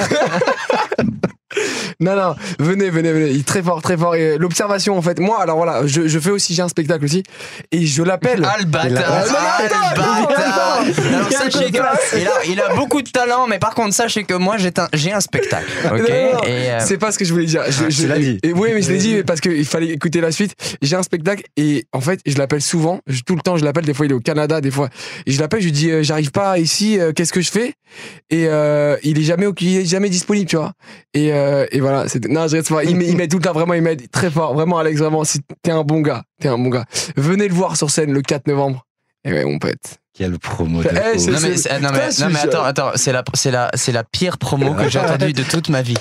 Non, 1.99 2.15
non, 2.15 2.35
venez, 2.59 2.91
venez, 2.91 3.11
venez. 3.13 3.31
Il 3.31 3.41
est 3.41 3.47
très 3.47 3.63
fort, 3.63 3.81
très 3.81 3.97
fort. 3.97 4.15
Et 4.15 4.37
l'observation 4.37 4.99
en 4.99 5.01
fait. 5.01 5.19
Moi, 5.19 5.41
alors 5.41 5.57
voilà, 5.57 5.87
je, 5.87 6.07
je 6.07 6.19
fais 6.19 6.31
aussi, 6.31 6.53
j'ai 6.55 6.61
un 6.61 6.69
spectacle 6.69 7.03
aussi, 7.05 7.23
et 7.73 7.87
je 7.87 8.03
l'appelle. 8.03 8.43
Ah 8.45 8.57
Ah, 8.59 9.63
Ah, 9.99 10.83
que 12.13 12.19
il 12.19 12.27
a, 12.29 12.33
il 12.51 12.61
a 12.61 12.75
beaucoup 12.75 13.01
de 13.01 13.09
talent, 13.09 13.47
mais 13.47 13.59
par 13.59 13.75
contre 13.75 13.95
sachez 13.95 14.25
que 14.25 14.35
moi 14.35 14.57
j'ai 14.59 14.73
un, 14.77 14.89
j'ai 14.93 15.13
un 15.13 15.21
spectacle. 15.21 15.65
Ok? 15.87 16.11
euh, 16.11 16.79
C'est 16.81 16.99
pas 16.99 17.13
ce 17.13 17.19
que 17.19 17.25
je 17.25 17.33
voulais 17.33 17.47
dire. 17.47 17.63
Je, 17.89 18.07
l'as 18.07 18.19
dit. 18.19 18.39
Et 18.43 18.53
oui, 18.53 18.71
mais 18.75 18.83
je 18.83 18.91
l'ai 18.93 18.99
dit 18.99 19.15
mais 19.15 19.25
parce 19.25 19.41
qu'il 19.41 19.65
fallait 19.65 19.89
écouter 19.89 20.21
la 20.21 20.33
suite. 20.33 20.55
J'ai 20.83 20.97
un 20.97 21.03
spectacle 21.03 21.45
et 21.57 21.87
en 21.93 22.01
fait, 22.03 22.21
je 22.27 22.37
l'appelle 22.37 22.61
souvent. 22.63 23.01
Je- 23.07 23.23
tout 23.23 23.35
le 23.37 23.41
temps, 23.41 23.56
je 23.59 23.65
l'appelle. 23.65 23.85
Des 23.85 23.95
fois, 23.95 24.07
il 24.07 24.13
est 24.13 24.15
au 24.15 24.21
Canada, 24.21 24.61
des 24.61 24.71
fois. 24.71 24.89
Et 25.27 25.33
je 25.33 25.41
l'appelle, 25.41 25.61
je 25.61 25.67
lui 25.67 25.73
dis, 25.73 25.91
euh, 25.91 26.03
j'arrive 26.03 26.31
pas 26.31 26.59
ici. 26.59 26.99
euh, 26.99 27.13
Qu'est-ce 27.13 27.33
que 27.33 27.41
je 27.41 27.51
fais? 27.51 27.75
Et 28.31 28.47
euh, 28.49 28.97
il 29.03 29.19
est 29.19 29.23
jamais, 29.23 29.47
il 29.61 29.87
jamais 29.87 30.09
disponible, 30.11 30.47
tu 30.49 30.57
vois. 30.57 30.73
Et, 31.15 31.29
et 31.29 31.81
voilà. 31.81 32.09
c'est- 32.09 32.27
Non, 32.29 32.47
je 32.49 32.57
reste. 32.57 32.73
Il 32.85 32.97
m'aide- 32.97 33.31
tout 33.31 33.39
le 33.39 33.43
temps. 33.43 33.53
Vraiment, 33.53 33.75
il 33.75 33.83
m'aide 33.83 34.11
très 34.11 34.31
fort. 34.31 34.55
Vraiment, 34.55 34.79
Alex, 34.79 34.99
vraiment. 35.01 35.25
Si 35.25 35.41
t'es 35.63 35.71
un 35.71 35.83
bon 35.83 36.01
gars, 36.01 36.25
t'es 36.41 36.49
un 36.49 36.59
bon 36.59 36.69
gars. 36.71 36.85
Venez 37.17 37.49
le 37.49 37.55
voir 37.55 37.77
sur 37.77 37.91
scène 37.91 38.13
le 38.13 38.23
4 38.23 38.47
novembre. 38.49 38.87
Et 39.25 39.33
ouais, 39.33 39.45
mon 39.45 39.59
pote. 39.59 39.99
Quelle 40.17 40.39
promo 40.39 40.83
de 40.83 40.89
Eh, 40.89 40.93
non 41.31 41.39
mais, 41.43 41.81
non, 41.81 41.91
mais, 41.93 42.31
non, 42.31 42.37
attends, 42.39 42.65
attends, 42.65 42.91
c'est 42.95 43.13
la, 43.13 43.23
c'est 43.35 43.51
la, 43.51 43.71
c'est 43.75 43.93
la 43.93 44.03
pire 44.03 44.39
promo 44.39 44.73
que 44.75 44.89
j'ai 44.89 44.99
entendue 45.01 45.33
de 45.35 45.43
toute 45.43 45.69
ma 45.69 45.83
vie. 45.83 45.97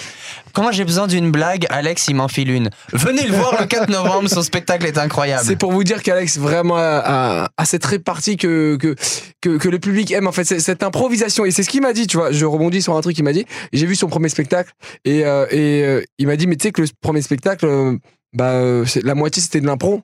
Quand 0.53 0.71
j'ai 0.71 0.85
besoin 0.85 1.07
d'une 1.07 1.31
blague, 1.31 1.65
Alex 1.69 2.07
il 2.07 2.15
m'enfile 2.15 2.49
une. 2.49 2.69
Venez 2.93 3.27
le 3.27 3.35
voir 3.35 3.59
le 3.59 3.65
4 3.67 3.89
novembre, 3.89 4.29
son 4.29 4.41
spectacle 4.41 4.85
est 4.85 4.97
incroyable. 4.97 5.43
C'est 5.45 5.57
pour 5.57 5.73
vous 5.73 5.83
dire 5.83 6.01
qu'Alex 6.01 6.37
vraiment 6.37 6.77
a, 6.77 7.01
a- 7.03 7.49
a 7.57 7.65
cette 7.65 7.85
répartie 7.85 8.37
que, 8.37 8.77
que, 8.77 8.95
que, 9.41 9.57
que 9.57 9.67
le 9.67 9.79
public 9.79 10.09
aime 10.11 10.27
en 10.27 10.31
fait, 10.31 10.45
cette 10.45 10.81
improvisation. 10.83 11.43
Et 11.43 11.51
c'est 11.51 11.63
ce 11.63 11.69
qu'il 11.69 11.81
m'a 11.81 11.91
dit, 11.91 12.07
tu 12.07 12.15
vois. 12.15 12.31
Je 12.31 12.45
rebondis 12.45 12.81
sur 12.81 12.95
un 12.95 13.01
truc 13.01 13.15
qu'il 13.15 13.25
m'a 13.25 13.33
dit. 13.33 13.45
J'ai 13.73 13.85
vu 13.85 13.95
son 13.95 14.07
premier 14.07 14.29
spectacle 14.29 14.71
et, 15.03 15.25
euh, 15.25 15.45
et 15.51 15.83
euh, 15.83 16.01
il 16.19 16.27
m'a 16.27 16.37
dit, 16.37 16.47
mais 16.47 16.55
tu 16.55 16.63
sais 16.67 16.71
que 16.71 16.81
le 16.81 16.87
premier 17.01 17.21
spectacle, 17.21 17.65
euh, 17.65 17.97
bah, 18.33 18.61
c'est- 18.85 19.03
la 19.03 19.13
moitié 19.15 19.41
c'était 19.43 19.59
de 19.59 19.67
l'impro. 19.67 20.01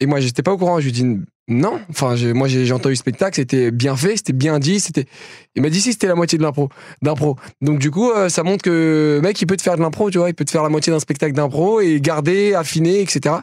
Et 0.00 0.06
moi, 0.06 0.20
j'étais 0.20 0.44
pas 0.44 0.52
au 0.52 0.58
courant. 0.58 0.78
Je 0.78 0.84
lui 0.84 0.90
ai 0.90 0.92
dit, 0.92 1.16
non. 1.48 1.80
Enfin, 1.90 2.14
moi, 2.34 2.48
j'ai 2.48 2.70
entendu 2.72 2.90
le 2.90 2.96
spectacle, 2.96 3.36
c'était 3.36 3.70
bien 3.70 3.96
fait, 3.96 4.16
c'était 4.16 4.32
bien 4.32 4.58
dit. 4.58 4.80
C'était. 4.80 5.06
Il 5.54 5.62
m'a 5.62 5.70
dit, 5.70 5.80
si, 5.80 5.92
c'était 5.92 6.06
la 6.06 6.14
moitié 6.14 6.38
de 6.38 6.42
l'impro. 6.42 6.68
D'impro. 7.02 7.36
Donc, 7.60 7.78
du 7.78 7.90
coup, 7.90 8.10
euh, 8.10 8.28
ça 8.28 8.42
montre 8.42 8.62
que 8.62 9.16
le 9.16 9.20
mec, 9.20 9.40
il 9.40 9.46
peut 9.46 9.56
te 9.56 9.62
faire 9.62 9.76
de 9.76 9.82
l'impro, 9.82 10.10
tu 10.10 10.18
vois. 10.18 10.28
Il 10.28 10.34
peut 10.34 10.44
te 10.44 10.50
faire 10.50 10.62
la 10.62 10.68
moitié 10.68 10.92
d'un 10.92 11.00
spectacle 11.00 11.32
d'impro 11.32 11.80
et 11.80 12.00
garder, 12.00 12.54
affiner, 12.54 13.00
etc. 13.00 13.36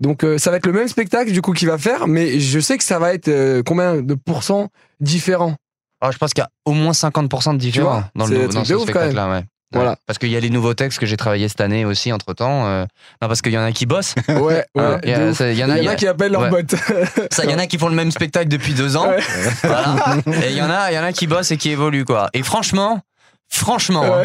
Donc 0.00 0.24
euh, 0.24 0.38
ça 0.38 0.50
va 0.50 0.56
être 0.56 0.66
le 0.66 0.72
même 0.72 0.88
spectacle 0.88 1.32
du 1.32 1.42
coup 1.42 1.52
qu'il 1.52 1.68
va 1.68 1.78
faire, 1.78 2.06
mais 2.06 2.40
je 2.40 2.60
sais 2.60 2.78
que 2.78 2.84
ça 2.84 2.98
va 2.98 3.12
être 3.12 3.28
euh, 3.28 3.62
combien 3.64 3.96
de 4.02 4.14
pourcents 4.14 4.68
différents? 5.00 5.56
Ah, 6.00 6.10
je 6.10 6.18
pense 6.18 6.32
qu'il 6.32 6.42
y 6.42 6.44
a 6.44 6.50
au 6.64 6.72
moins 6.72 6.92
50% 6.92 7.54
de 7.54 7.58
différents 7.58 8.04
dans, 8.14 8.26
le, 8.26 8.48
dans 8.48 8.64
ce 8.64 8.72
quand 8.72 8.82
spectacle-là. 8.82 9.30
Ouais. 9.30 9.44
Voilà. 9.72 9.96
Parce 10.06 10.18
qu'il 10.18 10.30
y 10.30 10.36
a 10.36 10.40
les 10.40 10.50
nouveaux 10.50 10.74
textes 10.74 10.98
que 10.98 11.06
j'ai 11.06 11.16
travaillés 11.16 11.48
cette 11.48 11.60
année 11.60 11.84
aussi, 11.84 12.12
entre 12.12 12.32
temps. 12.34 12.68
non, 12.68 12.86
parce 13.20 13.40
qu'il 13.42 13.52
y 13.52 13.58
en 13.58 13.62
a 13.62 13.72
qui 13.72 13.86
bossent. 13.86 14.14
Ouais, 14.28 14.36
ouais. 14.36 14.64
Ah, 14.78 14.98
il 15.02 15.10
y, 15.10 15.64
en 15.64 15.70
a, 15.70 15.78
y 15.78 15.96
qui 15.96 16.06
appellent 16.06 16.32
leur 16.32 16.50
ouais. 16.50 16.64
ça, 17.30 17.44
il 17.44 17.50
y 17.50 17.54
en 17.54 17.58
a 17.58 17.66
qui 17.66 17.78
font 17.78 17.88
le 17.88 17.94
même 17.94 18.10
spectacle 18.10 18.48
depuis 18.48 18.74
deux 18.74 18.96
ans. 18.96 19.08
Ouais. 19.08 19.20
Voilà. 19.62 20.16
Et 20.42 20.50
il 20.50 20.56
y 20.56 20.62
en 20.62 20.70
a, 20.70 20.90
il 20.90 20.94
y 20.94 20.98
en 20.98 21.04
a 21.04 21.12
qui 21.12 21.26
bossent 21.26 21.50
et 21.50 21.56
qui 21.56 21.70
évoluent, 21.70 22.04
quoi. 22.04 22.30
Et 22.32 22.42
franchement, 22.42 23.00
franchement, 23.48 24.04
hein, 24.04 24.24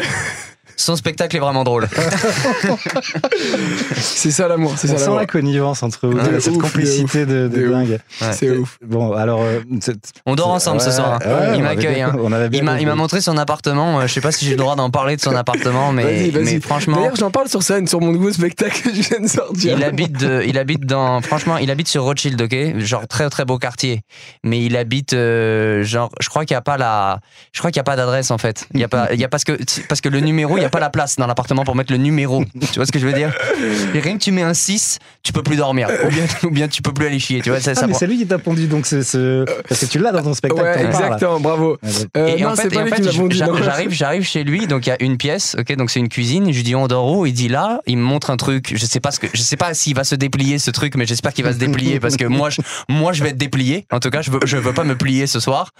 son 0.76 0.94
spectacle 0.96 1.36
est 1.36 1.40
vraiment 1.40 1.64
drôle. 1.64 1.88
C'est 3.96 4.30
ça 4.30 4.48
l'amour, 4.48 4.74
c'est 4.76 4.90
On 4.90 4.98
ça 4.98 5.04
sent 5.06 5.10
la 5.16 5.26
connivence 5.26 5.82
entre 5.82 6.08
vous 6.08 6.16
Ouais, 6.16 6.24
deux, 6.24 6.32
de 6.34 6.40
cette 6.40 6.54
ouf, 6.56 6.62
complicité 6.62 7.26
de, 7.26 7.48
de 7.48 7.68
dingue. 7.70 7.98
Ouais. 8.20 8.32
C'est 8.32 8.50
ouf. 8.50 8.78
Bon, 8.84 9.12
alors. 9.12 9.40
euh, 9.42 9.60
On 10.26 10.34
dort 10.34 10.48
ensemble 10.50 10.80
ce 10.80 10.86
Ouais, 10.86 10.92
soir. 10.92 11.18
hein. 11.24 11.28
ouais, 11.50 11.56
il 11.56 11.62
m'accueille. 11.62 12.00
hein. 12.02 12.14
Il 12.52 12.62
m'a, 12.64 12.94
montré 12.94 13.20
son 13.20 13.36
appartement. 13.36 14.00
euh, 14.00 14.06
Je 14.06 14.12
sais 14.14 14.20
pas 14.20 14.32
si 14.32 14.44
j'ai 14.44 14.52
le 14.52 14.56
droit 14.56 14.76
d'en 14.76 14.90
parler 14.90 15.16
de 15.16 15.20
son 15.20 15.34
appartement, 15.36 15.92
mais, 15.92 16.02
Vas-y, 16.04 16.30
vas-y. 16.30 16.44
mais 16.44 16.60
franchement, 16.60 16.96
D'ailleurs, 16.96 17.16
j'en 17.16 17.30
parle 17.30 17.48
sur 17.48 17.62
scène, 17.62 17.86
sur 17.86 18.00
mon 18.00 18.12
nouveau 18.12 18.32
spectacle 18.32 18.80
que 18.82 18.94
je 18.94 19.00
viens 19.08 19.20
de 19.20 19.28
sortir. 19.28 19.76
il 19.76 19.84
habite, 19.84 20.18
de- 20.18 20.42
il 20.46 20.58
habite 20.58 20.86
dans, 20.86 21.20
franchement, 21.20 21.56
il 21.58 21.70
habite 21.70 21.88
sur 21.88 22.02
Rothschild, 22.04 22.40
ok, 22.40 22.78
genre 22.78 23.06
très 23.06 23.28
très 23.30 23.44
beau 23.44 23.58
quartier. 23.58 24.02
Mais 24.44 24.62
il 24.64 24.76
habite, 24.76 25.12
euh, 25.12 25.82
genre, 25.84 26.10
je 26.20 26.28
crois 26.28 26.44
qu'il 26.44 26.54
y 26.54 26.58
a 26.58 26.62
pas 26.62 26.76
la, 26.76 27.20
je 27.52 27.58
crois 27.60 27.70
qu'il 27.70 27.78
y 27.78 27.80
a 27.80 27.84
pas 27.84 27.96
d'adresse 27.96 28.30
en 28.30 28.38
fait. 28.38 28.66
Il 28.74 28.80
y 28.80 28.84
a 28.84 28.88
pas, 28.88 29.08
il 29.12 29.20
y 29.20 29.24
a 29.24 29.28
parce 29.28 29.44
que 29.44 29.58
parce 29.88 30.00
que 30.00 30.08
le 30.08 30.20
numéro, 30.20 30.56
il 30.58 30.65
a 30.66 30.70
pas 30.70 30.80
la 30.80 30.90
place 30.90 31.16
dans 31.16 31.26
l'appartement 31.26 31.64
pour 31.64 31.74
mettre 31.76 31.92
le 31.92 31.98
numéro. 31.98 32.44
Tu 32.60 32.74
vois 32.76 32.86
ce 32.86 32.92
que 32.92 32.98
je 32.98 33.06
veux 33.06 33.12
dire 33.12 33.32
Et 33.94 34.00
rien 34.00 34.14
que 34.18 34.22
tu 34.22 34.32
mets 34.32 34.42
un 34.42 34.54
6, 34.54 34.98
tu 35.22 35.32
peux 35.32 35.42
plus 35.42 35.56
dormir, 35.56 35.88
ou 36.04 36.08
bien, 36.08 36.24
ou 36.44 36.50
bien 36.50 36.68
tu 36.68 36.82
peux 36.82 36.92
plus 36.92 37.06
aller 37.06 37.18
chier. 37.18 37.40
Tu 37.40 37.50
vois, 37.50 37.60
ça, 37.60 37.72
Ah, 37.72 37.74
ça 37.74 37.82
mais 37.86 37.90
prend- 37.92 37.98
c'est 37.98 38.06
lui 38.06 38.18
qui 38.18 38.26
t'a 38.26 38.38
pondu, 38.38 38.66
donc 38.66 38.86
c'est 38.86 39.02
ce... 39.02 39.44
parce 39.68 39.80
que 39.80 39.86
tu 39.86 39.98
l'as 39.98 40.12
dans 40.12 40.22
ton 40.22 40.34
spectacle. 40.34 40.62
Ouais, 40.62 40.74
t'en 40.84 40.90
parles. 40.90 41.04
exactement, 41.04 41.40
bravo. 41.40 41.78
Euh, 42.16 42.26
et 42.36 42.40
non, 42.42 42.50
en 42.50 42.56
c'est 42.56 42.70
fait, 42.70 42.76
et 42.76 42.78
en 42.78 43.60
j'arrive, 43.62 43.90
j'arrive 43.90 44.22
chez 44.22 44.44
lui, 44.44 44.66
donc 44.66 44.86
il 44.86 44.90
y 44.90 44.92
a 44.92 45.02
une 45.02 45.16
pièce, 45.16 45.56
ok, 45.58 45.74
donc 45.76 45.90
c'est 45.90 46.00
une 46.00 46.08
cuisine. 46.08 46.50
Je 46.50 46.56
lui 46.56 46.62
dis 46.62 46.74
on 46.74 46.86
dort 46.86 47.10
où? 47.12 47.26
Il 47.26 47.32
dit 47.32 47.48
là. 47.48 47.80
Il 47.86 47.98
me 47.98 48.02
montre 48.02 48.30
un 48.30 48.36
truc. 48.36 48.72
Je 48.74 48.86
sais 48.86 49.00
pas 49.00 49.10
ce 49.10 49.18
que, 49.20 49.26
je 49.32 49.40
sais 49.42 49.56
pas 49.56 49.74
s'il 49.74 49.94
va 49.94 50.04
se 50.04 50.14
déplier 50.14 50.58
ce 50.58 50.70
truc, 50.70 50.94
mais 50.96 51.06
j'espère 51.06 51.32
qu'il 51.32 51.44
va 51.44 51.52
se 51.52 51.58
déplier 51.58 52.00
parce 52.00 52.16
que 52.16 52.24
moi, 52.24 52.50
je, 52.50 52.60
moi, 52.88 53.12
je 53.12 53.22
vais 53.22 53.30
être 53.30 53.36
déplié. 53.38 53.86
En 53.92 54.00
tout 54.00 54.10
cas, 54.10 54.22
je 54.22 54.30
veux, 54.30 54.40
je 54.44 54.56
veux 54.56 54.72
pas 54.72 54.84
me 54.84 54.96
plier 54.96 55.26
ce 55.26 55.40
soir. 55.40 55.70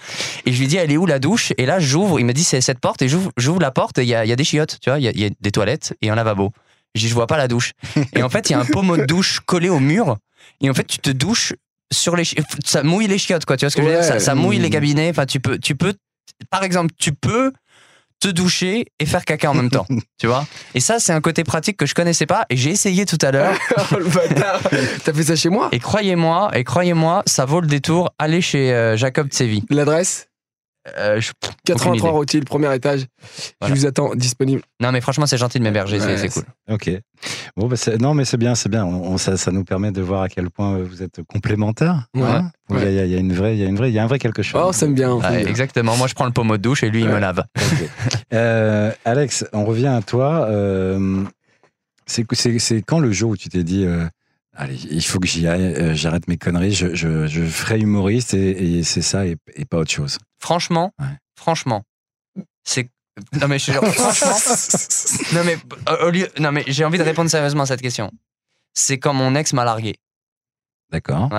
Et 0.45 0.51
je 0.53 0.59
lui 0.59 0.67
dis 0.67 0.77
elle 0.77 0.91
est 0.91 0.97
où 0.97 1.05
la 1.05 1.19
douche? 1.19 1.53
Et 1.57 1.65
là, 1.65 1.79
j'ouvre. 1.79 2.19
Il 2.19 2.25
me 2.25 2.33
dit 2.33 2.43
c'est 2.43 2.61
cette 2.61 2.79
porte 2.79 3.01
et 3.01 3.07
j'ouvre, 3.07 3.31
j'ouvre 3.37 3.59
la 3.61 3.71
porte 3.71 3.97
et 3.97 4.03
il 4.03 4.07
y 4.09 4.15
a, 4.15 4.25
il 4.25 4.29
y 4.29 4.33
a 4.33 4.35
des 4.35 4.43
chiottes, 4.43 4.76
tu 4.81 4.89
vois, 4.89 4.99
il 4.99 5.05
y 5.05 5.07
a, 5.07 5.11
il 5.11 5.19
y 5.19 5.25
a 5.25 5.29
des 5.39 5.51
toilettes 5.51 5.93
et 6.01 6.09
un 6.09 6.15
lavabo. 6.15 6.51
Je 6.95 7.01
dis 7.01 7.09
je 7.09 7.13
vois 7.13 7.27
pas 7.27 7.37
la 7.37 7.47
douche. 7.47 7.73
Et 8.13 8.23
en 8.23 8.29
fait, 8.29 8.49
il 8.49 8.53
y 8.53 8.55
a 8.55 8.59
un 8.59 8.65
pommeau 8.65 8.97
de 8.97 9.05
douche 9.05 9.39
collé 9.45 9.69
au 9.69 9.79
mur. 9.79 10.17
Et 10.61 10.69
en 10.69 10.73
fait, 10.73 10.85
tu 10.85 10.99
te 10.99 11.09
douches 11.09 11.53
sur 11.91 12.15
les 12.15 12.23
ça 12.65 12.83
mouille 12.83 13.07
les 13.07 13.17
chiottes 13.17 13.45
quoi 13.45 13.55
tu 13.55 13.63
vois 13.65 13.69
ce 13.69 13.77
que 13.77 13.81
je 13.81 13.87
veux 13.87 13.93
dire? 13.93 14.03
Ça, 14.03 14.19
ça 14.19 14.35
mouille 14.35 14.59
les 14.59 14.69
cabinets 14.69 15.09
enfin 15.09 15.25
tu 15.25 15.39
peux 15.39 15.57
tu 15.57 15.73
peux 15.75 15.93
par 16.49 16.63
exemple 16.65 16.93
tu 16.99 17.13
peux 17.13 17.53
te 18.19 18.27
doucher 18.27 18.87
et 18.99 19.05
faire 19.05 19.23
caca 19.23 19.49
en 19.49 19.53
même 19.53 19.69
temps 19.69 19.85
tu 20.19 20.27
vois? 20.27 20.45
Et 20.73 20.81
ça 20.81 20.99
c'est 20.99 21.13
un 21.13 21.21
côté 21.21 21.45
pratique 21.45 21.77
que 21.77 21.85
je 21.85 21.95
connaissais 21.95 22.25
pas 22.25 22.45
et 22.49 22.57
j'ai 22.57 22.71
essayé 22.71 23.05
tout 23.05 23.17
à 23.21 23.31
l'heure 23.31 23.55
Oh, 23.93 23.99
le 23.99 24.05
bâtard. 24.09 24.59
T'as 25.05 25.13
fait 25.13 25.23
ça 25.23 25.37
chez 25.37 25.47
moi? 25.47 25.69
Et 25.71 25.79
croyez-moi 25.79 26.49
et 26.55 26.65
croyez-moi 26.65 27.23
ça 27.25 27.45
vaut 27.45 27.61
le 27.61 27.67
détour 27.67 28.13
allez 28.19 28.41
chez 28.41 28.73
euh, 28.73 28.97
Jacob 28.97 29.29
Tsevi 29.29 29.63
L'adresse? 29.69 30.27
Euh, 30.97 31.19
je- 31.19 31.31
83 31.65 31.95
idée. 31.97 32.07
Rothschild, 32.09 32.45
premier 32.45 32.73
étage. 32.75 33.05
Voilà. 33.59 33.75
Je 33.75 33.79
vous 33.79 33.85
attends 33.85 34.15
disponible. 34.15 34.61
non 34.79 34.91
mais 34.91 35.01
franchement 35.01 35.25
c'est 35.25 35.37
gentil 35.37 35.59
de 35.59 35.63
m'héberger 35.63 35.99
c'est- 35.99 36.05
Ouais, 36.05 36.17
c'est 36.17 36.29
cool 36.29 36.43
Ok. 36.69 36.89
Bon, 37.57 37.67
bah, 37.67 37.75
non, 37.99 38.13
mais 38.13 38.23
c'est 38.25 38.37
bien, 38.37 38.53
c'est 38.55 38.69
bien. 38.69 38.85
On, 38.85 39.13
on- 39.13 39.17
ça, 39.17 39.35
ça 39.37 39.51
nous 39.51 39.63
permet 39.63 39.91
de 39.91 40.01
voir 40.01 40.21
à 40.21 40.29
quel 40.29 40.49
point 40.51 40.77
vous 40.77 41.01
êtes 41.01 41.21
complémentaires. 41.23 42.07
Ouais. 42.13 42.23
hein. 42.23 42.51
Il 42.69 42.77
y 42.77 42.79
a- 42.83 42.89
il 42.89 42.95
y, 42.95 42.99
a- 42.99 43.05
il 43.05 43.11
y 43.11 43.15
a 43.15 43.17
une 43.19 43.33
vraie, 43.33 43.55
il 43.55 43.59
y 43.59 43.65
a 43.65 43.67
une 43.67 43.75
vraie, 43.77 43.89
il 43.89 43.93
y 43.95 43.99
a 43.99 44.03
un 44.03 44.07
vrai 44.07 44.19
quelque 44.19 44.43
chose. 44.43 44.61
Oh, 44.63 44.71
ça 44.71 44.85
me 44.87 44.93
bien. 44.93 45.17
exactement 45.47 45.95
moi 45.97 46.07
je 46.07 46.13
prends 46.13 46.25
le 46.25 46.31
pommeau 46.31 46.57
de 46.57 46.61
douche 46.61 46.83
et 46.83 46.89
lui 46.89 47.01
il 47.01 47.09
me 47.09 47.17
lave 47.19 47.43
Euh, 48.33 48.91
Alex, 49.05 49.45
on 49.53 49.65
revient 49.65 49.87
à 49.87 50.01
toi. 50.01 50.45
Euh, 50.49 51.23
c'est, 52.05 52.25
quand 52.85 52.99
le 52.99 53.11
jour 53.11 53.31
où 53.31 53.37
tu 53.37 53.49
t'es 53.49 53.63
dit, 53.63 53.85
euh, 53.85 54.05
allez, 54.55 54.77
il 54.89 55.03
faut 55.03 55.19
que 55.19 55.27
j'y 55.27 55.47
aille, 55.47 55.95
j'arrête 55.95 56.27
mes 56.27 56.37
conneries, 56.37 56.73
je, 56.73 56.93
je, 56.95 57.27
je 57.27 57.41
ferai 57.43 57.79
humoriste 57.79 58.33
et, 58.33 58.77
et 58.79 58.83
c'est 58.83 59.01
ça 59.01 59.25
et, 59.25 59.37
et 59.55 59.65
pas 59.65 59.77
autre 59.77 59.91
chose? 59.91 60.17
Franchement 60.39 60.93
Ouais. 60.99 61.07
franchement 61.35 61.83
c'est 62.63 62.89
non 63.41 63.47
mais 63.47 63.57
je 63.59 63.65
te 63.67 63.71
jure, 63.71 63.85
franchement 63.93 64.35
Non 65.33 65.43
mais, 65.43 65.57
euh, 65.89 66.07
au 66.07 66.09
lieu, 66.11 66.27
non 66.39 66.51
mais 66.51 66.63
j'ai 66.67 66.85
envie 66.85 66.97
de 66.99 67.03
répondre 67.03 67.29
sérieusement 67.31 67.63
à 67.63 67.65
cette 67.65 67.81
question. 67.81 68.11
C'est 68.75 68.99
quand 68.99 69.13
mon 69.13 69.33
ex 69.33 69.53
m'a 69.53 69.65
largué. 69.65 69.95
D'accord. 70.91 71.29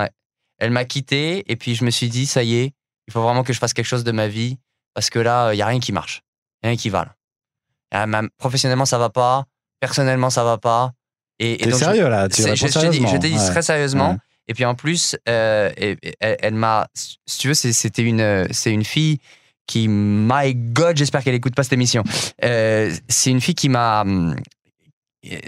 Elle 0.57 0.71
m'a 0.71 0.83
quitté 0.83 1.49
et 1.49 1.55
puis 1.55 1.75
je 1.75 1.85
me 1.85 1.89
suis 1.89 2.09
dit, 2.09 2.25
ça 2.25 2.43
y 2.43 2.55
est, 2.57 2.73
il 3.07 3.13
faut 3.13 3.21
vraiment 3.21 3.43
que 3.43 3.53
je 3.53 3.59
fasse 3.59 3.73
quelque 3.73 3.85
chose 3.85 4.03
de 4.03 4.11
ma 4.11 4.27
vie 4.27 4.57
parce 4.93 5.09
que 5.09 5.19
là, 5.19 5.53
il 5.53 5.57
y 5.57 5.61
a 5.61 5.65
rien 5.67 5.79
qui 5.79 5.93
marche. 5.93 6.21
Rien 6.63 6.75
qui 6.75 6.89
va. 6.89 7.05
là. 7.05 8.05
Ah, 8.13 8.21
Professionnellement, 8.37 8.85
ça 8.85 8.97
va 8.97 9.09
pas. 9.09 9.45
Personnellement, 9.79 10.29
ça 10.29 10.43
va 10.43 10.57
pas. 10.57 10.91
Et, 11.39 11.53
et 11.53 11.57
T'es 11.59 11.65
donc, 11.69 11.79
je- 11.79 11.85
sérieux 11.85 12.09
là 12.09 12.27
Tu 12.27 12.41
je, 12.41 12.53
je 12.55 12.65
te 12.65 12.65
dis, 12.65 12.71
sérieusement 12.73 13.07
je 13.07 13.15
te 13.17 13.25
dis 13.27 13.37
Ouais. 13.37 13.49
très 13.49 13.61
sérieusement. 13.61 14.11
Ouais. 14.11 14.17
Et 14.49 14.53
puis 14.53 14.65
en 14.65 14.75
plus, 14.75 15.15
euh, 15.29 15.71
elle, 16.19 16.55
m'a, 16.55 16.87
si 16.93 17.37
tu 17.37 17.47
veux, 17.47 17.53
c'était 17.53 18.01
une, 18.01 18.47
c'est 18.51 18.71
une 18.71 18.83
fille 18.83 19.19
qui, 19.67 19.87
my 19.87 20.55
God, 20.55 20.97
j'espère 20.97 21.23
qu'elle 21.23 21.35
écoute 21.35 21.53
pas 21.53 21.61
cette 21.61 21.73
émission. 21.73 22.03
Euh, 22.43 22.91
c'est 23.07 23.29
une 23.29 23.39
fille 23.39 23.53
qui 23.53 23.69
m'a, 23.69 24.01
hum, 24.01 24.35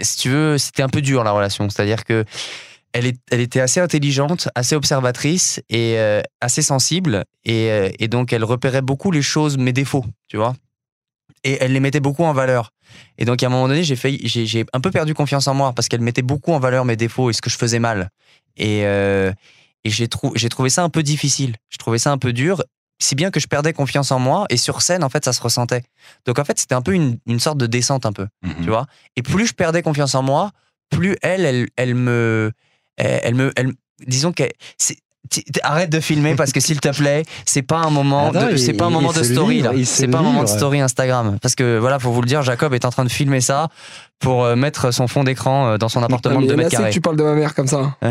si 0.00 0.16
tu 0.16 0.28
veux, 0.28 0.56
c'était 0.58 0.84
un 0.84 0.88
peu 0.88 1.02
dur 1.02 1.24
la 1.24 1.32
relation. 1.32 1.68
C'est-à-dire 1.68 2.04
que 2.04 2.24
elle, 2.92 3.06
est, 3.06 3.18
elle 3.30 3.40
était 3.40 3.60
assez 3.60 3.80
intelligente, 3.80 4.48
assez 4.54 4.76
observatrice 4.76 5.60
et 5.68 5.98
euh, 5.98 6.20
assez 6.40 6.62
sensible. 6.62 7.24
Et, 7.44 7.70
euh, 7.70 8.06
donc, 8.08 8.32
elle 8.32 8.44
repérait 8.44 8.82
beaucoup 8.82 9.10
les 9.10 9.22
choses, 9.22 9.58
mes 9.58 9.72
défauts, 9.72 10.04
tu 10.28 10.36
vois. 10.36 10.54
Et 11.42 11.58
elle 11.60 11.72
les 11.72 11.80
mettait 11.80 12.00
beaucoup 12.00 12.22
en 12.22 12.32
valeur. 12.32 12.70
Et 13.18 13.24
donc, 13.24 13.42
à 13.42 13.46
un 13.46 13.48
moment 13.48 13.66
donné, 13.66 13.82
j'ai 13.82 14.64
un 14.72 14.80
peu 14.80 14.90
perdu 14.90 15.14
confiance 15.14 15.48
en 15.48 15.54
moi 15.54 15.72
parce 15.72 15.88
qu'elle 15.88 16.02
mettait 16.02 16.22
beaucoup 16.22 16.52
en 16.52 16.60
valeur 16.60 16.84
mes 16.84 16.94
défauts 16.94 17.30
et 17.30 17.32
ce 17.32 17.42
que 17.42 17.50
je 17.50 17.56
faisais 17.56 17.80
mal. 17.80 18.10
Et, 18.56 18.84
euh, 18.86 19.32
et 19.84 19.90
j'ai 19.90 20.08
trou- 20.08 20.32
j'ai 20.36 20.48
trouvé 20.48 20.70
ça 20.70 20.82
un 20.82 20.88
peu 20.88 21.02
difficile. 21.02 21.56
Je 21.70 21.78
trouvais 21.78 21.98
ça 21.98 22.10
un 22.12 22.18
peu 22.18 22.32
dur, 22.32 22.62
si 23.00 23.14
bien 23.14 23.30
que 23.30 23.40
je 23.40 23.46
perdais 23.46 23.72
confiance 23.72 24.12
en 24.12 24.18
moi. 24.18 24.46
Et 24.50 24.56
sur 24.56 24.82
scène, 24.82 25.02
en 25.04 25.08
fait, 25.08 25.24
ça 25.24 25.32
se 25.32 25.40
ressentait. 25.40 25.82
Donc, 26.26 26.38
en 26.38 26.44
fait, 26.44 26.58
c'était 26.58 26.74
un 26.74 26.82
peu 26.82 26.92
une, 26.94 27.18
une 27.26 27.40
sorte 27.40 27.58
de 27.58 27.66
descente, 27.66 28.06
un 28.06 28.12
peu 28.12 28.26
Mhm. 28.42 28.54
tu 28.62 28.68
vois. 28.68 28.86
Et 29.16 29.22
plus 29.22 29.46
je 29.46 29.54
perdais 29.54 29.82
confiance 29.82 30.14
en 30.14 30.22
moi, 30.22 30.52
plus 30.90 31.16
elle, 31.22 31.44
elle, 31.44 31.68
elle 31.76 31.94
me, 31.94 32.52
elle, 32.96 33.20
elle 33.24 33.34
me, 33.34 33.52
elle, 33.56 33.72
disons 34.06 34.32
t- 34.32 34.98
arrête 35.62 35.90
de 35.90 36.00
filmer 36.00 36.34
parce 36.34 36.52
que 36.52 36.60
s'il 36.60 36.80
te 36.80 36.88
plaît, 36.88 37.22
c'est 37.46 37.62
pas 37.62 37.78
un 37.78 37.90
moment, 37.90 38.30
de, 38.32 38.56
c'est 38.56 38.72
pas 38.72 38.86
un 38.86 38.90
moment 38.90 39.12
de 39.12 39.22
story 39.22 39.56
livre, 39.56 39.72
là. 39.72 39.84
C'est 39.84 40.08
pas 40.08 40.18
un 40.18 40.22
moment 40.22 40.42
de 40.42 40.48
story 40.48 40.80
Instagram 40.80 41.38
parce 41.40 41.54
que 41.54 41.78
voilà, 41.78 41.98
faut 41.98 42.12
vous 42.12 42.20
le 42.22 42.26
dire, 42.26 42.42
Jacob 42.42 42.74
est 42.74 42.84
en 42.84 42.90
train 42.90 43.04
de 43.04 43.10
filmer 43.10 43.40
ça 43.40 43.68
pour 44.18 44.44
euh, 44.44 44.56
mettre 44.56 44.90
son 44.92 45.08
fond 45.08 45.24
d'écran 45.24 45.66
euh, 45.68 45.78
dans 45.78 45.88
son 45.88 46.02
appartement 46.02 46.40
mais 46.40 46.46
de 46.46 46.54
2 46.54 46.54
il 46.54 46.56
y 46.56 46.56
en 46.56 46.58
a 46.58 46.62
mètres 46.64 46.70
que 46.70 46.76
carrés. 46.76 46.90
tu 46.92 47.00
parles 47.00 47.16
de 47.16 47.22
ma 47.24 47.34
mère 47.34 47.54
comme 47.54 47.66
ça. 47.68 47.96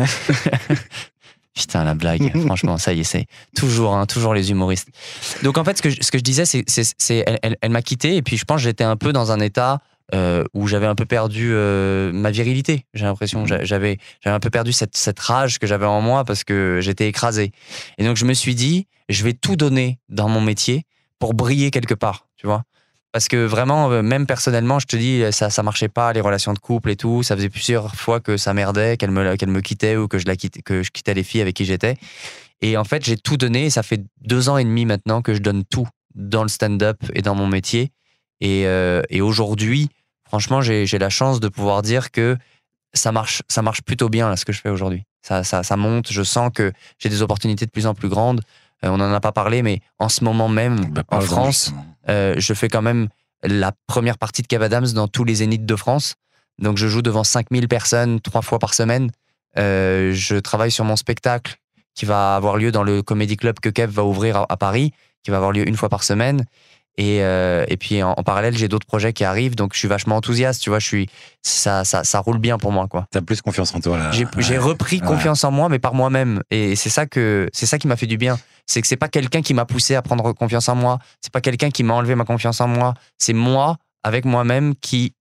Putain, 1.54 1.84
la 1.84 1.92
blague, 1.94 2.32
franchement, 2.46 2.78
ça 2.78 2.94
y 2.94 3.00
est, 3.00 3.04
c'est 3.04 3.26
toujours, 3.54 3.94
hein, 3.94 4.06
toujours 4.06 4.32
les 4.32 4.50
humoristes. 4.50 4.88
Donc 5.42 5.58
en 5.58 5.64
fait, 5.64 5.76
ce 5.76 5.82
que 5.82 5.90
je, 5.90 5.96
ce 6.00 6.10
que 6.10 6.16
je 6.16 6.22
disais, 6.22 6.46
c'est, 6.46 6.64
c'est, 6.66 6.82
c'est- 6.96 7.24
elle, 7.26 7.38
elle- 7.42 7.56
elle 7.60 7.70
m'a 7.70 7.82
quitté 7.82 8.16
et 8.16 8.22
puis 8.22 8.38
je 8.38 8.44
pense 8.46 8.56
que 8.56 8.62
j'étais 8.62 8.84
un 8.84 8.96
peu 8.96 9.12
dans 9.12 9.32
un 9.32 9.40
état 9.40 9.80
euh, 10.14 10.44
où 10.54 10.66
j'avais 10.66 10.86
un 10.86 10.94
peu 10.94 11.06
perdu 11.06 11.50
euh, 11.52 12.12
ma 12.12 12.30
virilité. 12.30 12.84
J'ai 12.94 13.04
l'impression, 13.04 13.46
J'a- 13.46 13.64
j'avais, 13.64 13.98
j'avais 14.22 14.36
un 14.36 14.40
peu 14.40 14.50
perdu 14.50 14.72
cette, 14.72 14.96
cette 14.96 15.18
rage 15.20 15.58
que 15.58 15.66
j'avais 15.66 15.86
en 15.86 16.00
moi 16.00 16.24
parce 16.24 16.44
que 16.44 16.78
j'étais 16.80 17.08
écrasé. 17.08 17.52
Et 17.98 18.04
donc 18.04 18.16
je 18.16 18.24
me 18.24 18.34
suis 18.34 18.54
dit, 18.54 18.86
je 19.08 19.24
vais 19.24 19.32
tout 19.32 19.56
donner 19.56 19.98
dans 20.08 20.28
mon 20.28 20.40
métier 20.40 20.84
pour 21.18 21.34
briller 21.34 21.70
quelque 21.70 21.94
part, 21.94 22.26
tu 22.36 22.46
vois. 22.46 22.64
Parce 23.12 23.28
que 23.28 23.44
vraiment, 23.44 23.90
euh, 23.90 24.02
même 24.02 24.26
personnellement, 24.26 24.78
je 24.78 24.86
te 24.86 24.96
dis, 24.96 25.22
ça, 25.32 25.50
ça 25.50 25.62
marchait 25.62 25.88
pas, 25.90 26.12
les 26.14 26.22
relations 26.22 26.54
de 26.54 26.58
couple 26.58 26.90
et 26.90 26.96
tout. 26.96 27.22
Ça 27.22 27.36
faisait 27.36 27.50
plusieurs 27.50 27.94
fois 27.94 28.20
que 28.20 28.38
ça 28.38 28.54
merdait, 28.54 28.96
qu'elle 28.96 29.10
me, 29.10 29.36
qu'elle 29.36 29.50
me 29.50 29.60
quittait 29.60 29.96
ou 29.96 30.08
que 30.08 30.18
je, 30.18 30.26
la 30.26 30.34
quittais, 30.34 30.62
que 30.62 30.82
je 30.82 30.90
quittais 30.90 31.12
les 31.12 31.22
filles 31.22 31.42
avec 31.42 31.54
qui 31.54 31.66
j'étais. 31.66 31.96
Et 32.62 32.78
en 32.78 32.84
fait, 32.84 33.04
j'ai 33.04 33.18
tout 33.18 33.36
donné. 33.36 33.66
Et 33.66 33.70
ça 33.70 33.82
fait 33.82 34.02
deux 34.22 34.48
ans 34.48 34.56
et 34.56 34.64
demi 34.64 34.86
maintenant 34.86 35.20
que 35.20 35.34
je 35.34 35.40
donne 35.40 35.62
tout 35.64 35.86
dans 36.14 36.42
le 36.42 36.48
stand-up 36.48 36.96
et 37.14 37.20
dans 37.20 37.34
mon 37.34 37.46
métier. 37.46 37.90
Et, 38.40 38.66
euh, 38.66 39.02
et 39.10 39.20
aujourd'hui, 39.20 39.90
franchement, 40.32 40.62
j'ai 40.62 40.98
la 40.98 41.10
chance 41.10 41.40
de 41.40 41.48
pouvoir 41.48 41.82
dire 41.82 42.10
que 42.10 42.38
ça 42.94 43.12
marche, 43.12 43.42
ça 43.48 43.60
marche 43.60 43.82
plutôt 43.82 44.08
bien, 44.08 44.30
là, 44.30 44.36
ce 44.36 44.46
que 44.46 44.52
je 44.52 44.62
fais 44.62 44.70
aujourd'hui. 44.70 45.04
Ça, 45.20 45.44
ça, 45.44 45.62
ça 45.62 45.76
monte. 45.76 46.10
Je 46.10 46.22
sens 46.22 46.50
que 46.54 46.72
j'ai 46.98 47.10
des 47.10 47.20
opportunités 47.20 47.66
de 47.66 47.70
plus 47.70 47.86
en 47.86 47.92
plus 47.92 48.08
grandes. 48.08 48.40
Euh, 48.82 48.88
on 48.88 48.96
n'en 48.96 49.12
a 49.12 49.20
pas 49.20 49.32
parlé, 49.32 49.60
mais 49.60 49.82
en 49.98 50.08
ce 50.08 50.24
moment 50.24 50.48
même, 50.48 50.86
Bah, 50.86 51.02
en 51.08 51.20
France, 51.20 51.74
euh, 52.08 52.34
je 52.38 52.54
fais 52.54 52.68
quand 52.68 52.80
même 52.80 53.08
la 53.42 53.72
première 53.86 54.16
partie 54.16 54.40
de 54.40 54.46
Kev 54.46 54.64
Adams 54.64 54.90
dans 54.94 55.06
tous 55.06 55.24
les 55.24 55.34
zéniths 55.36 55.66
de 55.66 55.76
France. 55.76 56.14
Donc 56.58 56.78
je 56.78 56.88
joue 56.88 57.02
devant 57.02 57.24
5000 57.24 57.68
personnes 57.68 58.18
trois 58.22 58.42
fois 58.42 58.58
par 58.58 58.72
semaine. 58.72 59.10
Euh, 59.58 60.12
je 60.14 60.36
travaille 60.36 60.70
sur 60.70 60.86
mon 60.86 60.96
spectacle 60.96 61.56
qui 61.94 62.06
va 62.06 62.36
avoir 62.36 62.56
lieu 62.56 62.72
dans 62.72 62.84
le 62.84 63.02
Comedy 63.02 63.36
Club 63.36 63.60
que 63.60 63.68
Kev 63.68 63.92
va 63.92 64.04
ouvrir 64.04 64.38
à, 64.38 64.46
à 64.48 64.56
Paris, 64.56 64.92
qui 65.22 65.30
va 65.30 65.36
avoir 65.36 65.52
lieu 65.52 65.68
une 65.68 65.76
fois 65.76 65.90
par 65.90 66.02
semaine. 66.04 66.46
Et, 66.98 67.22
euh, 67.22 67.64
et 67.68 67.76
puis 67.78 68.02
en, 68.02 68.10
en 68.16 68.22
parallèle, 68.22 68.56
j'ai 68.56 68.68
d'autres 68.68 68.86
projets 68.86 69.12
qui 69.14 69.24
arrivent, 69.24 69.54
donc 69.54 69.72
je 69.72 69.78
suis 69.78 69.88
vachement 69.88 70.16
enthousiaste. 70.16 70.60
Tu 70.62 70.68
vois, 70.68 70.78
je 70.78 70.86
suis 70.86 71.08
ça, 71.42 71.84
ça, 71.84 72.04
ça 72.04 72.18
roule 72.20 72.38
bien 72.38 72.58
pour 72.58 72.70
moi, 72.70 72.86
quoi. 72.86 73.06
T'as 73.10 73.22
plus 73.22 73.40
confiance 73.40 73.74
en 73.74 73.80
toi 73.80 73.96
là. 73.98 74.10
J'ai 74.12 74.26
Ouais. 74.26 74.58
repris 74.58 75.00
Ouais. 75.00 75.06
confiance 75.06 75.42
en 75.44 75.50
moi, 75.50 75.68
mais 75.70 75.78
par 75.78 75.94
moi-même. 75.94 76.42
Et 76.50 76.76
c'est 76.76 76.90
ça 76.90 77.06
que 77.06 77.48
ça 77.52 77.78
qui 77.78 77.86
m'a 77.88 77.96
fait 77.96 78.06
du 78.06 78.18
bien. 78.18 78.38
C'est 78.66 78.80
que 78.82 78.86
c'est 78.86 78.96
pas 78.96 79.08
quelqu'un 79.08 79.40
qui 79.42 79.54
m'a 79.54 79.64
poussé 79.64 79.94
à 79.94 80.02
prendre 80.02 80.32
confiance 80.32 80.68
en 80.68 80.74
moi. 80.74 80.98
C'est 81.20 81.32
pas 81.32 81.40
quelqu'un 81.40 81.70
qui 81.70 81.82
m'a 81.82 81.94
enlevé 81.94 82.14
ma 82.14 82.24
confiance 82.24 82.60
en 82.60 82.68
moi. 82.68 82.94
C'est 83.18 83.32
moi 83.32 83.76
avec 84.02 84.24
moi-même 84.24 84.74
qui. 84.76 85.14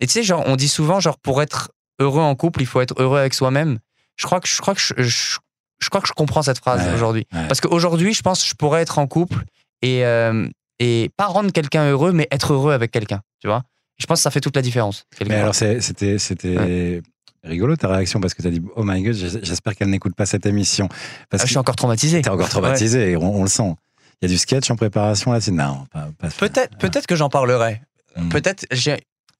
Et 0.00 0.06
tu 0.06 0.12
sais, 0.14 0.22
genre, 0.22 0.42
on 0.46 0.56
dit 0.56 0.68
souvent, 0.68 0.98
genre, 0.98 1.18
pour 1.18 1.42
être 1.42 1.70
heureux 2.00 2.22
en 2.22 2.34
couple, 2.34 2.62
il 2.62 2.66
faut 2.66 2.80
être 2.80 2.94
heureux 3.00 3.18
avec 3.18 3.34
soi-même. 3.34 3.78
Je 4.16 4.24
crois 4.26 4.40
que 4.40 4.48
je 4.48 4.60
crois 4.60 4.74
que 4.74 4.80
je, 4.80 4.94
je, 4.96 5.36
je 5.78 5.88
crois 5.90 6.00
que 6.00 6.08
je 6.08 6.12
comprends 6.14 6.42
cette 6.42 6.58
phrase 6.58 6.86
Ouais, 6.86 6.94
aujourd'hui. 6.94 7.26
ouais. 7.34 7.46
Parce 7.48 7.60
qu'aujourd'hui, 7.60 8.14
je 8.14 8.22
pense 8.22 8.42
que 8.42 8.48
je 8.48 8.54
pourrais 8.54 8.80
être 8.82 8.98
en 8.98 9.06
couple 9.06 9.44
et 9.82 10.04
euh, 10.04 10.48
et 10.78 11.10
pas 11.16 11.26
rendre 11.26 11.52
quelqu'un 11.52 11.90
heureux, 11.90 12.12
mais 12.12 12.28
être 12.30 12.52
heureux 12.52 12.72
avec 12.72 12.90
quelqu'un. 12.90 13.20
Tu 13.40 13.46
vois. 13.48 13.62
Je 13.98 14.06
pense 14.06 14.18
que 14.20 14.22
ça 14.22 14.30
fait 14.30 14.40
toute 14.40 14.54
la 14.56 14.62
différence. 14.62 15.04
Mais 15.26 15.34
alors, 15.36 15.54
c'était 15.54 16.18
c'était 16.18 17.02
rigolo 17.44 17.76
ta 17.76 17.88
réaction 17.88 18.20
parce 18.20 18.34
que 18.34 18.42
t'as 18.42 18.50
dit 18.50 18.62
Oh 18.76 18.82
my 18.84 19.02
god, 19.02 19.14
j'es- 19.14 19.40
j'espère 19.42 19.74
qu'elle 19.76 19.90
n'écoute 19.90 20.14
pas 20.14 20.26
cette 20.26 20.46
émission. 20.46 20.88
Parce 21.30 21.42
Ah, 21.42 21.46
je 21.46 21.50
suis 21.50 21.58
encore 21.58 21.76
traumatisé. 21.76 22.22
t'es 22.22 22.28
encore 22.30 22.48
traumatisé 22.48 23.16
on, 23.16 23.36
on 23.38 23.42
le 23.42 23.48
sent. 23.48 23.74
Il 24.20 24.28
y 24.28 24.32
a 24.32 24.34
du 24.34 24.38
sketch 24.38 24.70
en 24.70 24.76
préparation 24.76 25.32
là-dessus 25.32 25.52
Non, 25.52 25.86
pas, 25.92 26.08
pas 26.18 26.28
Peut-être, 26.28 26.76
peut-être 26.78 27.06
que 27.06 27.14
j'en 27.16 27.28
parlerai. 27.28 27.80
Mm. 28.16 28.28
Peut-être, 28.30 28.66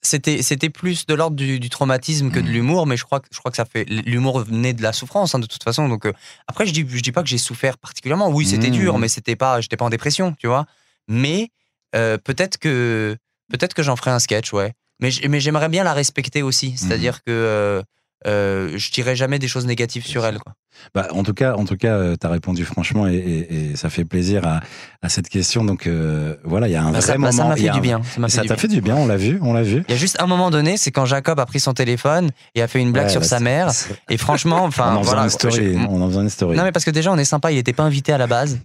c'était, 0.00 0.42
c'était 0.42 0.70
plus 0.70 1.06
de 1.06 1.14
l'ordre 1.14 1.34
du, 1.36 1.58
du 1.58 1.68
traumatisme 1.68 2.30
que 2.30 2.38
de 2.38 2.48
Mm. 2.48 2.52
l'humour, 2.52 2.86
mais 2.86 2.96
je 2.96 3.02
crois, 3.04 3.18
que- 3.18 3.26
je 3.32 3.38
crois 3.40 3.50
que 3.50 3.56
ça 3.56 3.64
fait. 3.64 3.84
L'humour 3.84 4.40
venait 4.44 4.72
de 4.72 4.82
la 4.82 4.92
souffrance, 4.92 5.34
hein, 5.34 5.40
de 5.40 5.46
toute 5.46 5.62
façon. 5.64 5.88
Donc, 5.88 6.06
euh, 6.06 6.12
après, 6.46 6.64
je 6.66 6.72
dis, 6.72 6.86
je 6.88 7.00
dis 7.02 7.10
pas 7.10 7.22
que 7.24 7.28
j'ai 7.28 7.38
souffert 7.38 7.76
particulièrement. 7.78 8.28
Oui, 8.28 8.46
c'était 8.46 8.68
Mm. 8.68 8.72
dur, 8.72 8.98
mais 8.98 9.08
c'était 9.08 9.34
pas, 9.36 9.60
j'étais 9.60 9.76
pas 9.76 9.84
en 9.84 9.90
dépression, 9.90 10.34
tu 10.38 10.46
vois. 10.46 10.66
Mais 11.08 11.48
euh, 11.96 12.18
peut-être 12.18 12.58
que, 12.58 13.16
peut-être 13.50 13.74
que 13.74 13.82
j'en 13.82 13.96
ferai 13.96 14.10
un 14.10 14.18
sketch, 14.18 14.52
ouais. 14.52 14.72
Mais, 15.00 15.10
j'aimerais 15.10 15.68
bien 15.68 15.84
la 15.84 15.92
respecter 15.94 16.42
aussi. 16.42 16.74
C'est-à-dire 16.76 17.18
que 17.24 17.30
euh, 17.30 17.82
euh, 18.26 18.72
je 18.76 18.90
dirais 18.90 19.14
jamais 19.14 19.38
des 19.38 19.46
choses 19.46 19.64
négatives 19.64 20.04
sur 20.04 20.26
elle, 20.26 20.38
quoi. 20.38 20.54
Bah, 20.92 21.06
en 21.12 21.22
tout 21.22 21.34
cas, 21.34 21.54
en 21.54 21.64
tout 21.64 21.76
cas, 21.76 22.16
tu 22.16 22.26
as 22.26 22.30
répondu 22.30 22.64
franchement 22.64 23.06
et, 23.08 23.14
et- 23.14 23.70
et 23.70 23.76
ça 23.76 23.90
fait 23.90 24.04
plaisir 24.04 24.44
à, 24.46 24.60
à 25.02 25.08
cette 25.08 25.28
question. 25.28 25.64
Donc 25.64 25.86
euh, 25.86 26.36
voilà, 26.44 26.66
il 26.68 26.72
y 26.72 26.76
a 26.76 26.82
un 26.82 26.86
Bah, 26.90 26.98
vrai 26.98 27.00
ça, 27.00 27.12
bah, 27.12 27.18
moment. 27.18 27.32
ça 27.32 27.44
m'a 27.44 27.56
fait 27.56 27.62
du 27.62 27.68
un- 27.70 27.80
bien. 27.80 28.02
Ça 28.28 28.42
fait 28.42 28.48
t'a 28.48 28.56
fait 28.56 28.66
du 28.68 28.80
bien, 28.80 28.96
on 28.96 29.06
l'a 29.06 29.16
vu, 29.16 29.38
on 29.42 29.52
l'a 29.52 29.62
vu. 29.62 29.84
Il 29.88 29.92
y 29.92 29.94
a 29.94 29.96
juste 29.96 30.20
un 30.20 30.26
moment 30.26 30.50
donné, 30.50 30.76
c'est 30.76 30.90
quand 30.90 31.04
Jacob 31.06 31.38
a 31.40 31.46
pris 31.46 31.60
son 31.60 31.74
téléphone 31.74 32.30
et 32.56 32.62
a 32.62 32.66
fait 32.68 32.80
une 32.80 32.90
blague 32.92 33.06
Ouais, 33.06 33.10
sur 33.12 33.20
bah, 33.20 33.26
sa 33.28 33.38
mère. 33.40 33.70
Et 34.10 34.16
franchement, 34.16 34.62
on 34.64 34.66
enfin, 34.66 34.94
en 34.94 34.98
faisant 35.00 35.04
voilà. 35.12 35.22
une 35.24 35.30
story. 35.30 35.76
On 35.88 36.00
en 36.02 36.08
faisant 36.08 36.22
une 36.22 36.28
story. 36.30 36.56
Non, 36.56 36.64
mais 36.64 36.72
parce 36.72 36.84
que 36.84 36.90
déjà, 36.90 37.12
on 37.12 37.16
est 37.18 37.24
sympa, 37.24 37.50
il 37.52 37.54
n'était 37.56 37.72
pas 37.72 37.84
invité 37.84 38.12
à 38.12 38.18
la 38.18 38.26
base. 38.26 38.58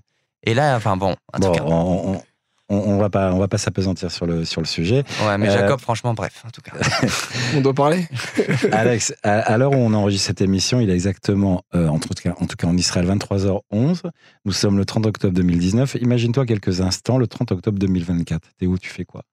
Et 0.46 0.54
là, 0.56 0.76
enfin 0.76 0.98
bon, 0.98 1.16
en 1.34 1.40
tout 1.40 1.48
bon, 1.48 1.52
cas. 1.54 1.64
on, 1.66 2.14
on, 2.16 2.22
on, 2.70 2.78
on 2.78 2.98
va 2.98 3.10
pas, 3.10 3.34
on 3.34 3.40
va 3.40 3.48
pas 3.48 3.58
s'apesantir 3.58 4.12
sur 4.12 4.26
le 4.26 4.46
sur 4.46 4.62
le 4.62 4.68
sujet. 4.68 5.04
Ouais, 5.26 5.38
mais 5.38 5.50
euh, 5.50 5.54
Jacob, 5.54 5.80
franchement, 5.80 6.14
bref, 6.14 6.44
en 6.46 6.50
tout 6.50 6.62
cas. 6.62 6.72
On 7.56 7.62
doit 7.62 7.74
parler 7.74 8.08
Alex, 8.72 9.14
à, 9.24 9.40
à 9.40 9.58
l'heure 9.58 9.72
où 9.72 9.76
on 9.76 9.94
enregistre 9.94 10.28
cette 10.28 10.42
émission, 10.42 10.80
il 10.80 10.90
est 10.90 10.94
exactement, 10.94 11.64
euh, 11.76 11.88
en, 11.88 12.00
tout 12.00 12.10
cas, 12.10 12.34
en 12.40 12.48
tout 12.48 12.56
cas 12.56 12.68
en 12.68 12.78
Israël, 12.78 13.06
23h11. 13.08 14.02
Nous 14.46 14.52
sommes 14.52 14.78
le 14.78 14.86
30 14.86 15.06
octobre 15.06 15.34
2019. 15.34 15.96
Imagine-toi 16.02 16.46
quelques 16.46 16.82
instants, 16.82 17.18
le 17.18 17.28
30 17.28 17.52
octobre 17.52 17.78
2024. 17.78 18.50
T'es 18.58 18.66
où? 18.66 18.78
Tu 18.78 18.90
fais 18.90 19.06
quoi? 19.06 19.24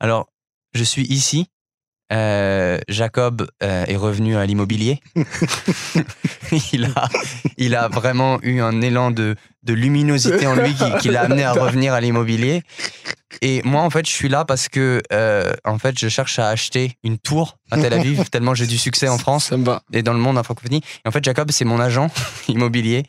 Alors, 0.00 0.28
je 0.74 0.84
suis 0.84 1.02
ici. 1.06 1.48
Euh, 2.12 2.78
Jacob 2.88 3.46
euh, 3.62 3.84
est 3.86 3.96
revenu 3.96 4.36
à 4.36 4.46
l'immobilier. 4.46 5.00
il, 6.72 6.86
a, 6.86 7.08
il 7.58 7.74
a 7.74 7.88
vraiment 7.88 8.38
eu 8.42 8.60
un 8.60 8.80
élan 8.80 9.10
de, 9.10 9.36
de 9.62 9.74
luminosité 9.74 10.46
en 10.46 10.54
lui 10.54 10.74
qui, 10.74 10.84
qui 11.00 11.08
l'a 11.08 11.22
amené 11.22 11.44
à 11.44 11.52
revenir 11.52 11.92
à 11.92 12.00
l'immobilier. 12.00 12.62
Et 13.42 13.60
moi, 13.62 13.82
en 13.82 13.90
fait, 13.90 14.06
je 14.06 14.10
suis 14.10 14.28
là 14.28 14.44
parce 14.44 14.68
que, 14.68 15.02
euh, 15.12 15.52
en 15.64 15.78
fait, 15.78 15.98
je 15.98 16.08
cherche 16.08 16.38
à 16.38 16.48
acheter 16.48 16.96
une 17.04 17.18
tour 17.18 17.58
à 17.70 17.78
Tel 17.78 17.92
Aviv, 17.92 18.24
tellement 18.30 18.54
j'ai 18.54 18.66
du 18.66 18.78
succès 18.78 19.08
en 19.08 19.18
France. 19.18 19.52
Et 19.92 20.02
dans 20.02 20.14
le 20.14 20.18
monde 20.18 20.38
en 20.38 20.42
francophonie. 20.42 20.82
Et 21.04 21.08
en 21.08 21.10
fait, 21.10 21.22
Jacob, 21.22 21.50
c'est 21.50 21.64
mon 21.64 21.78
agent 21.78 22.10
immobilier. 22.48 23.04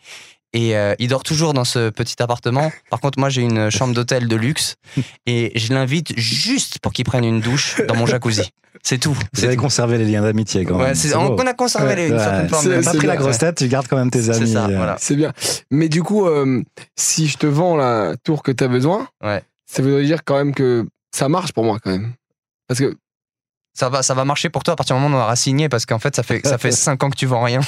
Et 0.54 0.76
euh, 0.76 0.96
il 1.00 1.08
dort 1.10 1.24
toujours 1.24 1.54
dans 1.54 1.64
ce 1.66 1.90
petit 1.92 2.22
appartement. 2.22 2.72
Par 2.90 3.00
contre, 3.00 3.20
moi, 3.20 3.30
j'ai 3.30 3.42
une 3.44 3.70
chambre 3.70 3.94
d'hôtel 3.94 4.28
de 4.28 4.36
luxe. 4.36 4.76
Et 5.28 5.52
je 5.58 5.74
l'invite 5.74 6.18
juste 6.18 6.80
pour 6.80 6.92
qu'il 6.92 7.06
prenne 7.06 7.24
une 7.24 7.40
douche 7.40 7.80
dans 7.88 7.96
mon 7.96 8.06
jacuzzi. 8.08 8.50
C'est 8.82 8.98
tout. 8.98 9.14
Vous 9.14 9.22
C'est 9.34 9.46
avez 9.48 9.56
tout. 9.56 9.62
conservé 9.64 9.98
les 9.98 10.06
liens 10.06 10.22
d'amitié 10.22 10.64
quand 10.66 10.78
Ouais, 10.80 10.94
même. 10.94 11.14
on, 11.16 11.36
on 11.36 11.46
a 11.48 11.54
conservé 11.54 11.96
les- 11.96 12.08
une 12.08 12.14
Ouais, 12.16 12.48
forme 12.48 12.64
c'est- 12.64 12.70
de- 12.70 12.82
T'as 12.84 12.92
pas 12.92 12.98
pris 12.98 13.08
la 13.08 13.14
bien, 13.16 13.22
grosse 13.24 13.38
tête, 13.38 13.58
tu 13.58 13.68
gardes 13.68 13.88
quand 13.88 13.98
même 13.98 14.10
tes 14.10 14.22
C'est 14.24 14.32
amis. 14.36 14.54
ça, 14.54 14.66
euh. 14.66 14.76
voilà. 14.76 14.96
C'est 15.00 15.16
bien. 15.16 15.34
Mais 15.70 15.90
du 15.90 16.02
coup, 16.02 16.26
euh, 16.28 16.64
si 16.96 17.28
je 17.28 17.38
te 17.38 17.46
vends 17.48 17.76
la 17.76 18.16
tour 18.24 18.42
que 18.42 18.52
tu 18.52 18.64
as 18.64 18.68
besoin, 18.68 19.08
Ouais. 19.24 19.44
ça 19.66 19.82
veut 19.82 20.04
dire 20.04 20.24
quand 20.24 20.36
même 20.38 20.54
que 20.56 20.88
ça 21.14 21.28
marche 21.30 21.52
pour 21.52 21.64
moi 21.64 21.78
quand 21.84 21.92
même. 21.92 22.14
Parce 22.68 22.80
que 22.80 22.96
Ça 23.80 23.88
va, 23.88 24.04
ça 24.04 24.14
va 24.14 24.26
marcher 24.26 24.50
pour 24.50 24.64
toi 24.64 24.74
à 24.74 24.76
partir 24.76 24.98
du 24.98 25.02
moment 25.02 25.16
où 25.16 25.20
on 25.22 25.24
aura 25.24 25.38
signé 25.38 25.70
parce 25.70 25.86
qu'en 25.86 26.00
fait, 26.00 26.14
ça 26.14 26.22
fait, 26.22 26.46
ça 26.46 26.58
fait 26.58 26.72
5 26.90 27.02
ans 27.02 27.10
que 27.10 27.16
tu 27.16 27.26
vends 27.26 27.44
rien. 27.44 27.62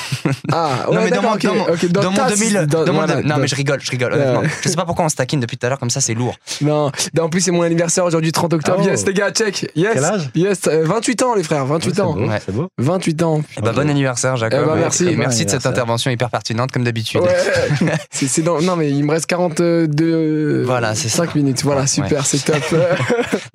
ah 0.51 0.69
Non, 0.91 0.97
ouais, 0.97 1.05
mais 1.05 1.09
dans 1.11 1.21
mon- 1.21 1.35
ok, 1.35 1.41
dans 1.43 1.55
mon- 1.55 1.63
ok, 1.69 1.85
dans, 1.87 2.01
Dans 2.01 2.11
mon 2.11 2.17
ta- 2.17 2.27
2000, 2.27 2.53
dans- 2.67 2.83
dans 2.83 2.91
mon 2.91 2.99
voilà, 2.99 3.15
deux- 3.15 3.21
non, 3.21 3.35
dans- 3.35 3.41
mais 3.41 3.47
je 3.47 3.55
rigole, 3.55 3.79
je 3.81 3.89
rigole, 3.91 4.11
honnêtement. 4.13 4.41
Je 4.61 4.67
sais 4.67 4.75
pas 4.75 4.83
pourquoi 4.83 5.05
on 5.05 5.09
se 5.09 5.15
taquine 5.15 5.39
depuis 5.39 5.57
tout 5.57 5.65
à 5.65 5.69
l'heure, 5.69 5.79
comme 5.79 5.89
ça, 5.89 6.01
c'est 6.01 6.13
lourd. 6.13 6.35
non, 6.61 6.91
en 7.17 7.29
plus 7.29 7.39
c'est 7.39 7.51
mon 7.51 7.61
anniversaire 7.61 8.03
aujourd'hui 8.03 8.33
30 8.33 8.51
octobre. 8.53 8.79
Oh. 8.83 8.85
Yes 8.85 9.05
les 9.05 9.13
gars, 9.13 9.31
check. 9.31 9.71
Yes. 9.73 9.91
Quel 9.93 10.03
âge? 10.03 10.29
Yes, 10.35 10.59
euh, 10.67 10.83
28 10.85 11.23
ans 11.23 11.33
les 11.33 11.43
frères, 11.43 11.65
28 11.65 11.89
Ouais, 11.91 11.95
c'est 11.95 12.01
ans. 12.01 12.13
beau, 12.13 12.27
Ouais. 12.27 12.41
Beau. 12.49 12.67
28 12.77 13.23
ans. 13.23 13.41
Eh 13.57 13.61
ben, 13.61 13.71
bon 13.71 13.89
anniversaire, 13.89 14.35
Jacob. 14.35 14.59
Eh 14.63 14.67
ben, 14.67 14.75
merci. 14.75 15.07
Et 15.07 15.15
merci 15.15 15.45
de 15.45 15.49
cette 15.49 15.65
intervention 15.65 16.11
hyper 16.11 16.29
pertinente, 16.29 16.73
comme 16.73 16.83
d'habitude. 16.83 17.21
Ouais. 17.21 17.93
c'est, 18.11 18.45
Non 18.45 18.75
mais 18.75 18.89
il 18.91 19.05
me 19.05 19.11
reste 19.11 19.27
42 19.27 20.63
Voilà, 20.65 20.93
c'est 20.93 21.07
5 21.09 21.35
minutes. 21.35 21.63
Voilà, 21.63 21.87
super, 21.87 22.25
c'est 22.25 22.43
top. 22.43 22.57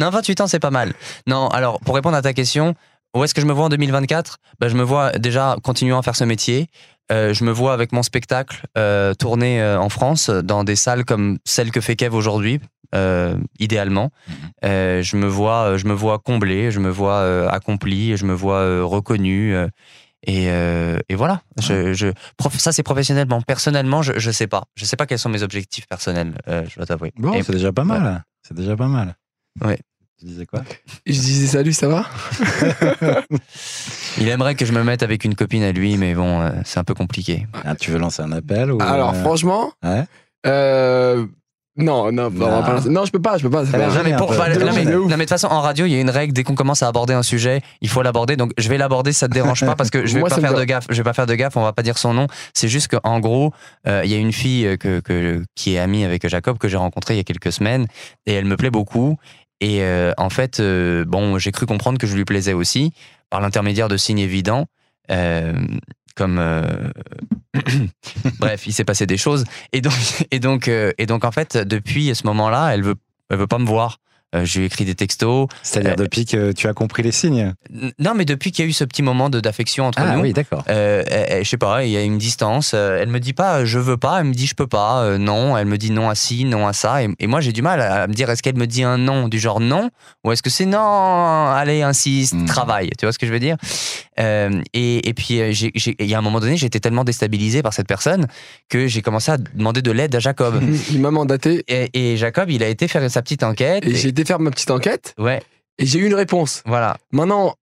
Non, 0.01 0.09
28 0.09 0.41
ans, 0.41 0.47
c'est 0.47 0.59
pas 0.59 0.71
mal. 0.71 0.95
Non, 1.27 1.49
alors, 1.49 1.81
pour 1.81 1.95
répondre 1.95 2.17
à 2.17 2.23
ta 2.23 2.33
question, 2.33 2.46
où 3.15 3.25
est-ce 3.25 3.35
que 3.35 3.41
je 3.41 3.47
me 3.47 3.53
vois 3.53 3.65
en 3.67 3.69
2024 3.69 4.39
ben, 4.61 4.69
Je 4.69 4.77
me 4.77 4.83
vois 4.83 5.13
déjà 5.13 5.57
continuant 5.63 5.99
à 5.99 6.03
faire 6.03 6.17
ce 6.17 6.25
métier. 6.25 6.69
Euh, 7.13 7.33
je 7.33 7.45
me 7.45 7.53
vois 7.53 7.73
avec 7.73 7.93
mon 7.93 8.03
spectacle 8.03 8.63
euh, 8.77 9.15
tourner 9.15 9.63
euh, 9.63 9.79
en 9.79 9.89
France 9.89 10.29
dans 10.29 10.65
des 10.65 10.75
salles 10.77 11.05
comme 11.05 11.39
celle 11.45 11.71
que 11.71 11.81
fait 11.81 11.95
Kev 11.95 12.15
aujourd'hui, 12.17 12.61
euh, 12.97 13.37
idéalement. 13.61 14.11
Euh, 14.65 15.03
je 15.03 15.17
me 15.17 15.27
vois, 15.29 15.77
je 15.77 15.87
me 15.87 15.95
vois 15.95 16.19
comblé, 16.19 16.71
je 16.73 16.81
me 16.81 16.91
vois 16.91 17.49
accompli, 17.51 18.17
je 18.17 18.25
me 18.27 18.35
vois 18.35 18.83
reconnu. 18.85 19.55
et, 20.27 20.47
et 20.47 21.15
voilà. 21.15 21.43
Je, 21.61 21.93
je, 21.95 22.09
prof- 22.37 22.59
ça, 22.59 22.73
c'est 22.73 22.83
professionnellement. 22.83 23.41
Personnellement, 23.41 24.03
je, 24.03 24.19
je 24.19 24.31
sais 24.33 24.49
pas. 24.49 24.65
Je 24.75 24.85
sais 24.85 24.97
pas 24.97 25.07
quels 25.07 25.21
sont 25.21 25.29
mes 25.31 25.45
objectifs 25.45 25.87
personnels. 25.87 26.35
je 26.49 26.75
dois 26.77 26.87
t'avouer. 26.87 27.13
Bon, 27.17 27.41
c'est 27.45 27.53
déjà 27.53 27.73
pas 27.73 27.85
mal. 27.85 28.25
C'est 28.43 28.55
déjà 28.57 28.77
pas 28.77 28.89
mal. 28.89 29.15
Ouais. 29.65 29.79
Tu 30.19 30.25
disais 30.27 30.47
quoi? 30.47 30.63
Je 31.07 31.13
disais 31.13 31.47
salut, 31.47 31.73
ça 31.73 31.89
va? 31.89 32.07
Il 34.19 34.29
aimerait 34.29 34.55
que 34.55 34.65
je 34.65 34.73
me 34.73 34.83
mette 34.83 35.03
avec 35.03 35.25
une 35.25 35.35
copine 35.35 35.63
à 35.63 35.73
lui, 35.73 35.97
mais 35.99 36.15
bon, 36.15 36.41
euh, 36.41 36.51
c'est 36.65 36.79
un 36.79 36.85
peu 36.85 36.95
compliqué. 36.95 37.47
Ah, 37.65 37.75
Tu 37.75 37.91
veux 37.91 37.99
lancer 37.99 38.23
un 38.23 38.33
appel 38.33 38.73
ou 38.73 38.79
Alors 38.81 39.11
euh, 39.11 39.21
franchement, 39.21 39.73
ouais 39.85 40.05
euh, 40.47 41.27
non, 41.79 42.11
non, 42.11 42.27
on 42.27 42.31
va 42.31 42.51
Non. 42.51 42.63
pas 42.63 42.73
lancer- 42.77 42.89
non, 42.89 43.05
je 43.05 43.11
peux 43.13 43.21
pas, 43.21 43.37
je 43.37 43.43
peux 43.43 43.51
pas. 43.51 43.67
c'est 43.67 43.77
Non 43.77 43.89
mais, 44.03 44.17
pour, 44.17 44.31
enfin, 44.31 44.49
De 44.49 44.59
non, 44.61 44.73
mais- 44.75 44.85
non, 44.87 45.07
mais 45.09 45.17
de 45.17 45.21
toute 45.21 45.29
façon, 45.29 45.49
en 45.49 45.61
radio, 45.61 45.85
il 45.85 45.93
y 45.93 45.95
a 45.97 46.01
une 46.01 46.09
règle. 46.09 46.33
Dès 46.33 46.43
qu'on 46.45 46.55
commence 46.55 46.83
à 46.83 46.89
aborder 46.89 47.13
un 47.13 47.23
sujet, 47.23 47.61
il 47.83 47.91
faut 47.91 48.01
l'aborder. 48.01 48.37
Donc, 48.37 48.53
je 48.57 48.67
vais 48.71 48.79
l'aborder. 48.79 49.13
Ça 49.13 49.29
te 49.29 49.35
dérange 49.35 49.61
pas 49.67 49.77
parce 49.77 49.91
que 49.91 50.07
je 50.07 50.15
vais 50.15 50.21
Moi, 50.21 50.31
pas 50.31 50.37
ça 50.37 50.41
me 50.41 50.47
faire 50.47 50.57
de 50.57 50.65
gaffe. 50.65 50.87
Je 50.89 50.95
vais 50.97 51.03
pas 51.03 51.13
faire 51.13 51.27
de 51.27 51.35
gaffe. 51.35 51.55
On 51.59 51.63
va 51.63 51.75
pas 51.75 51.83
dire 51.83 51.99
son 51.99 52.15
nom. 52.15 52.29
C'est 52.55 52.69
juste 52.69 52.89
qu'en 52.89 53.21
gros, 53.21 53.53
euh, 53.87 54.01
il 54.05 54.11
y 54.11 54.15
a 54.15 54.17
une 54.19 54.33
fille 54.33 54.79
que, 54.79 55.01
que- 55.01 55.45
qui 55.55 55.75
est 55.75 55.79
amie 55.79 56.05
avec 56.05 56.27
Jacob 56.27 56.57
que 56.57 56.69
j'ai 56.69 56.79
rencontrée 56.79 57.13
il 57.13 57.17
y 57.19 57.21
a 57.21 57.25
quelques 57.25 57.53
semaines 57.53 57.87
et 58.25 58.33
elle 58.33 58.47
me 58.47 58.57
plaît 58.57 58.71
beaucoup. 58.71 59.19
Et 59.61 59.83
euh, 59.83 60.13
en 60.19 60.31
fait, 60.31 60.61
euh, 60.61 61.05
bon, 61.05 61.39
j'ai 61.39 61.53
cru 61.53 61.67
comprendre 61.67 61.99
que 61.99 62.07
je 62.07 62.17
lui 62.17 62.25
plaisais 62.25 62.53
aussi 62.53 62.93
par 63.31 63.41
l'intermédiaire 63.41 63.89
de 63.89 63.97
signes 63.97 64.19
évidents. 64.19 64.67
euh, 65.11 65.53
comme 66.15 66.41
bref, 68.39 68.67
il 68.67 68.73
s'est 68.73 68.85
passé 68.85 69.07
des 69.07 69.19
choses 69.19 69.45
et 69.73 69.83
donc 69.83 70.27
et 70.31 70.39
donc 70.39 70.69
et 70.69 71.07
donc 71.07 71.25
en 71.27 71.31
fait 71.31 71.59
depuis 71.59 72.15
ce 72.15 72.27
moment-là, 72.27 72.71
elle 72.73 72.83
veut 72.83 72.95
elle 73.29 73.37
veut 73.37 73.47
pas 73.47 73.59
me 73.59 73.67
voir. 73.67 73.99
Euh, 74.35 74.45
je 74.45 74.59
lui 74.59 74.65
ai 74.65 74.67
écrit 74.67 74.85
des 74.85 74.97
textos. 74.97 75.47
C'est-à-dire 75.63 75.93
Euh, 75.93 75.95
depuis 75.95 76.25
que 76.27 76.51
tu 76.53 76.67
as 76.67 76.73
compris 76.75 77.03
les 77.05 77.13
signes 77.13 77.55
Non, 78.01 78.13
mais 78.17 78.25
depuis 78.25 78.51
qu'il 78.51 78.65
y 78.65 78.67
a 78.67 78.69
eu 78.69 78.73
ce 78.73 78.83
petit 78.85 79.03
moment 79.03 79.31
de- 79.31 79.39
d'affection 79.41 79.87
entre 79.87 80.01
Ah 80.03 80.17
nous, 80.17 80.23
oui, 80.23 80.33
d'accord. 80.33 80.65
euh, 80.69 81.05
elle- 81.07 81.27
elle- 81.29 81.45
je 81.45 81.49
sais 81.51 81.57
pas, 81.57 81.85
il 81.85 81.93
y 81.93 81.97
a 81.97 82.03
une 82.03 82.19
distance. 82.19 82.73
euh, 82.75 82.99
Elle 83.01 83.09
me 83.09 83.21
dit 83.21 83.33
pas 83.33 83.65
je 83.65 83.79
veux 83.79 83.97
pas, 83.97 84.19
elle 84.19 84.27
me 84.27 84.35
dit 84.35 84.47
je 84.49 84.55
peux 84.57 84.67
pas, 84.67 85.03
euh, 85.05 85.17
non. 85.19 85.57
Elle 85.57 85.67
me 85.67 85.79
dit 85.79 85.93
non 85.93 86.09
à 86.11 86.17
ci, 86.17 86.45
non 86.45 86.67
à 86.67 86.73
ça. 86.73 87.05
Et, 87.05 87.09
et 87.21 87.27
moi 87.29 87.41
j'ai 87.41 87.53
du 87.53 87.63
mal 87.63 87.81
à, 87.81 88.03
à 88.03 88.07
me 88.09 88.13
dire 88.15 88.29
est-ce 88.29 88.43
qu'elle 88.43 88.57
me 88.57 88.67
dit 88.67 88.83
un 88.83 88.99
non 88.99 89.29
du 89.29 89.39
genre 89.39 89.61
non 89.61 89.91
ou 90.25 90.33
est-ce 90.33 90.43
que 90.43 90.51
c'est 90.51 90.67
non, 90.67 90.81
allez 91.49 91.83
insiste, 91.83 92.35
Mhm. 92.35 92.47
travaille. 92.47 92.91
Tu 92.99 93.07
vois 93.07 93.13
ce 93.13 93.19
que 93.21 93.27
je 93.29 93.33
veux 93.33 93.39
dire? 93.41 93.57
Euh, 94.19 94.61
et, 94.73 95.09
et 95.09 95.15
puis 95.15 95.35
il 95.39 96.07
y 96.07 96.15
a 96.15 96.19
un 96.19 96.23
moment 96.23 96.41
donné 96.41 96.57
j'étais 96.57 96.81
tellement 96.81 97.05
déstabilisé 97.05 97.63
par 97.63 97.73
cette 97.75 97.87
personne 97.87 98.27
que 98.69 98.87
j'ai 98.89 99.03
commencé 99.03 99.31
à 99.31 99.37
demander 99.37 99.83
de 99.83 99.91
l'aide 99.93 100.15
à 100.15 100.19
Jacob. 100.21 100.61
Il 100.91 101.01
m'a 101.01 101.11
mandaté 101.11 101.65
et, 101.69 101.91
et 101.93 102.17
Jacob 102.17 102.51
il 102.51 102.63
a 102.63 102.69
été 102.69 102.89
faire 102.89 103.09
sa 103.11 103.23
petite 103.23 103.43
enquête. 103.43 103.87
et 103.87 103.95
j'ai 103.95 104.13
été 104.21 104.25
faire 104.25 104.41
ma 104.41 104.51
petite 104.51 104.71
enquête 104.71 105.15
Ouais, 105.19 105.43
et 105.79 105.87
j'ai 105.87 105.99
eu 105.99 106.07
une 106.07 106.15
réponse. 106.15 106.63
voilà. 106.67 106.97
Maintenant, 107.13 107.55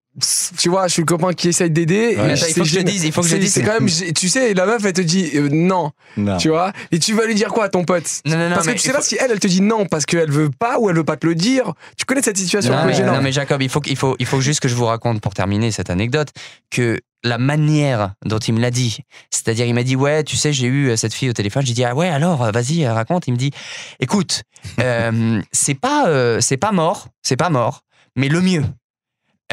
tu 0.58 0.68
vois, 0.68 0.86
je 0.86 0.92
suis 0.92 1.02
le 1.02 1.06
copain 1.06 1.32
qui 1.32 1.48
essaye 1.48 1.70
d'aider. 1.70 2.16
Attends, 2.16 2.28
il 2.48 2.54
faut 2.54 2.60
que 2.60 2.66
je 2.66 2.74
te 2.74 2.78
gênant. 2.78 2.90
dise, 2.90 3.04
il 3.04 3.12
faut 3.12 3.20
que 3.22 3.26
je 3.28 3.32
te 3.34 3.36
C'est- 3.40 3.42
dise. 3.44 3.52
C'est 3.54 3.62
quand 3.62 3.72
même, 3.80 3.88
tu 4.14 4.28
sais, 4.28 4.54
la 4.54 4.64
meuf, 4.66 4.84
elle 4.84 4.92
te 4.92 5.00
dit 5.00 5.30
euh, 5.34 5.48
non, 5.50 5.90
Non. 6.16 6.36
tu 6.36 6.50
vois? 6.50 6.72
Et 6.92 6.98
tu 6.98 7.14
vas 7.14 7.26
lui 7.26 7.34
dire 7.34 7.48
quoi 7.48 7.64
à 7.64 7.68
ton 7.68 7.84
pote? 7.84 8.04
Non, 8.24 8.36
non, 8.36 8.48
non, 8.48 8.54
Parce 8.54 8.66
que 8.68 8.72
tu 8.72 8.78
sais 8.78 8.92
pas 8.92 8.98
faut- 8.98 9.04
si 9.04 9.16
elle, 9.20 9.30
elle 9.32 9.40
te 9.40 9.48
dit 9.48 9.60
non 9.60 9.86
parce 9.86 10.06
qu'elle 10.06 10.30
veut 10.30 10.50
pas 10.50 10.78
ou 10.78 10.88
elle 10.88 10.96
veut 10.96 11.04
pas 11.04 11.16
te 11.16 11.26
le 11.26 11.34
dire. 11.34 11.72
Tu 11.98 12.04
connais 12.04 12.22
cette 12.22 12.36
situation 12.38 12.72
Non 12.74 12.84
mais, 12.84 12.94
gênante. 12.94 13.16
non, 13.16 13.22
mais 13.22 13.32
Jacob, 13.32 13.60
il 13.62 13.68
faut, 13.68 13.82
il, 13.86 13.96
faut, 13.96 14.14
il 14.18 14.26
faut 14.26 14.40
juste 14.40 14.60
que 14.60 14.68
je 14.68 14.74
vous 14.74 14.84
raconte 14.86 15.20
pour 15.20 15.34
terminer 15.34 15.70
cette 15.72 15.90
anecdote 15.90 16.28
que 16.70 17.00
la 17.26 17.38
manière 17.38 18.12
dont 18.26 18.38
il 18.38 18.52
me 18.54 18.60
l'a 18.60 18.70
dit, 18.70 18.98
c'est-à-dire 19.30 19.64
il 19.64 19.72
m'a 19.74 19.82
dit 19.82 19.96
ouais 19.96 20.24
tu 20.24 20.36
sais 20.36 20.52
j'ai 20.52 20.66
eu 20.66 20.90
euh, 20.90 20.96
cette 20.96 21.14
fille 21.14 21.30
au 21.30 21.32
téléphone, 21.32 21.64
j'ai 21.64 21.72
dit 21.72 21.82
ah 21.82 21.94
ouais 21.94 22.08
alors 22.10 22.42
euh, 22.44 22.50
vas-y 22.50 22.86
raconte, 22.86 23.26
il 23.28 23.32
me 23.32 23.38
dit 23.38 23.50
écoute 23.98 24.42
euh, 24.80 25.40
c'est 25.50 25.72
pas 25.74 26.06
euh, 26.08 26.38
c'est 26.42 26.58
pas 26.58 26.70
mort, 26.70 27.08
c'est 27.22 27.36
pas 27.38 27.48
mort, 27.48 27.80
mais 28.14 28.28
le 28.28 28.42
mieux 28.42 28.62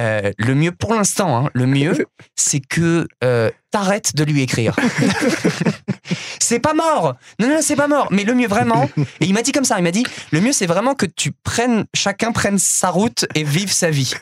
euh, 0.01 0.31
le 0.37 0.55
mieux 0.55 0.71
pour 0.71 0.93
l'instant, 0.93 1.37
hein, 1.37 1.49
le 1.53 1.67
mieux, 1.67 2.05
c'est 2.35 2.59
que 2.59 3.07
euh, 3.23 3.49
t'arrêtes 3.69 4.15
de 4.15 4.23
lui 4.23 4.41
écrire. 4.41 4.75
c'est 6.39 6.59
pas 6.59 6.73
mort. 6.73 7.15
Non, 7.39 7.47
non, 7.47 7.59
c'est 7.61 7.75
pas 7.75 7.87
mort. 7.87 8.07
Mais 8.09 8.23
le 8.23 8.33
mieux 8.33 8.47
vraiment. 8.47 8.89
Et 9.19 9.25
il 9.25 9.33
m'a 9.33 9.43
dit 9.43 9.51
comme 9.51 9.63
ça. 9.63 9.77
Il 9.77 9.83
m'a 9.83 9.91
dit 9.91 10.05
le 10.31 10.41
mieux, 10.41 10.51
c'est 10.51 10.65
vraiment 10.65 10.95
que 10.95 11.05
tu 11.05 11.31
prennes, 11.43 11.85
chacun 11.93 12.31
prenne 12.31 12.57
sa 12.57 12.89
route 12.89 13.25
et 13.35 13.43
vive 13.43 13.71
sa 13.71 13.91
vie. 13.91 14.13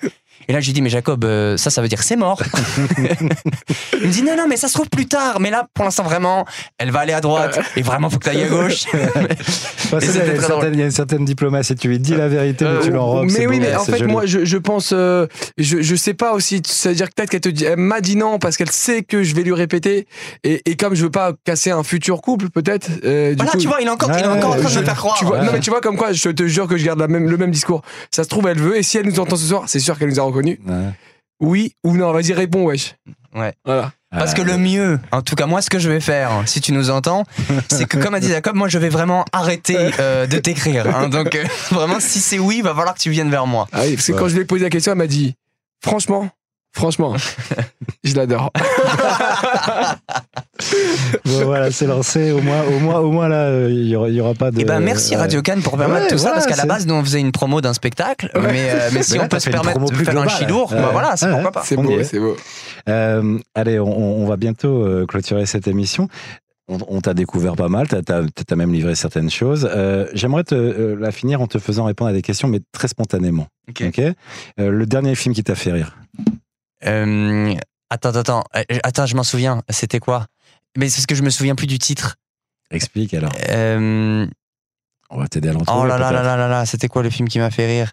Et 0.48 0.54
là, 0.54 0.60
j'ai 0.62 0.72
dit 0.74 0.82
mais 0.82 0.90
Jacob, 0.90 1.24
euh, 1.26 1.58
ça, 1.58 1.70
ça 1.70 1.82
veut 1.82 1.88
dire 1.88 2.02
c'est 2.02 2.16
mort. 2.16 2.42
il 4.02 4.08
me 4.08 4.12
dit 4.12 4.24
non, 4.24 4.36
non, 4.36 4.48
mais 4.48 4.58
ça 4.58 4.68
se 4.68 4.74
trouve 4.74 4.90
plus 4.90 5.06
tard. 5.08 5.40
Mais 5.40 5.50
là, 5.52 5.68
pour 5.74 5.86
l'instant, 5.86 6.04
vraiment, 6.04 6.46
elle 6.78 6.92
va 6.92 7.00
aller 7.02 7.14
à 7.14 7.22
droite 7.22 7.60
et 7.76 7.82
vraiment, 7.82 8.10
faut 8.10 8.18
que 8.20 8.26
t'ailles 8.26 8.44
à 8.44 8.48
gauche. 8.48 8.86
Y, 9.92 10.02
certaine- 10.40 10.74
il 10.74 10.80
y 10.80 10.84
a 10.84 10.86
une 10.86 10.92
certaine 10.92 11.26
diplomatie. 11.26 11.74
Tu 11.76 11.88
lui 11.88 12.00
dis 12.00 12.16
la 12.16 12.28
vérité, 12.28 12.66
mais 12.66 12.80
tu 12.82 12.90
Euh, 12.90 12.94
l'enrobes. 12.94 13.26
mais 13.32 13.48
oui, 13.48 13.58
beau, 13.60 13.66
mais 13.66 13.76
en 13.76 13.84
fait, 13.84 13.98
joli. 13.98 14.12
moi, 14.12 14.26
je, 14.26 14.46
je 14.46 14.58
pense, 14.58 14.92
euh, 14.94 15.26
je, 15.58 15.82
je 15.82 15.96
sais 15.96 16.14
pas 16.14 16.34
aussi. 16.34 16.62
C'est-à-dire 16.66 17.10
que 17.10 17.14
peut-être 17.16 17.30
qu'elle 17.32 17.42
te 17.42 17.50
dit, 17.50 17.66
elle 17.66 17.78
m'a 17.78 18.00
dit 18.02 18.16
non 18.16 18.38
parce 18.40 18.56
qu'elle 18.58 18.70
sait 18.72 19.02
que 19.04 19.24
je 19.24 19.34
vais 19.36 19.42
lui 19.44 19.54
répéter. 19.54 20.08
Et, 20.44 20.62
et 20.70 20.76
comme 20.76 20.94
je 20.94 21.04
veux 21.04 21.10
pas 21.10 21.34
casser 21.44 21.72
un 21.72 21.84
futur 21.84 22.22
couple, 22.22 22.50
peut-être. 22.50 22.88
euh, 23.04 23.34
voilà, 23.36 23.52
coup, 23.52 23.58
tu 23.58 23.68
vois, 23.68 23.78
il 23.82 23.88
est 23.88 23.90
encore, 23.90 24.10
il 24.12 24.20
est 24.24 24.28
Ouais, 24.28 24.38
encore 24.38 24.52
en 24.52 24.56
train 24.58 24.64
de 24.64 24.70
je- 24.70 24.80
me 24.80 24.86
faire 24.86 24.96
croire. 24.96 25.16
tu 25.18 25.26
vois, 25.26 25.40
Ouais. 25.40 25.46
Non, 25.46 25.52
mais 25.54 25.60
tu 25.60 25.70
vois, 25.72 25.82
comme 25.82 25.98
quoi, 25.98 26.12
je 26.14 26.30
te 26.30 26.46
jure 26.48 26.68
que 26.68 26.78
je 26.78 26.86
garde 26.86 27.00
la 27.00 27.08
même, 27.08 27.28
le 27.30 27.38
même 27.38 27.52
discours. 27.52 27.82
Ça 28.12 28.24
se 28.24 28.30
trouve, 28.30 28.48
elle 28.48 28.60
veut. 28.60 28.78
Et 28.78 28.84
si 28.84 28.98
elle 28.98 29.06
nous 29.08 29.20
entend 29.20 29.36
ce 29.38 29.46
soir, 29.48 29.64
c'est 29.68 29.80
sûr 29.80 29.98
qu'elle 29.98 30.10
nous 30.10 30.20
a 30.20 30.24
reconnus. 30.30 30.58
Ouais. 30.66 30.90
Oui 31.42 31.74
ou 31.84 31.96
non 31.96 32.12
Vas-y, 32.12 32.34
réponds, 32.34 32.64
wesh. 32.66 32.96
Ouais. 33.36 33.54
Voilà. 33.66 33.92
Parce 34.12 34.34
que 34.34 34.42
le 34.42 34.58
mieux, 34.58 35.00
en 35.12 35.22
tout 35.22 35.36
cas 35.36 35.46
moi 35.46 35.62
ce 35.62 35.70
que 35.70 35.78
je 35.78 35.88
vais 35.88 36.00
faire, 36.00 36.32
si 36.48 36.62
tu 36.62 36.72
nous 36.72 36.90
entends, 36.90 37.26
c'est 37.70 37.86
que 37.88 37.98
comme 37.98 38.16
a 38.16 38.20
dit 38.20 38.28
Jacob, 38.30 38.56
moi 38.56 38.68
je 38.68 38.80
vais 38.80 38.90
vraiment 38.90 39.24
arrêter 39.32 39.78
euh, 40.00 40.26
de 40.26 40.40
t'écrire. 40.40 40.88
hein. 40.98 41.10
donc 41.10 41.36
euh, 41.36 41.44
vraiment 41.72 42.00
si 42.00 42.20
c'est 42.20 42.40
oui, 42.40 42.56
il 42.58 42.64
va 42.64 42.74
falloir 42.74 42.96
que 42.96 43.00
tu 43.00 43.12
viennes 43.12 43.30
vers 43.30 43.46
moi. 43.46 43.68
Ah 43.72 43.82
oui, 43.84 43.96
parce 43.96 44.08
que 44.08 44.14
Ouais. 44.14 44.20
quand 44.20 44.28
je 44.28 44.34
lui 44.34 44.42
ai 44.42 44.46
posé 44.46 44.64
la 44.64 44.72
question, 44.72 44.94
elle 44.94 44.98
m'a 44.98 45.06
dit, 45.06 45.36
franchement, 45.84 46.28
franchement, 46.80 47.14
je 48.04 48.16
l'adore. 48.16 48.52
Bon, 51.26 51.46
voilà, 51.46 51.72
c'est 51.72 51.88
lancé. 51.88 52.32
Au 52.32 52.42
moins, 52.42 52.64
au 52.64 52.80
moins, 52.80 53.00
au 53.00 53.12
moins 53.12 53.28
là, 53.28 53.44
euh, 53.48 53.70
il 53.72 53.88
y 53.88 53.96
aura, 53.96 54.10
il 54.10 54.16
y 54.16 54.22
aura 54.22 54.34
pas 54.34 54.52
de. 54.52 54.60
Et 54.60 54.66
ben 54.66 54.80
merci 54.80 55.12
ouais. 55.12 55.18
Radio 55.22 55.42
Cannes 55.42 55.62
pour 55.62 55.78
permettre 55.78 56.04
Ouais, 56.06 56.10
tout 56.10 56.18
ça 56.18 56.32
parce 56.32 56.46
qu'à 56.48 56.56
la 56.56 56.66
base 56.66 56.86
nous 56.88 56.94
on 56.94 57.04
faisait 57.04 57.20
une 57.20 57.32
promo 57.32 57.62
d'un 57.62 57.74
spectacle, 57.74 58.30
mais, 58.36 58.70
euh, 58.72 58.90
mais 58.94 59.04
si 59.04 59.14
Mais 59.14 59.18
là, 59.20 59.24
on 59.26 59.28
peut 59.28 59.40
se 59.40 59.50
permettre 59.50 59.80
de 59.80 59.92
plus 59.94 60.06
faire 60.06 60.18
un 60.18 60.26
Ouais. 60.26 60.66
bah 60.72 60.90
voilà, 60.92 61.16
c'est 61.18 61.26
Ouais. 61.28 61.32
pourquoi 61.34 61.52
pas. 61.52 61.62
C'est 61.66 61.76
beau, 61.76 61.92
est. 62.00 62.04
c'est 62.04 62.20
beau. 62.20 62.36
Euh, 62.88 63.38
allez, 63.56 63.80
on, 63.80 64.22
on 64.24 64.26
va 64.26 64.38
bientôt 64.38 64.84
euh, 64.86 65.06
clôturer 65.06 65.46
cette 65.46 65.68
émission. 65.68 66.08
On, 66.72 66.78
on 66.88 67.02
t'a 67.02 67.14
découvert 67.14 67.56
pas 67.56 67.68
mal, 67.68 67.88
t'as 67.88 68.02
as, 68.52 68.56
même 68.56 68.72
livré 68.74 68.94
certaines 68.96 69.30
choses. 69.32 69.68
Euh, 69.74 70.08
J'aimerais 70.14 70.44
te 70.44 70.56
euh, 70.56 70.96
la 71.00 71.12
finir 71.12 71.42
en 71.42 71.48
te 71.48 71.58
faisant 71.58 71.86
répondre 71.86 72.10
à 72.12 72.14
des 72.14 72.22
questions, 72.22 72.48
mais 72.48 72.60
très 72.72 72.88
spontanément. 72.88 73.48
Ok. 73.70 73.84
Ok 73.88 74.00
Euh, 74.00 74.70
le 74.70 74.86
dernier 74.86 75.16
film 75.16 75.34
qui 75.34 75.44
t'a 75.44 75.56
fait 75.56 75.72
rire. 75.72 75.98
Euh, 76.86 77.54
attends, 77.90 78.16
attends, 78.16 78.44
euh, 78.56 78.64
attends, 78.84 79.06
je 79.06 79.16
m'en 79.16 79.24
souviens. 79.24 79.62
C'était 79.70 80.00
quoi? 80.00 80.26
Mais 80.78 80.90
c'est 80.90 80.98
parce 80.98 81.06
que 81.08 81.16
je 81.16 81.24
me 81.24 81.30
souviens 81.30 81.56
plus 81.56 81.68
du 81.68 81.80
titre. 81.80 82.16
Explique 82.72 83.14
alors. 83.14 83.32
Euh, 83.50 84.28
On 85.10 85.18
va 85.20 85.28
t'aider 85.28 85.50
à 85.50 85.54
l'entendre. 85.54 85.82
Oh 85.84 85.86
là 85.88 85.98
là 85.98 86.12
là 86.12 86.22
là 86.24 86.38
là 86.38 86.48
là, 86.48 86.66
c'était 86.66 86.88
quoi 86.88 87.02
le 87.04 87.10
film 87.10 87.28
qui 87.28 87.40
m'a 87.40 87.50
fait 87.52 87.66
rire? 87.68 87.92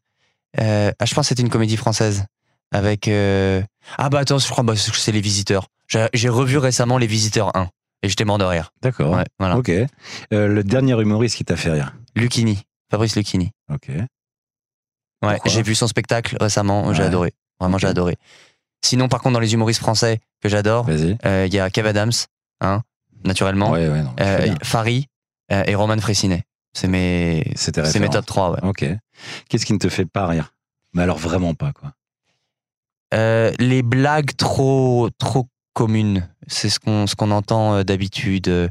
Euh, 0.61 0.93
ah, 0.99 1.05
Je 1.07 1.14
pense 1.14 1.24
que 1.24 1.28
c'était 1.30 1.43
une 1.43 1.49
comédie 1.51 1.76
française. 1.76 2.24
Avec. 2.72 3.09
euh, 3.09 3.62
Ah 3.97 4.09
bah 4.11 4.18
attends, 4.18 4.39
je 4.39 4.49
crois 4.49 4.64
bah, 4.64 4.74
c'est 4.76 5.12
Les 5.12 5.20
Visiteurs. 5.20 5.68
J'ai 6.12 6.28
revu 6.28 6.59
récemment 6.59 6.99
Les 6.99 7.07
Visiteurs 7.07 7.57
1 7.57 7.68
et 8.03 8.09
j'étais 8.09 8.24
mort 8.24 8.39
de 8.39 8.45
rire. 8.45 8.72
D'accord. 8.82 9.12
Ouais, 9.14 9.24
voilà. 9.39 9.57
Ok. 9.57 9.70
Le 10.30 10.62
dernier 10.62 11.01
humoriste 11.01 11.37
qui 11.37 11.45
t'a 11.45 11.57
fait 11.57 11.70
rire? 11.70 11.95
Lucchini, 12.16 12.62
Fabrice 12.91 13.16
Lucchini. 13.16 13.51
Ok. 13.72 13.89
Ouais, 15.22 15.39
j'ai 15.47 15.62
vu 15.62 15.74
son 15.74 15.87
spectacle 15.87 16.37
récemment, 16.41 16.93
j'ai 16.93 17.03
adoré. 17.05 17.32
Vraiment, 17.61 17.78
j'ai 17.78 17.87
adoré. 17.87 18.16
Sinon, 18.87 19.09
par 19.09 19.20
contre, 19.20 19.34
dans 19.34 19.41
les 19.41 19.53
humoristes 19.53 19.80
français 19.80 20.20
que 20.41 20.49
j'adore, 20.49 20.87
euh, 20.89 21.47
il 21.49 21.53
y 21.53 21.59
a 21.59 21.68
Kev 21.70 21.89
Adams, 21.89 22.12
hein, 22.61 22.82
naturellement, 23.24 23.72
Ouais, 23.72 23.89
ouais, 23.89 24.03
non, 24.03 24.14
je 24.16 24.22
euh. 24.22 24.55
Fari 24.62 25.09
euh, 25.51 25.64
et 25.66 25.74
Roman 25.74 25.99
Fressinet. 25.99 26.45
C'est 26.72 26.87
mes, 26.87 27.53
c'est 27.57 27.99
mes 27.99 28.09
top 28.09 28.26
3, 28.26 28.53
ouais. 28.53 28.59
Ok. 28.62 28.84
Qu'est-ce 29.49 29.66
qui 29.66 29.72
ne 29.72 29.78
te 29.78 29.89
fait 29.89 30.05
pas 30.07 30.28
rire? 30.28 30.53
Mais 30.95 31.03
alors 31.03 31.18
vraiment 31.18 31.55
pas 31.55 31.72
quoi. 31.72 31.95
Les 33.59 33.82
blagues 33.82 34.37
trop 34.37 35.09
trop 35.18 35.49
communes, 35.72 36.28
c'est 36.47 36.68
ce 36.68 36.78
qu'on 36.78 37.07
ce 37.07 37.16
qu'on 37.16 37.32
entend 37.32 37.82
d'habitude. 37.82 38.70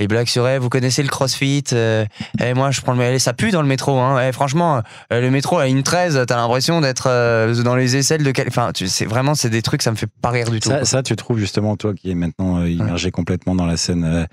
Les 0.00 0.08
blagues 0.08 0.26
sur 0.26 0.48
eh, 0.48 0.58
vous 0.58 0.68
connaissez 0.70 1.02
le 1.04 1.08
CrossFit 1.08 1.62
euh, 1.72 2.04
eh, 2.42 2.52
moi 2.52 2.72
je 2.72 2.80
prends 2.80 2.94
le 2.94 3.00
allez, 3.04 3.20
ça 3.20 3.32
pue 3.32 3.52
dans 3.52 3.62
le 3.62 3.68
métro 3.68 3.96
hein. 4.00 4.20
Eh, 4.28 4.32
franchement 4.32 4.82
euh, 5.12 5.20
le 5.20 5.30
métro 5.30 5.58
à 5.58 5.68
une 5.68 5.84
13 5.84 6.24
t'as 6.26 6.34
l'impression 6.36 6.80
d'être 6.80 7.06
euh, 7.08 7.62
dans 7.62 7.76
les 7.76 7.94
aisselles 7.96 8.24
de 8.24 8.30
quel 8.32 8.48
enfin 8.48 8.72
tu 8.74 8.86
vraiment 9.06 9.36
c'est 9.36 9.50
des 9.50 9.62
trucs 9.62 9.82
ça 9.82 9.92
me 9.92 9.96
fait 9.96 10.08
pas 10.20 10.30
rire 10.30 10.50
du 10.50 10.58
tout. 10.58 10.68
Ça, 10.68 10.78
quoi. 10.78 10.84
ça, 10.84 11.02
tu 11.04 11.14
trouves 11.14 11.38
justement 11.38 11.76
toi 11.76 11.94
qui 11.94 12.10
es 12.10 12.14
maintenant 12.16 12.58
euh, 12.60 12.68
immergé 12.68 13.12
complètement 13.12 13.54
dans 13.54 13.66
la 13.66 13.76
scène 13.76 14.26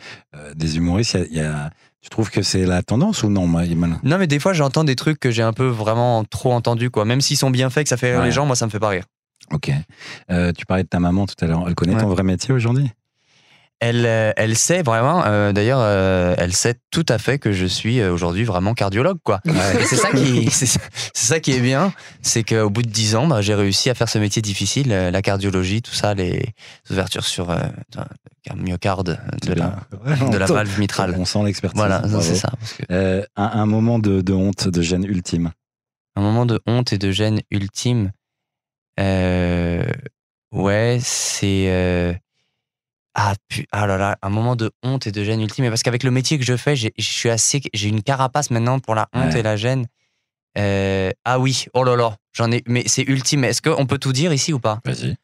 des 0.55 0.77
humoristes, 0.77 1.13
il 1.13 1.19
y 1.19 1.23
a- 1.23 1.27
il 1.29 1.37
y 1.37 1.41
a- 1.41 1.69
tu 2.01 2.09
trouves 2.09 2.31
que 2.31 2.41
c'est 2.41 2.65
la 2.65 2.81
tendance 2.81 3.21
ou 3.21 3.29
non 3.29 3.47
Non 3.47 4.17
mais 4.17 4.25
des 4.25 4.39
fois 4.39 4.53
j'entends 4.53 4.83
des 4.83 4.95
trucs 4.95 5.19
que 5.19 5.29
j'ai 5.29 5.43
un 5.43 5.53
peu 5.53 5.67
vraiment 5.67 6.23
trop 6.23 6.53
entendu 6.53 6.89
quoi. 6.89 7.05
Même 7.05 7.21
s'ils 7.21 7.37
sont 7.37 7.51
bien 7.51 7.69
faits 7.69 7.83
que 7.83 7.89
ça 7.89 7.97
fait 7.97 8.09
rire 8.13 8.21
Ouais. 8.21 8.25
les 8.25 8.31
gens, 8.31 8.47
moi 8.47 8.55
ça 8.55 8.65
me 8.65 8.71
fait 8.71 8.79
pas 8.79 8.89
rire. 8.89 9.03
Ok. 9.53 9.71
Euh, 10.31 10.51
tu 10.57 10.65
parlais 10.65 10.81
de 10.83 10.87
ta 10.87 10.99
maman 10.99 11.27
tout 11.27 11.35
à 11.41 11.45
l'heure. 11.45 11.63
Elle 11.67 11.75
connaît 11.75 11.93
Ouais. 11.93 12.01
ton 12.01 12.07
vrai 12.07 12.23
métier 12.23 12.53
aujourd'hui? 12.55 12.89
Elle, 13.83 14.05
euh, 14.05 14.31
elle 14.37 14.55
sait 14.55 14.83
vraiment, 14.83 15.23
euh, 15.25 15.53
d'ailleurs, 15.53 15.79
euh, 15.81 16.35
elle 16.37 16.53
sait 16.53 16.75
tout 16.91 17.05
à 17.09 17.17
fait 17.17 17.39
que 17.39 17.51
je 17.51 17.65
suis 17.65 17.99
aujourd'hui 18.03 18.43
vraiment 18.43 18.75
cardiologue, 18.75 19.17
quoi. 19.23 19.41
C'est 19.89 19.95
ça 19.95 20.11
qui, 20.11 20.51
c'est 20.51 20.67
c'est 20.67 20.79
ça 21.15 21.39
qui 21.39 21.53
est 21.53 21.59
bien, 21.59 21.91
c'est 22.21 22.43
qu'au 22.43 22.69
bout 22.69 22.83
de 22.83 22.89
dix 22.89 23.15
ans, 23.15 23.25
bah, 23.25 23.41
j'ai 23.41 23.55
réussi 23.55 23.89
à 23.89 23.95
faire 23.95 24.07
ce 24.07 24.19
métier 24.19 24.43
difficile, 24.43 24.89
la 24.89 25.21
cardiologie, 25.23 25.81
tout 25.81 25.95
ça, 25.95 26.13
les 26.13 26.53
ouvertures 26.91 27.25
sur 27.25 27.49
euh, 27.49 27.57
le 28.55 28.61
myocarde, 28.61 29.19
de 29.47 29.53
la, 29.53 29.79
de 30.29 30.37
la 30.37 30.45
valve 30.45 30.79
mitrale. 30.79 31.15
On 31.17 31.25
sent 31.25 31.43
l'expertise. 31.43 31.79
Voilà, 31.79 32.03
c'est 32.21 32.35
ça. 32.35 32.51
parce 32.59 32.73
que 32.73 33.25
un, 33.35 33.35
un 33.35 33.65
moment 33.65 33.97
de, 33.97 34.21
de 34.21 34.33
honte, 34.33 34.67
de 34.67 34.81
gêne 34.83 35.05
ultime. 35.05 35.53
un 36.15 36.21
moment 36.21 36.45
de 36.45 36.61
honte 36.67 36.93
et 36.93 36.99
de 36.99 37.09
gêne 37.09 37.41
ultime, 37.49 38.11
ouais, 38.99 40.99
c'est 41.01 42.21
ah, 43.15 43.33
pu- 43.49 43.65
ah 43.71 43.85
là 43.87 43.97
là, 43.97 44.17
un 44.21 44.29
moment 44.29 44.55
de 44.55 44.71
honte 44.83 45.07
et 45.07 45.11
de 45.11 45.23
gêne 45.23 45.41
ultime. 45.41 45.67
Parce 45.69 45.83
qu'avec 45.83 46.03
le 46.03 46.11
métier 46.11 46.37
que 46.39 46.45
je 46.45 46.55
fais, 46.57 46.75
j'ai- 46.75 46.93
je 46.97 47.03
suis 47.09 47.29
assez, 47.29 47.61
j'ai 47.73 47.89
une 47.89 48.01
carapace 48.03 48.51
maintenant 48.51 48.79
pour 48.79 48.95
la 48.95 49.07
honte 49.13 49.33
Ouais. 49.33 49.39
et 49.39 49.43
la 49.43 49.55
gêne. 49.57 49.85
Euh, 50.57 51.11
ah 51.23 51.39
oui, 51.39 51.65
oh 51.73 51.85
là 51.85 51.95
là, 51.95 52.17
j'en 52.33 52.51
ai, 52.51 52.61
mais 52.67 52.83
c'est 52.85 53.03
ultime. 53.03 53.45
Est-ce 53.45 53.61
qu'on 53.61 53.85
peut 53.85 53.97
tout 53.97 54.11
dire 54.11 54.33
ici 54.33 54.51
ou 54.51 54.59
pas? 54.59 54.79
Vas-y. 54.83 55.15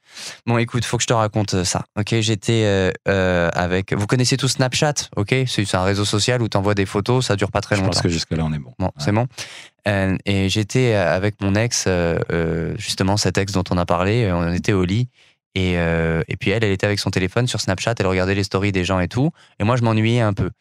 Bon, 0.45 0.57
écoute, 0.57 0.85
faut 0.85 0.95
que 0.95 1.03
je 1.03 1.07
te 1.07 1.11
raconte 1.13 1.53
euh, 1.53 1.63
ça. 1.65 1.83
Ok, 1.99 2.15
j'étais 2.21 2.63
euh, 2.63 2.91
euh, 3.09 3.49
avec. 3.53 3.91
Vous 3.91 4.07
connaissez 4.07 4.37
tous 4.37 4.47
Snapchat, 4.47 4.93
ok? 5.17 5.35
C'est 5.45 5.75
un 5.75 5.83
réseau 5.83 6.05
social 6.05 6.41
où 6.41 6.47
tu 6.47 6.55
envoies 6.55 6.75
des 6.75 6.85
photos, 6.85 7.25
ça 7.25 7.35
dure 7.35 7.51
pas 7.51 7.59
très 7.59 7.75
Je 7.75 7.81
longtemps. 7.81 7.91
pense 7.91 8.01
que 8.03 8.07
jusque-là, 8.07 8.45
on 8.45 8.53
est 8.53 8.59
bon. 8.59 8.73
Bon, 8.79 8.85
Ouais. 8.85 8.91
c'est 8.99 9.11
bon. 9.11 9.27
Et 10.25 10.47
j'étais 10.47 10.93
avec 10.93 11.41
mon 11.41 11.55
ex, 11.55 11.87
justement 12.77 13.17
cet 13.17 13.37
ex 13.37 13.51
dont 13.51 13.63
on 13.69 13.77
a 13.77 13.85
parlé, 13.85 14.31
on 14.31 14.51
était 14.53 14.73
au 14.73 14.85
lit. 14.85 15.09
Et, 15.59 15.73
euh, 15.79 16.21
et 16.27 16.35
puis 16.37 16.51
elle, 16.51 16.63
elle 16.63 16.71
était 16.71 16.85
avec 16.85 16.99
son 16.99 17.09
téléphone 17.09 17.47
sur 17.47 17.59
Snapchat, 17.61 17.95
elle 17.97 18.05
regardait 18.05 18.35
les 18.35 18.43
stories 18.43 18.71
des 18.71 18.83
gens 18.85 18.99
et 18.99 19.07
tout. 19.07 19.31
Et 19.59 19.63
moi, 19.63 19.75
je 19.75 19.81
m'ennuyais 19.81 20.21
un 20.21 20.33
peu. 20.33 20.51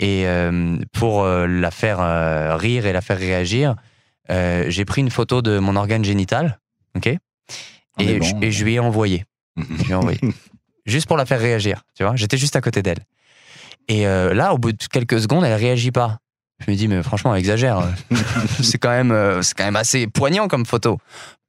Et 0.00 0.26
euh, 0.26 0.78
pour 0.92 1.22
euh, 1.22 1.46
la 1.46 1.70
faire 1.70 2.00
euh, 2.00 2.56
rire 2.56 2.84
et 2.86 2.92
la 2.92 3.02
faire 3.02 3.18
réagir, 3.18 3.76
j'ai 4.28 4.84
pris 4.84 5.00
une 5.02 5.10
photo 5.10 5.42
de 5.42 5.58
mon 5.60 5.76
organe 5.76 6.04
génital, 6.04 6.58
ok? 6.96 7.06
Et, 7.06 8.18
bon, 8.18 8.24
je- 8.24 8.46
et 8.46 8.50
lui 8.64 8.74
ai 8.74 8.78
envoyé. 8.80 9.24
Je 9.56 9.84
lui 9.84 9.92
ai 9.92 9.94
envoyé. 9.94 10.18
juste 10.86 11.06
pour 11.06 11.16
la 11.18 11.24
faire 11.26 11.38
réagir, 11.38 11.82
tu 11.94 12.02
vois. 12.02 12.16
J'étais 12.16 12.38
juste 12.38 12.56
à 12.56 12.60
côté 12.60 12.82
d'elle. 12.82 13.04
Et 13.86 14.04
là, 14.04 14.54
au 14.54 14.58
bout 14.58 14.72
de 14.72 14.84
quelques 14.90 15.20
secondes, 15.20 15.44
elle 15.44 15.54
réagit 15.54 15.92
pas. 15.92 16.18
Je 16.66 16.70
me 16.70 16.76
dis, 16.76 16.88
mais 16.88 17.02
franchement, 17.02 17.32
elle 17.34 17.40
exagère. 17.40 17.82
c'est 18.62 18.78
quand 18.78 18.90
même, 18.90 19.42
c'est 19.42 19.54
quand 19.56 19.64
même 19.64 19.76
assez 19.76 20.06
poignant 20.08 20.48
comme 20.48 20.64
photo. 20.66 20.98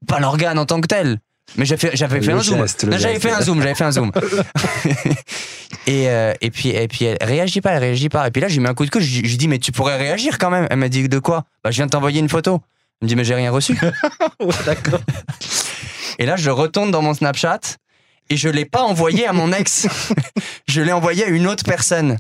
Pas 0.07 0.19
l'organe 0.19 0.59
en 0.59 0.65
tant 0.65 0.79
que 0.81 0.87
tel. 0.87 1.19
Mais 1.57 1.65
fait- 1.65 1.95
j'avais 1.95 2.21
fait, 2.21 2.31
un 2.31 2.39
zoom. 2.39 2.57
geste, 2.59 2.83
le 2.83 2.91
Non, 2.91 2.97
J'avais 2.97 3.19
fait 3.19 3.31
un 3.31 3.41
zoom, 3.41 3.61
j'avais 3.61 3.75
fait 3.75 3.83
un 3.83 3.91
zoom. 3.91 4.11
et, 5.87 6.09
euh, 6.09 6.33
et, 6.41 6.49
puis, 6.51 6.69
et 6.69 6.87
puis 6.87 7.05
elle 7.05 7.17
réagit 7.21 7.61
pas, 7.61 7.71
elle 7.71 7.79
réagit 7.79 8.09
pas. 8.09 8.27
Et 8.27 8.31
puis 8.31 8.41
là, 8.41 8.47
j'ai 8.47 8.59
mis 8.59 8.67
un 8.67 8.73
coup 8.73 8.85
de 8.85 8.89
coude, 8.89 9.01
je 9.01 9.21
lui 9.21 9.37
dis, 9.37 9.47
mais 9.47 9.59
tu 9.59 9.71
pourrais 9.71 9.97
réagir 9.97 10.37
quand 10.37 10.49
même. 10.49 10.67
Elle 10.69 10.77
m'a 10.77 10.89
dit, 10.89 11.07
de 11.07 11.19
quoi? 11.19 11.43
Bah, 11.63 11.71
je 11.71 11.75
viens 11.77 11.85
de 11.85 11.91
t'envoyer 11.91 12.19
une 12.19 12.29
photo. 12.29 12.61
Elle 13.01 13.05
me 13.05 13.09
dit, 13.09 13.15
mais 13.15 13.23
j'ai 13.23 13.35
rien 13.35 13.51
reçu. 13.51 13.77
d'accord. 14.65 15.01
Et 16.19 16.25
là, 16.25 16.35
je 16.35 16.49
retourne 16.49 16.91
dans 16.91 17.01
mon 17.01 17.13
Snapchat 17.13 17.59
et 18.30 18.38
je 18.38 18.49
l'ai 18.49 18.65
pas 18.65 18.82
envoyé 18.82 19.28
à 19.28 19.34
mon 19.34 19.51
ex. 19.51 19.88
je 20.67 20.82
l'ai 20.82 20.91
envoyé 20.91 21.26
à 21.26 21.28
une 21.28 21.47
autre 21.47 21.63
personne. 21.63 22.17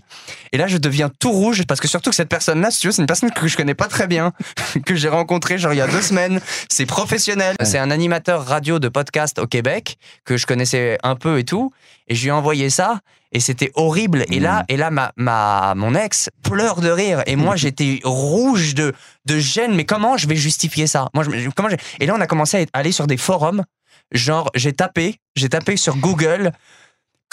Et 0.51 0.57
là, 0.57 0.67
je 0.67 0.77
deviens 0.77 1.09
tout 1.19 1.31
rouge 1.31 1.63
parce 1.67 1.79
que 1.79 1.87
surtout 1.87 2.09
que 2.09 2.15
cette 2.15 2.29
personne-là, 2.29 2.71
si 2.71 2.81
tu 2.81 2.87
veux, 2.87 2.93
c'est 2.93 3.01
une 3.01 3.07
personne 3.07 3.31
que 3.31 3.47
je 3.47 3.57
connais 3.57 3.73
pas 3.73 3.87
très 3.87 4.07
bien, 4.07 4.31
que 4.85 4.95
j'ai 4.95 5.09
rencontrée 5.09 5.57
genre 5.57 5.73
il 5.73 5.77
y 5.77 5.81
a 5.81 5.87
deux 5.87 6.01
semaines. 6.01 6.39
C'est 6.69 6.85
professionnel. 6.85 7.55
C'est 7.63 7.77
un 7.79 7.91
animateur 7.91 8.45
radio 8.45 8.79
de 8.79 8.89
podcast 8.89 9.39
au 9.39 9.47
Québec 9.47 9.97
que 10.25 10.37
je 10.37 10.45
connaissais 10.45 10.97
un 11.03 11.15
peu 11.15 11.39
et 11.39 11.43
tout. 11.43 11.71
Et 12.07 12.15
je 12.15 12.21
lui 12.23 12.29
ai 12.29 12.31
envoyé 12.31 12.69
ça 12.69 12.99
et 13.33 13.39
c'était 13.39 13.71
horrible. 13.75 14.25
Et 14.29 14.39
là, 14.39 14.63
et 14.69 14.77
là, 14.77 14.91
ma, 14.91 15.11
ma, 15.17 15.73
mon 15.75 15.95
ex 15.95 16.29
pleure 16.43 16.79
de 16.79 16.89
rire 16.89 17.23
et 17.25 17.35
moi, 17.35 17.55
j'étais 17.57 17.99
rouge 18.03 18.75
de, 18.75 18.93
de 19.25 19.39
gêne. 19.39 19.75
Mais 19.75 19.85
comment 19.85 20.17
je 20.17 20.27
vais 20.27 20.35
justifier 20.35 20.87
ça? 20.87 21.09
Moi, 21.13 21.23
je, 21.23 21.49
comment 21.49 21.69
Et 21.99 22.05
là, 22.05 22.13
on 22.15 22.21
a 22.21 22.27
commencé 22.27 22.67
à 22.73 22.79
aller 22.79 22.91
sur 22.91 23.07
des 23.07 23.17
forums. 23.17 23.63
Genre, 24.13 24.49
j'ai 24.53 24.73
tapé, 24.73 25.15
j'ai 25.35 25.49
tapé 25.49 25.75
sur 25.75 25.97
Google 25.97 26.51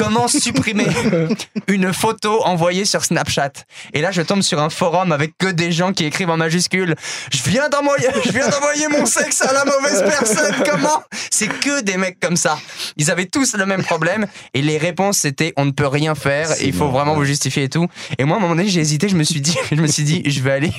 comment 0.00 0.28
supprimer 0.28 0.86
une 1.68 1.92
photo 1.92 2.42
envoyée 2.44 2.84
sur 2.84 3.04
Snapchat? 3.04 3.52
Et 3.92 4.00
là, 4.00 4.10
je 4.10 4.22
tombe 4.22 4.42
sur 4.42 4.60
un 4.60 4.70
forum 4.70 5.12
avec 5.12 5.36
que 5.38 5.48
des 5.48 5.72
gens 5.72 5.92
qui 5.92 6.04
écrivent 6.04 6.30
en 6.30 6.36
majuscules 6.36 6.94
Je 7.32 7.50
viens 7.50 7.68
d'envoyer, 7.68 8.08
je 8.24 8.32
viens 8.32 8.48
d'envoyer 8.48 8.88
mon 8.88 9.04
sexe 9.04 9.42
à 9.42 9.52
la 9.52 9.64
mauvaise 9.64 10.02
personne. 10.02 10.54
Comment? 10.64 11.02
C'est 11.30 11.48
que 11.48 11.82
des 11.82 11.96
mecs 11.96 12.18
comme 12.18 12.36
ça. 12.36 12.58
Ils 12.96 13.10
avaient 13.10 13.26
tous 13.26 13.54
le 13.54 13.66
même 13.66 13.82
problème 13.82 14.26
et 14.54 14.62
les 14.62 14.78
réponses 14.78 15.18
c'était 15.18 15.52
on 15.56 15.66
ne 15.66 15.70
peut 15.70 15.86
rien 15.86 16.14
faire, 16.14 16.48
il 16.62 16.72
faut 16.72 16.86
bon, 16.86 16.92
vraiment 16.92 17.12
ouais. 17.12 17.18
vous 17.18 17.24
justifier 17.24 17.64
et 17.64 17.68
tout. 17.68 17.86
Et 18.18 18.24
moi, 18.24 18.36
à 18.36 18.38
un 18.38 18.42
moment 18.42 18.56
donné, 18.56 18.68
j'ai 18.68 18.80
hésité. 18.80 19.08
Je 19.08 19.16
me 19.16 19.24
suis 19.24 19.40
dit, 19.40 19.56
je 19.70 19.80
me 19.80 19.86
suis 19.86 20.04
dit, 20.04 20.22
je 20.24 20.40
vais 20.40 20.52
aller, 20.52 20.72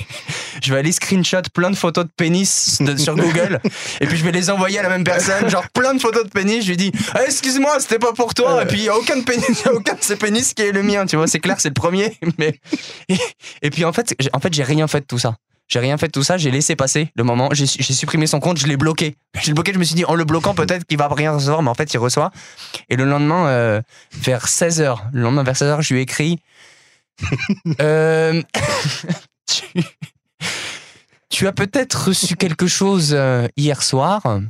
je 0.62 0.72
vais 0.72 0.80
aller 0.80 0.92
screenshot 0.92 1.42
plein 1.54 1.70
de 1.70 1.76
photos 1.76 2.04
de 2.04 2.10
pénis 2.16 2.78
de- 2.80 2.96
sur 2.96 3.14
Google 3.14 3.60
et 4.00 4.06
puis 4.06 4.16
je 4.16 4.24
vais 4.24 4.32
les 4.32 4.50
envoyer 4.50 4.78
à 4.78 4.82
la 4.82 4.88
même 4.88 5.04
personne, 5.04 5.48
genre 5.48 5.68
plein 5.72 5.94
de 5.94 6.00
photos 6.00 6.24
de 6.24 6.30
pénis. 6.30 6.64
Je 6.64 6.70
lui 6.70 6.76
dis, 6.76 6.92
Ah, 7.14 7.24
excuse-moi, 7.24 7.78
c'était 7.78 8.00
pas 8.00 8.12
pour 8.12 8.34
toi. 8.34 8.62
Et 8.62 8.66
puis 8.66 8.78
il 8.78 8.84
y 8.84 8.88
a 8.88 8.96
aucun 9.12 9.20
de 9.20 9.24
pénis, 9.24 9.66
aucun 9.66 9.94
de 9.94 10.02
ces 10.02 10.16
pénis 10.16 10.54
qui 10.54 10.62
est 10.62 10.72
le 10.72 10.82
mien. 10.82 11.06
Tu 11.06 11.16
vois, 11.16 11.26
c'est 11.26 11.40
clair, 11.40 11.56
c'est 11.60 11.68
le 11.68 11.74
premier. 11.74 12.16
Mais 12.38 12.58
et, 13.08 13.18
et 13.62 13.70
puis 13.70 13.84
en 13.84 13.92
fait, 13.92 14.14
en 14.32 14.40
fait, 14.40 14.52
j'ai 14.52 14.62
rien 14.62 14.86
fait 14.86 15.00
de 15.00 15.06
tout 15.06 15.18
ça. 15.18 15.36
J'ai 15.68 15.78
rien 15.78 15.96
fait 15.96 16.08
de 16.08 16.12
tout 16.12 16.22
ça, 16.22 16.36
j'ai 16.36 16.50
laissé 16.50 16.76
passer 16.76 17.10
le 17.14 17.24
moment, 17.24 17.48
j'ai 17.52 17.66
supprimé 17.66 18.26
son 18.26 18.40
compte, 18.40 18.58
je 18.58 18.66
l'ai 18.66 18.76
bloqué. 18.76 19.16
Je 19.40 19.46
l'ai 19.46 19.54
bloqué, 19.54 19.72
je 19.72 19.78
me 19.78 19.84
suis 19.84 19.94
dit, 19.94 20.04
en 20.04 20.14
le 20.14 20.24
bloquant, 20.24 20.52
peut-être 20.52 20.84
qu'il 20.84 20.98
va 20.98 21.08
rien 21.08 21.32
recevoir, 21.32 21.62
mais 21.62 21.70
en 21.70 21.74
fait, 21.74 21.94
il 21.94 21.98
reçoit. 21.98 22.30
Et 22.90 22.96
le 22.96 23.04
lendemain, 23.04 23.46
euh, 23.46 23.80
vers 24.12 24.46
16h, 24.46 24.98
le 25.12 25.22
lendemain, 25.22 25.44
vers 25.44 25.54
16h, 25.54 25.80
je 25.80 25.94
lui 25.94 26.00
ai 26.00 26.02
écrit 26.02 26.40
euh, 27.80 28.42
tu, 29.46 29.82
tu 31.30 31.46
as 31.46 31.52
peut-être 31.52 32.08
reçu 32.08 32.36
quelque 32.36 32.66
chose 32.66 33.14
euh, 33.14 33.48
hier 33.56 33.82
soir. 33.82 34.40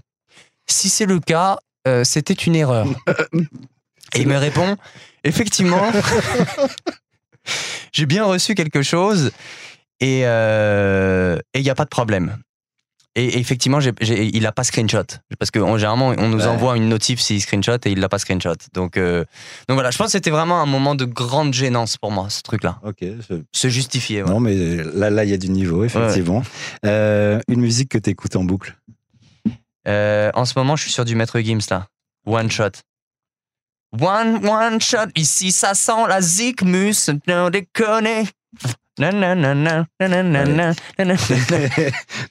Si 0.66 0.88
c'est 0.88 1.06
le 1.06 1.20
cas, 1.20 1.58
euh, 1.86 2.02
c'était 2.02 2.34
une 2.34 2.56
erreur. 2.56 2.86
Et 4.14 4.20
il 4.20 4.28
me 4.28 4.36
répond 4.36 4.76
effectivement, 5.24 5.90
j'ai 7.92 8.06
bien 8.06 8.24
reçu 8.24 8.54
quelque 8.54 8.82
chose 8.82 9.30
et 10.00 10.22
euh, 10.24 11.38
il 11.54 11.62
n'y 11.62 11.70
a 11.70 11.74
pas 11.74 11.84
de 11.84 11.88
problème. 11.90 12.36
Et 13.14 13.38
effectivement, 13.38 13.78
il 13.80 14.40
n'a 14.42 14.52
pas 14.52 14.64
screenshot. 14.64 15.04
Parce 15.38 15.50
que 15.50 15.58
on- 15.58 15.76
généralement, 15.76 16.14
on 16.16 16.28
nous 16.30 16.38
Ouais. 16.40 16.46
envoie 16.46 16.78
une 16.78 16.88
notif 16.88 17.20
s'il 17.20 17.42
screenshot 17.42 17.76
et 17.84 17.90
il 17.90 18.00
l'a 18.00 18.08
pas 18.08 18.18
screenshot. 18.18 18.54
Donc, 18.72 18.96
euh, 18.96 19.18
donc 19.68 19.74
voilà, 19.74 19.90
je 19.90 19.98
pense 19.98 20.06
que 20.06 20.12
c'était 20.12 20.30
vraiment 20.30 20.62
un 20.62 20.66
moment 20.66 20.94
de 20.94 21.04
grande 21.04 21.52
gênance 21.52 21.98
pour 21.98 22.10
moi, 22.10 22.30
ce 22.30 22.40
truc-là. 22.40 22.80
Ok. 22.82 23.04
Se 23.52 23.68
justifier. 23.68 24.22
ouais. 24.22 24.30
Non, 24.30 24.40
mais 24.40 24.82
là, 24.94 25.10
là, 25.10 25.24
il 25.24 25.30
y 25.30 25.34
a 25.34 25.36
du 25.36 25.50
niveau, 25.50 25.84
effectivement. 25.84 26.42
Euh, 26.86 27.38
une 27.48 27.60
musique 27.60 27.90
que 27.90 27.98
tu 27.98 28.08
écoutes 28.08 28.34
en 28.34 28.44
boucle? 28.44 28.78
Euh, 29.86 30.30
en 30.32 30.46
ce 30.46 30.54
moment, 30.56 30.74
je 30.76 30.84
suis 30.84 30.92
sur 30.92 31.04
du 31.04 31.14
Maître 31.14 31.38
Gims 31.40 31.60
là. 31.70 31.88
One 32.24 32.50
shot. 32.50 32.70
One, 34.01 34.47
one 34.47 34.80
shot. 34.80 35.09
Ici, 35.16 35.53
ça 35.53 35.74
sent 35.74 36.07
la 36.09 36.20
zikmus. 36.20 37.11
Non 37.26 37.51
déconner. 37.51 38.24
Nanana, 38.99 39.55
nanana, 39.55 40.22
nanana. 40.22 40.72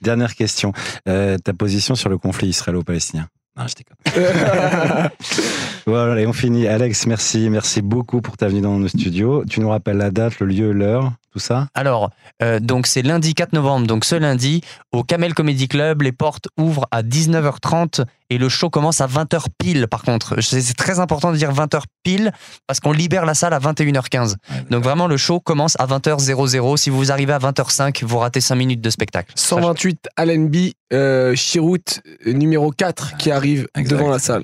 Dernière 0.02 0.36
question. 0.36 0.74
Euh, 1.08 1.38
ta 1.38 1.54
position 1.54 1.96
sur 1.96 2.10
le 2.10 2.18
conflit 2.18 2.50
israélo-palestinien 2.50 3.28
Non, 3.58 3.66
je 3.68 3.76
déconne. 3.76 5.10
Voilà, 5.88 6.22
et 6.22 6.28
on 6.28 6.34
finit. 6.34 6.68
Alex, 6.68 7.08
merci. 7.08 7.50
Merci 7.50 7.82
beaucoup 7.82 8.22
pour 8.22 8.38
ta 8.38 8.48
venue 8.48 8.62
dans 8.62 8.78
nos 8.78 8.88
studios. 8.88 9.44
Tu 9.50 9.60
nous 9.60 9.70
rappelles 9.70 9.98
la 9.98 10.12
date, 10.12 10.40
le 10.40 10.46
lieu, 10.48 10.72
l'heure, 10.72 11.12
tout 11.32 11.40
ça? 11.40 11.68
Alors, 11.74 12.10
euh, 12.44 12.60
donc 12.60 12.88
c'est 12.88 13.02
lundi 13.02 13.34
4 13.34 13.54
novembre, 13.54 13.88
donc 13.88 14.06
ce 14.06 14.16
lundi, 14.16 14.62
au 14.92 15.04
Camel 15.04 15.34
Comedy 15.34 15.68
Club, 15.68 16.02
les 16.02 16.12
portes 16.12 16.48
ouvrent 16.58 16.88
à 16.92 17.04
19h30 17.04 18.04
et 18.30 18.38
le 18.38 18.50
show 18.50 18.70
commence 18.70 19.02
à 19.02 19.08
20h 19.08 19.46
pile 19.58 19.88
par 19.88 20.04
contre. 20.04 20.40
C'est 20.42 20.74
très 20.76 21.00
important 21.00 21.32
de 21.32 21.38
dire 21.38 21.52
20h 21.52 21.82
pile 22.04 22.32
parce 22.68 22.80
qu'on 22.80 22.92
libère 22.92 23.26
la 23.26 23.34
salle 23.34 23.54
à 23.54 23.60
21h15. 23.60 24.36
Donc 24.70 24.84
vraiment, 24.84 25.08
le 25.08 25.18
show 25.18 25.40
commence 25.40 25.76
à 25.80 25.86
20h00. 25.86 26.78
Si 26.78 26.90
vous 26.90 27.12
arrivez 27.12 27.34
à 27.34 27.40
20h05, 27.40 28.04
vous 28.06 28.18
ratez 28.18 28.42
5 28.42 28.56
minutes 28.56 28.82
de 28.82 28.90
spectacle. 28.90 29.32
128 29.36 30.08
Allenby, 30.16 30.76
euh, 30.94 31.36
Chiroute, 31.36 32.02
euh, 32.28 32.34
numéro 32.34 32.72
4, 32.72 33.18
qui 33.18 33.32
arrive 33.32 33.68
Exact. 33.76 33.98
devant 33.98 34.10
la 34.10 34.20
salle. 34.20 34.44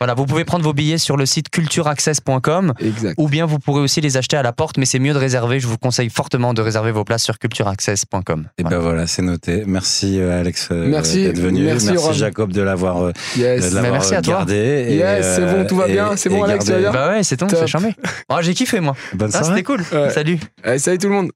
Voilà, 0.00 0.14
vous 0.14 0.26
pouvez 0.26 0.44
prendre 0.44 0.64
vos 0.64 0.72
billets 0.72 0.98
sur 0.98 1.16
le 1.16 1.26
site 1.26 1.48
cultureaccess.com 1.50 2.72
ou 3.16 3.28
bien 3.28 3.46
vous 3.46 3.58
pourrez 3.58 3.80
aussi 3.80 4.00
les 4.00 4.16
acheter 4.16 4.36
à 4.36 4.42
la 4.42 4.52
porte, 4.52 4.78
mais 4.78 4.84
c'est 4.86 4.98
mieux 4.98 5.12
de 5.12 5.18
réserver. 5.18 5.58
Je 5.60 5.66
vous 5.66 5.78
conseille 5.78 6.08
fortement 6.10 6.54
de 6.54 6.62
réserver 6.62 6.92
vos 6.92 7.04
places 7.04 7.24
sur 7.24 7.38
cultureaccess.com. 7.38 8.48
Et 8.58 8.62
Voilà. 8.62 8.76
ben 8.76 8.82
voilà, 8.82 9.06
c'est 9.06 9.22
noté. 9.22 9.64
Merci 9.66 10.20
euh, 10.20 10.40
Alex 10.40 10.68
euh, 10.70 10.86
Merci. 10.88 11.24
d'être 11.24 11.38
venu. 11.40 11.62
Merci. 11.64 11.88
Jacob 12.12 12.52
de 12.52 12.62
l'avoir 12.62 13.02
euh, 13.02 13.12
Yes. 13.36 13.70
toi. 13.70 14.20
gardé. 14.20 14.54
et, 14.90 14.96
Yes, 14.96 15.34
c'est 15.36 15.46
bon, 15.46 15.66
tout 15.66 15.76
va 15.76 15.88
et- 15.88 15.92
bien. 15.92 16.16
C'est 16.16 16.28
bon, 16.28 16.42
Alex, 16.42 16.64
tu 16.64 16.70
vas 16.72 16.80
gardé- 16.80 16.98
bien 16.98 17.06
Bah 17.06 17.12
ouais, 17.16 17.22
c'est 17.22 17.36
ton, 17.36 17.48
c'est 17.48 17.66
charmé. 17.66 17.94
Oh, 18.28 18.36
j'ai 18.40 18.54
kiffé 18.54 18.80
moi. 18.80 18.94
Bonne 19.14 19.30
Ah, 19.34 19.38
soirée. 19.42 19.48
c'était 19.56 19.62
cool. 19.64 19.82
Ouais. 19.92 20.10
Salut. 20.10 20.38
Allez, 20.62 20.78
salut 20.78 20.98
tout 20.98 21.08
le 21.08 21.14
monde. 21.14 21.30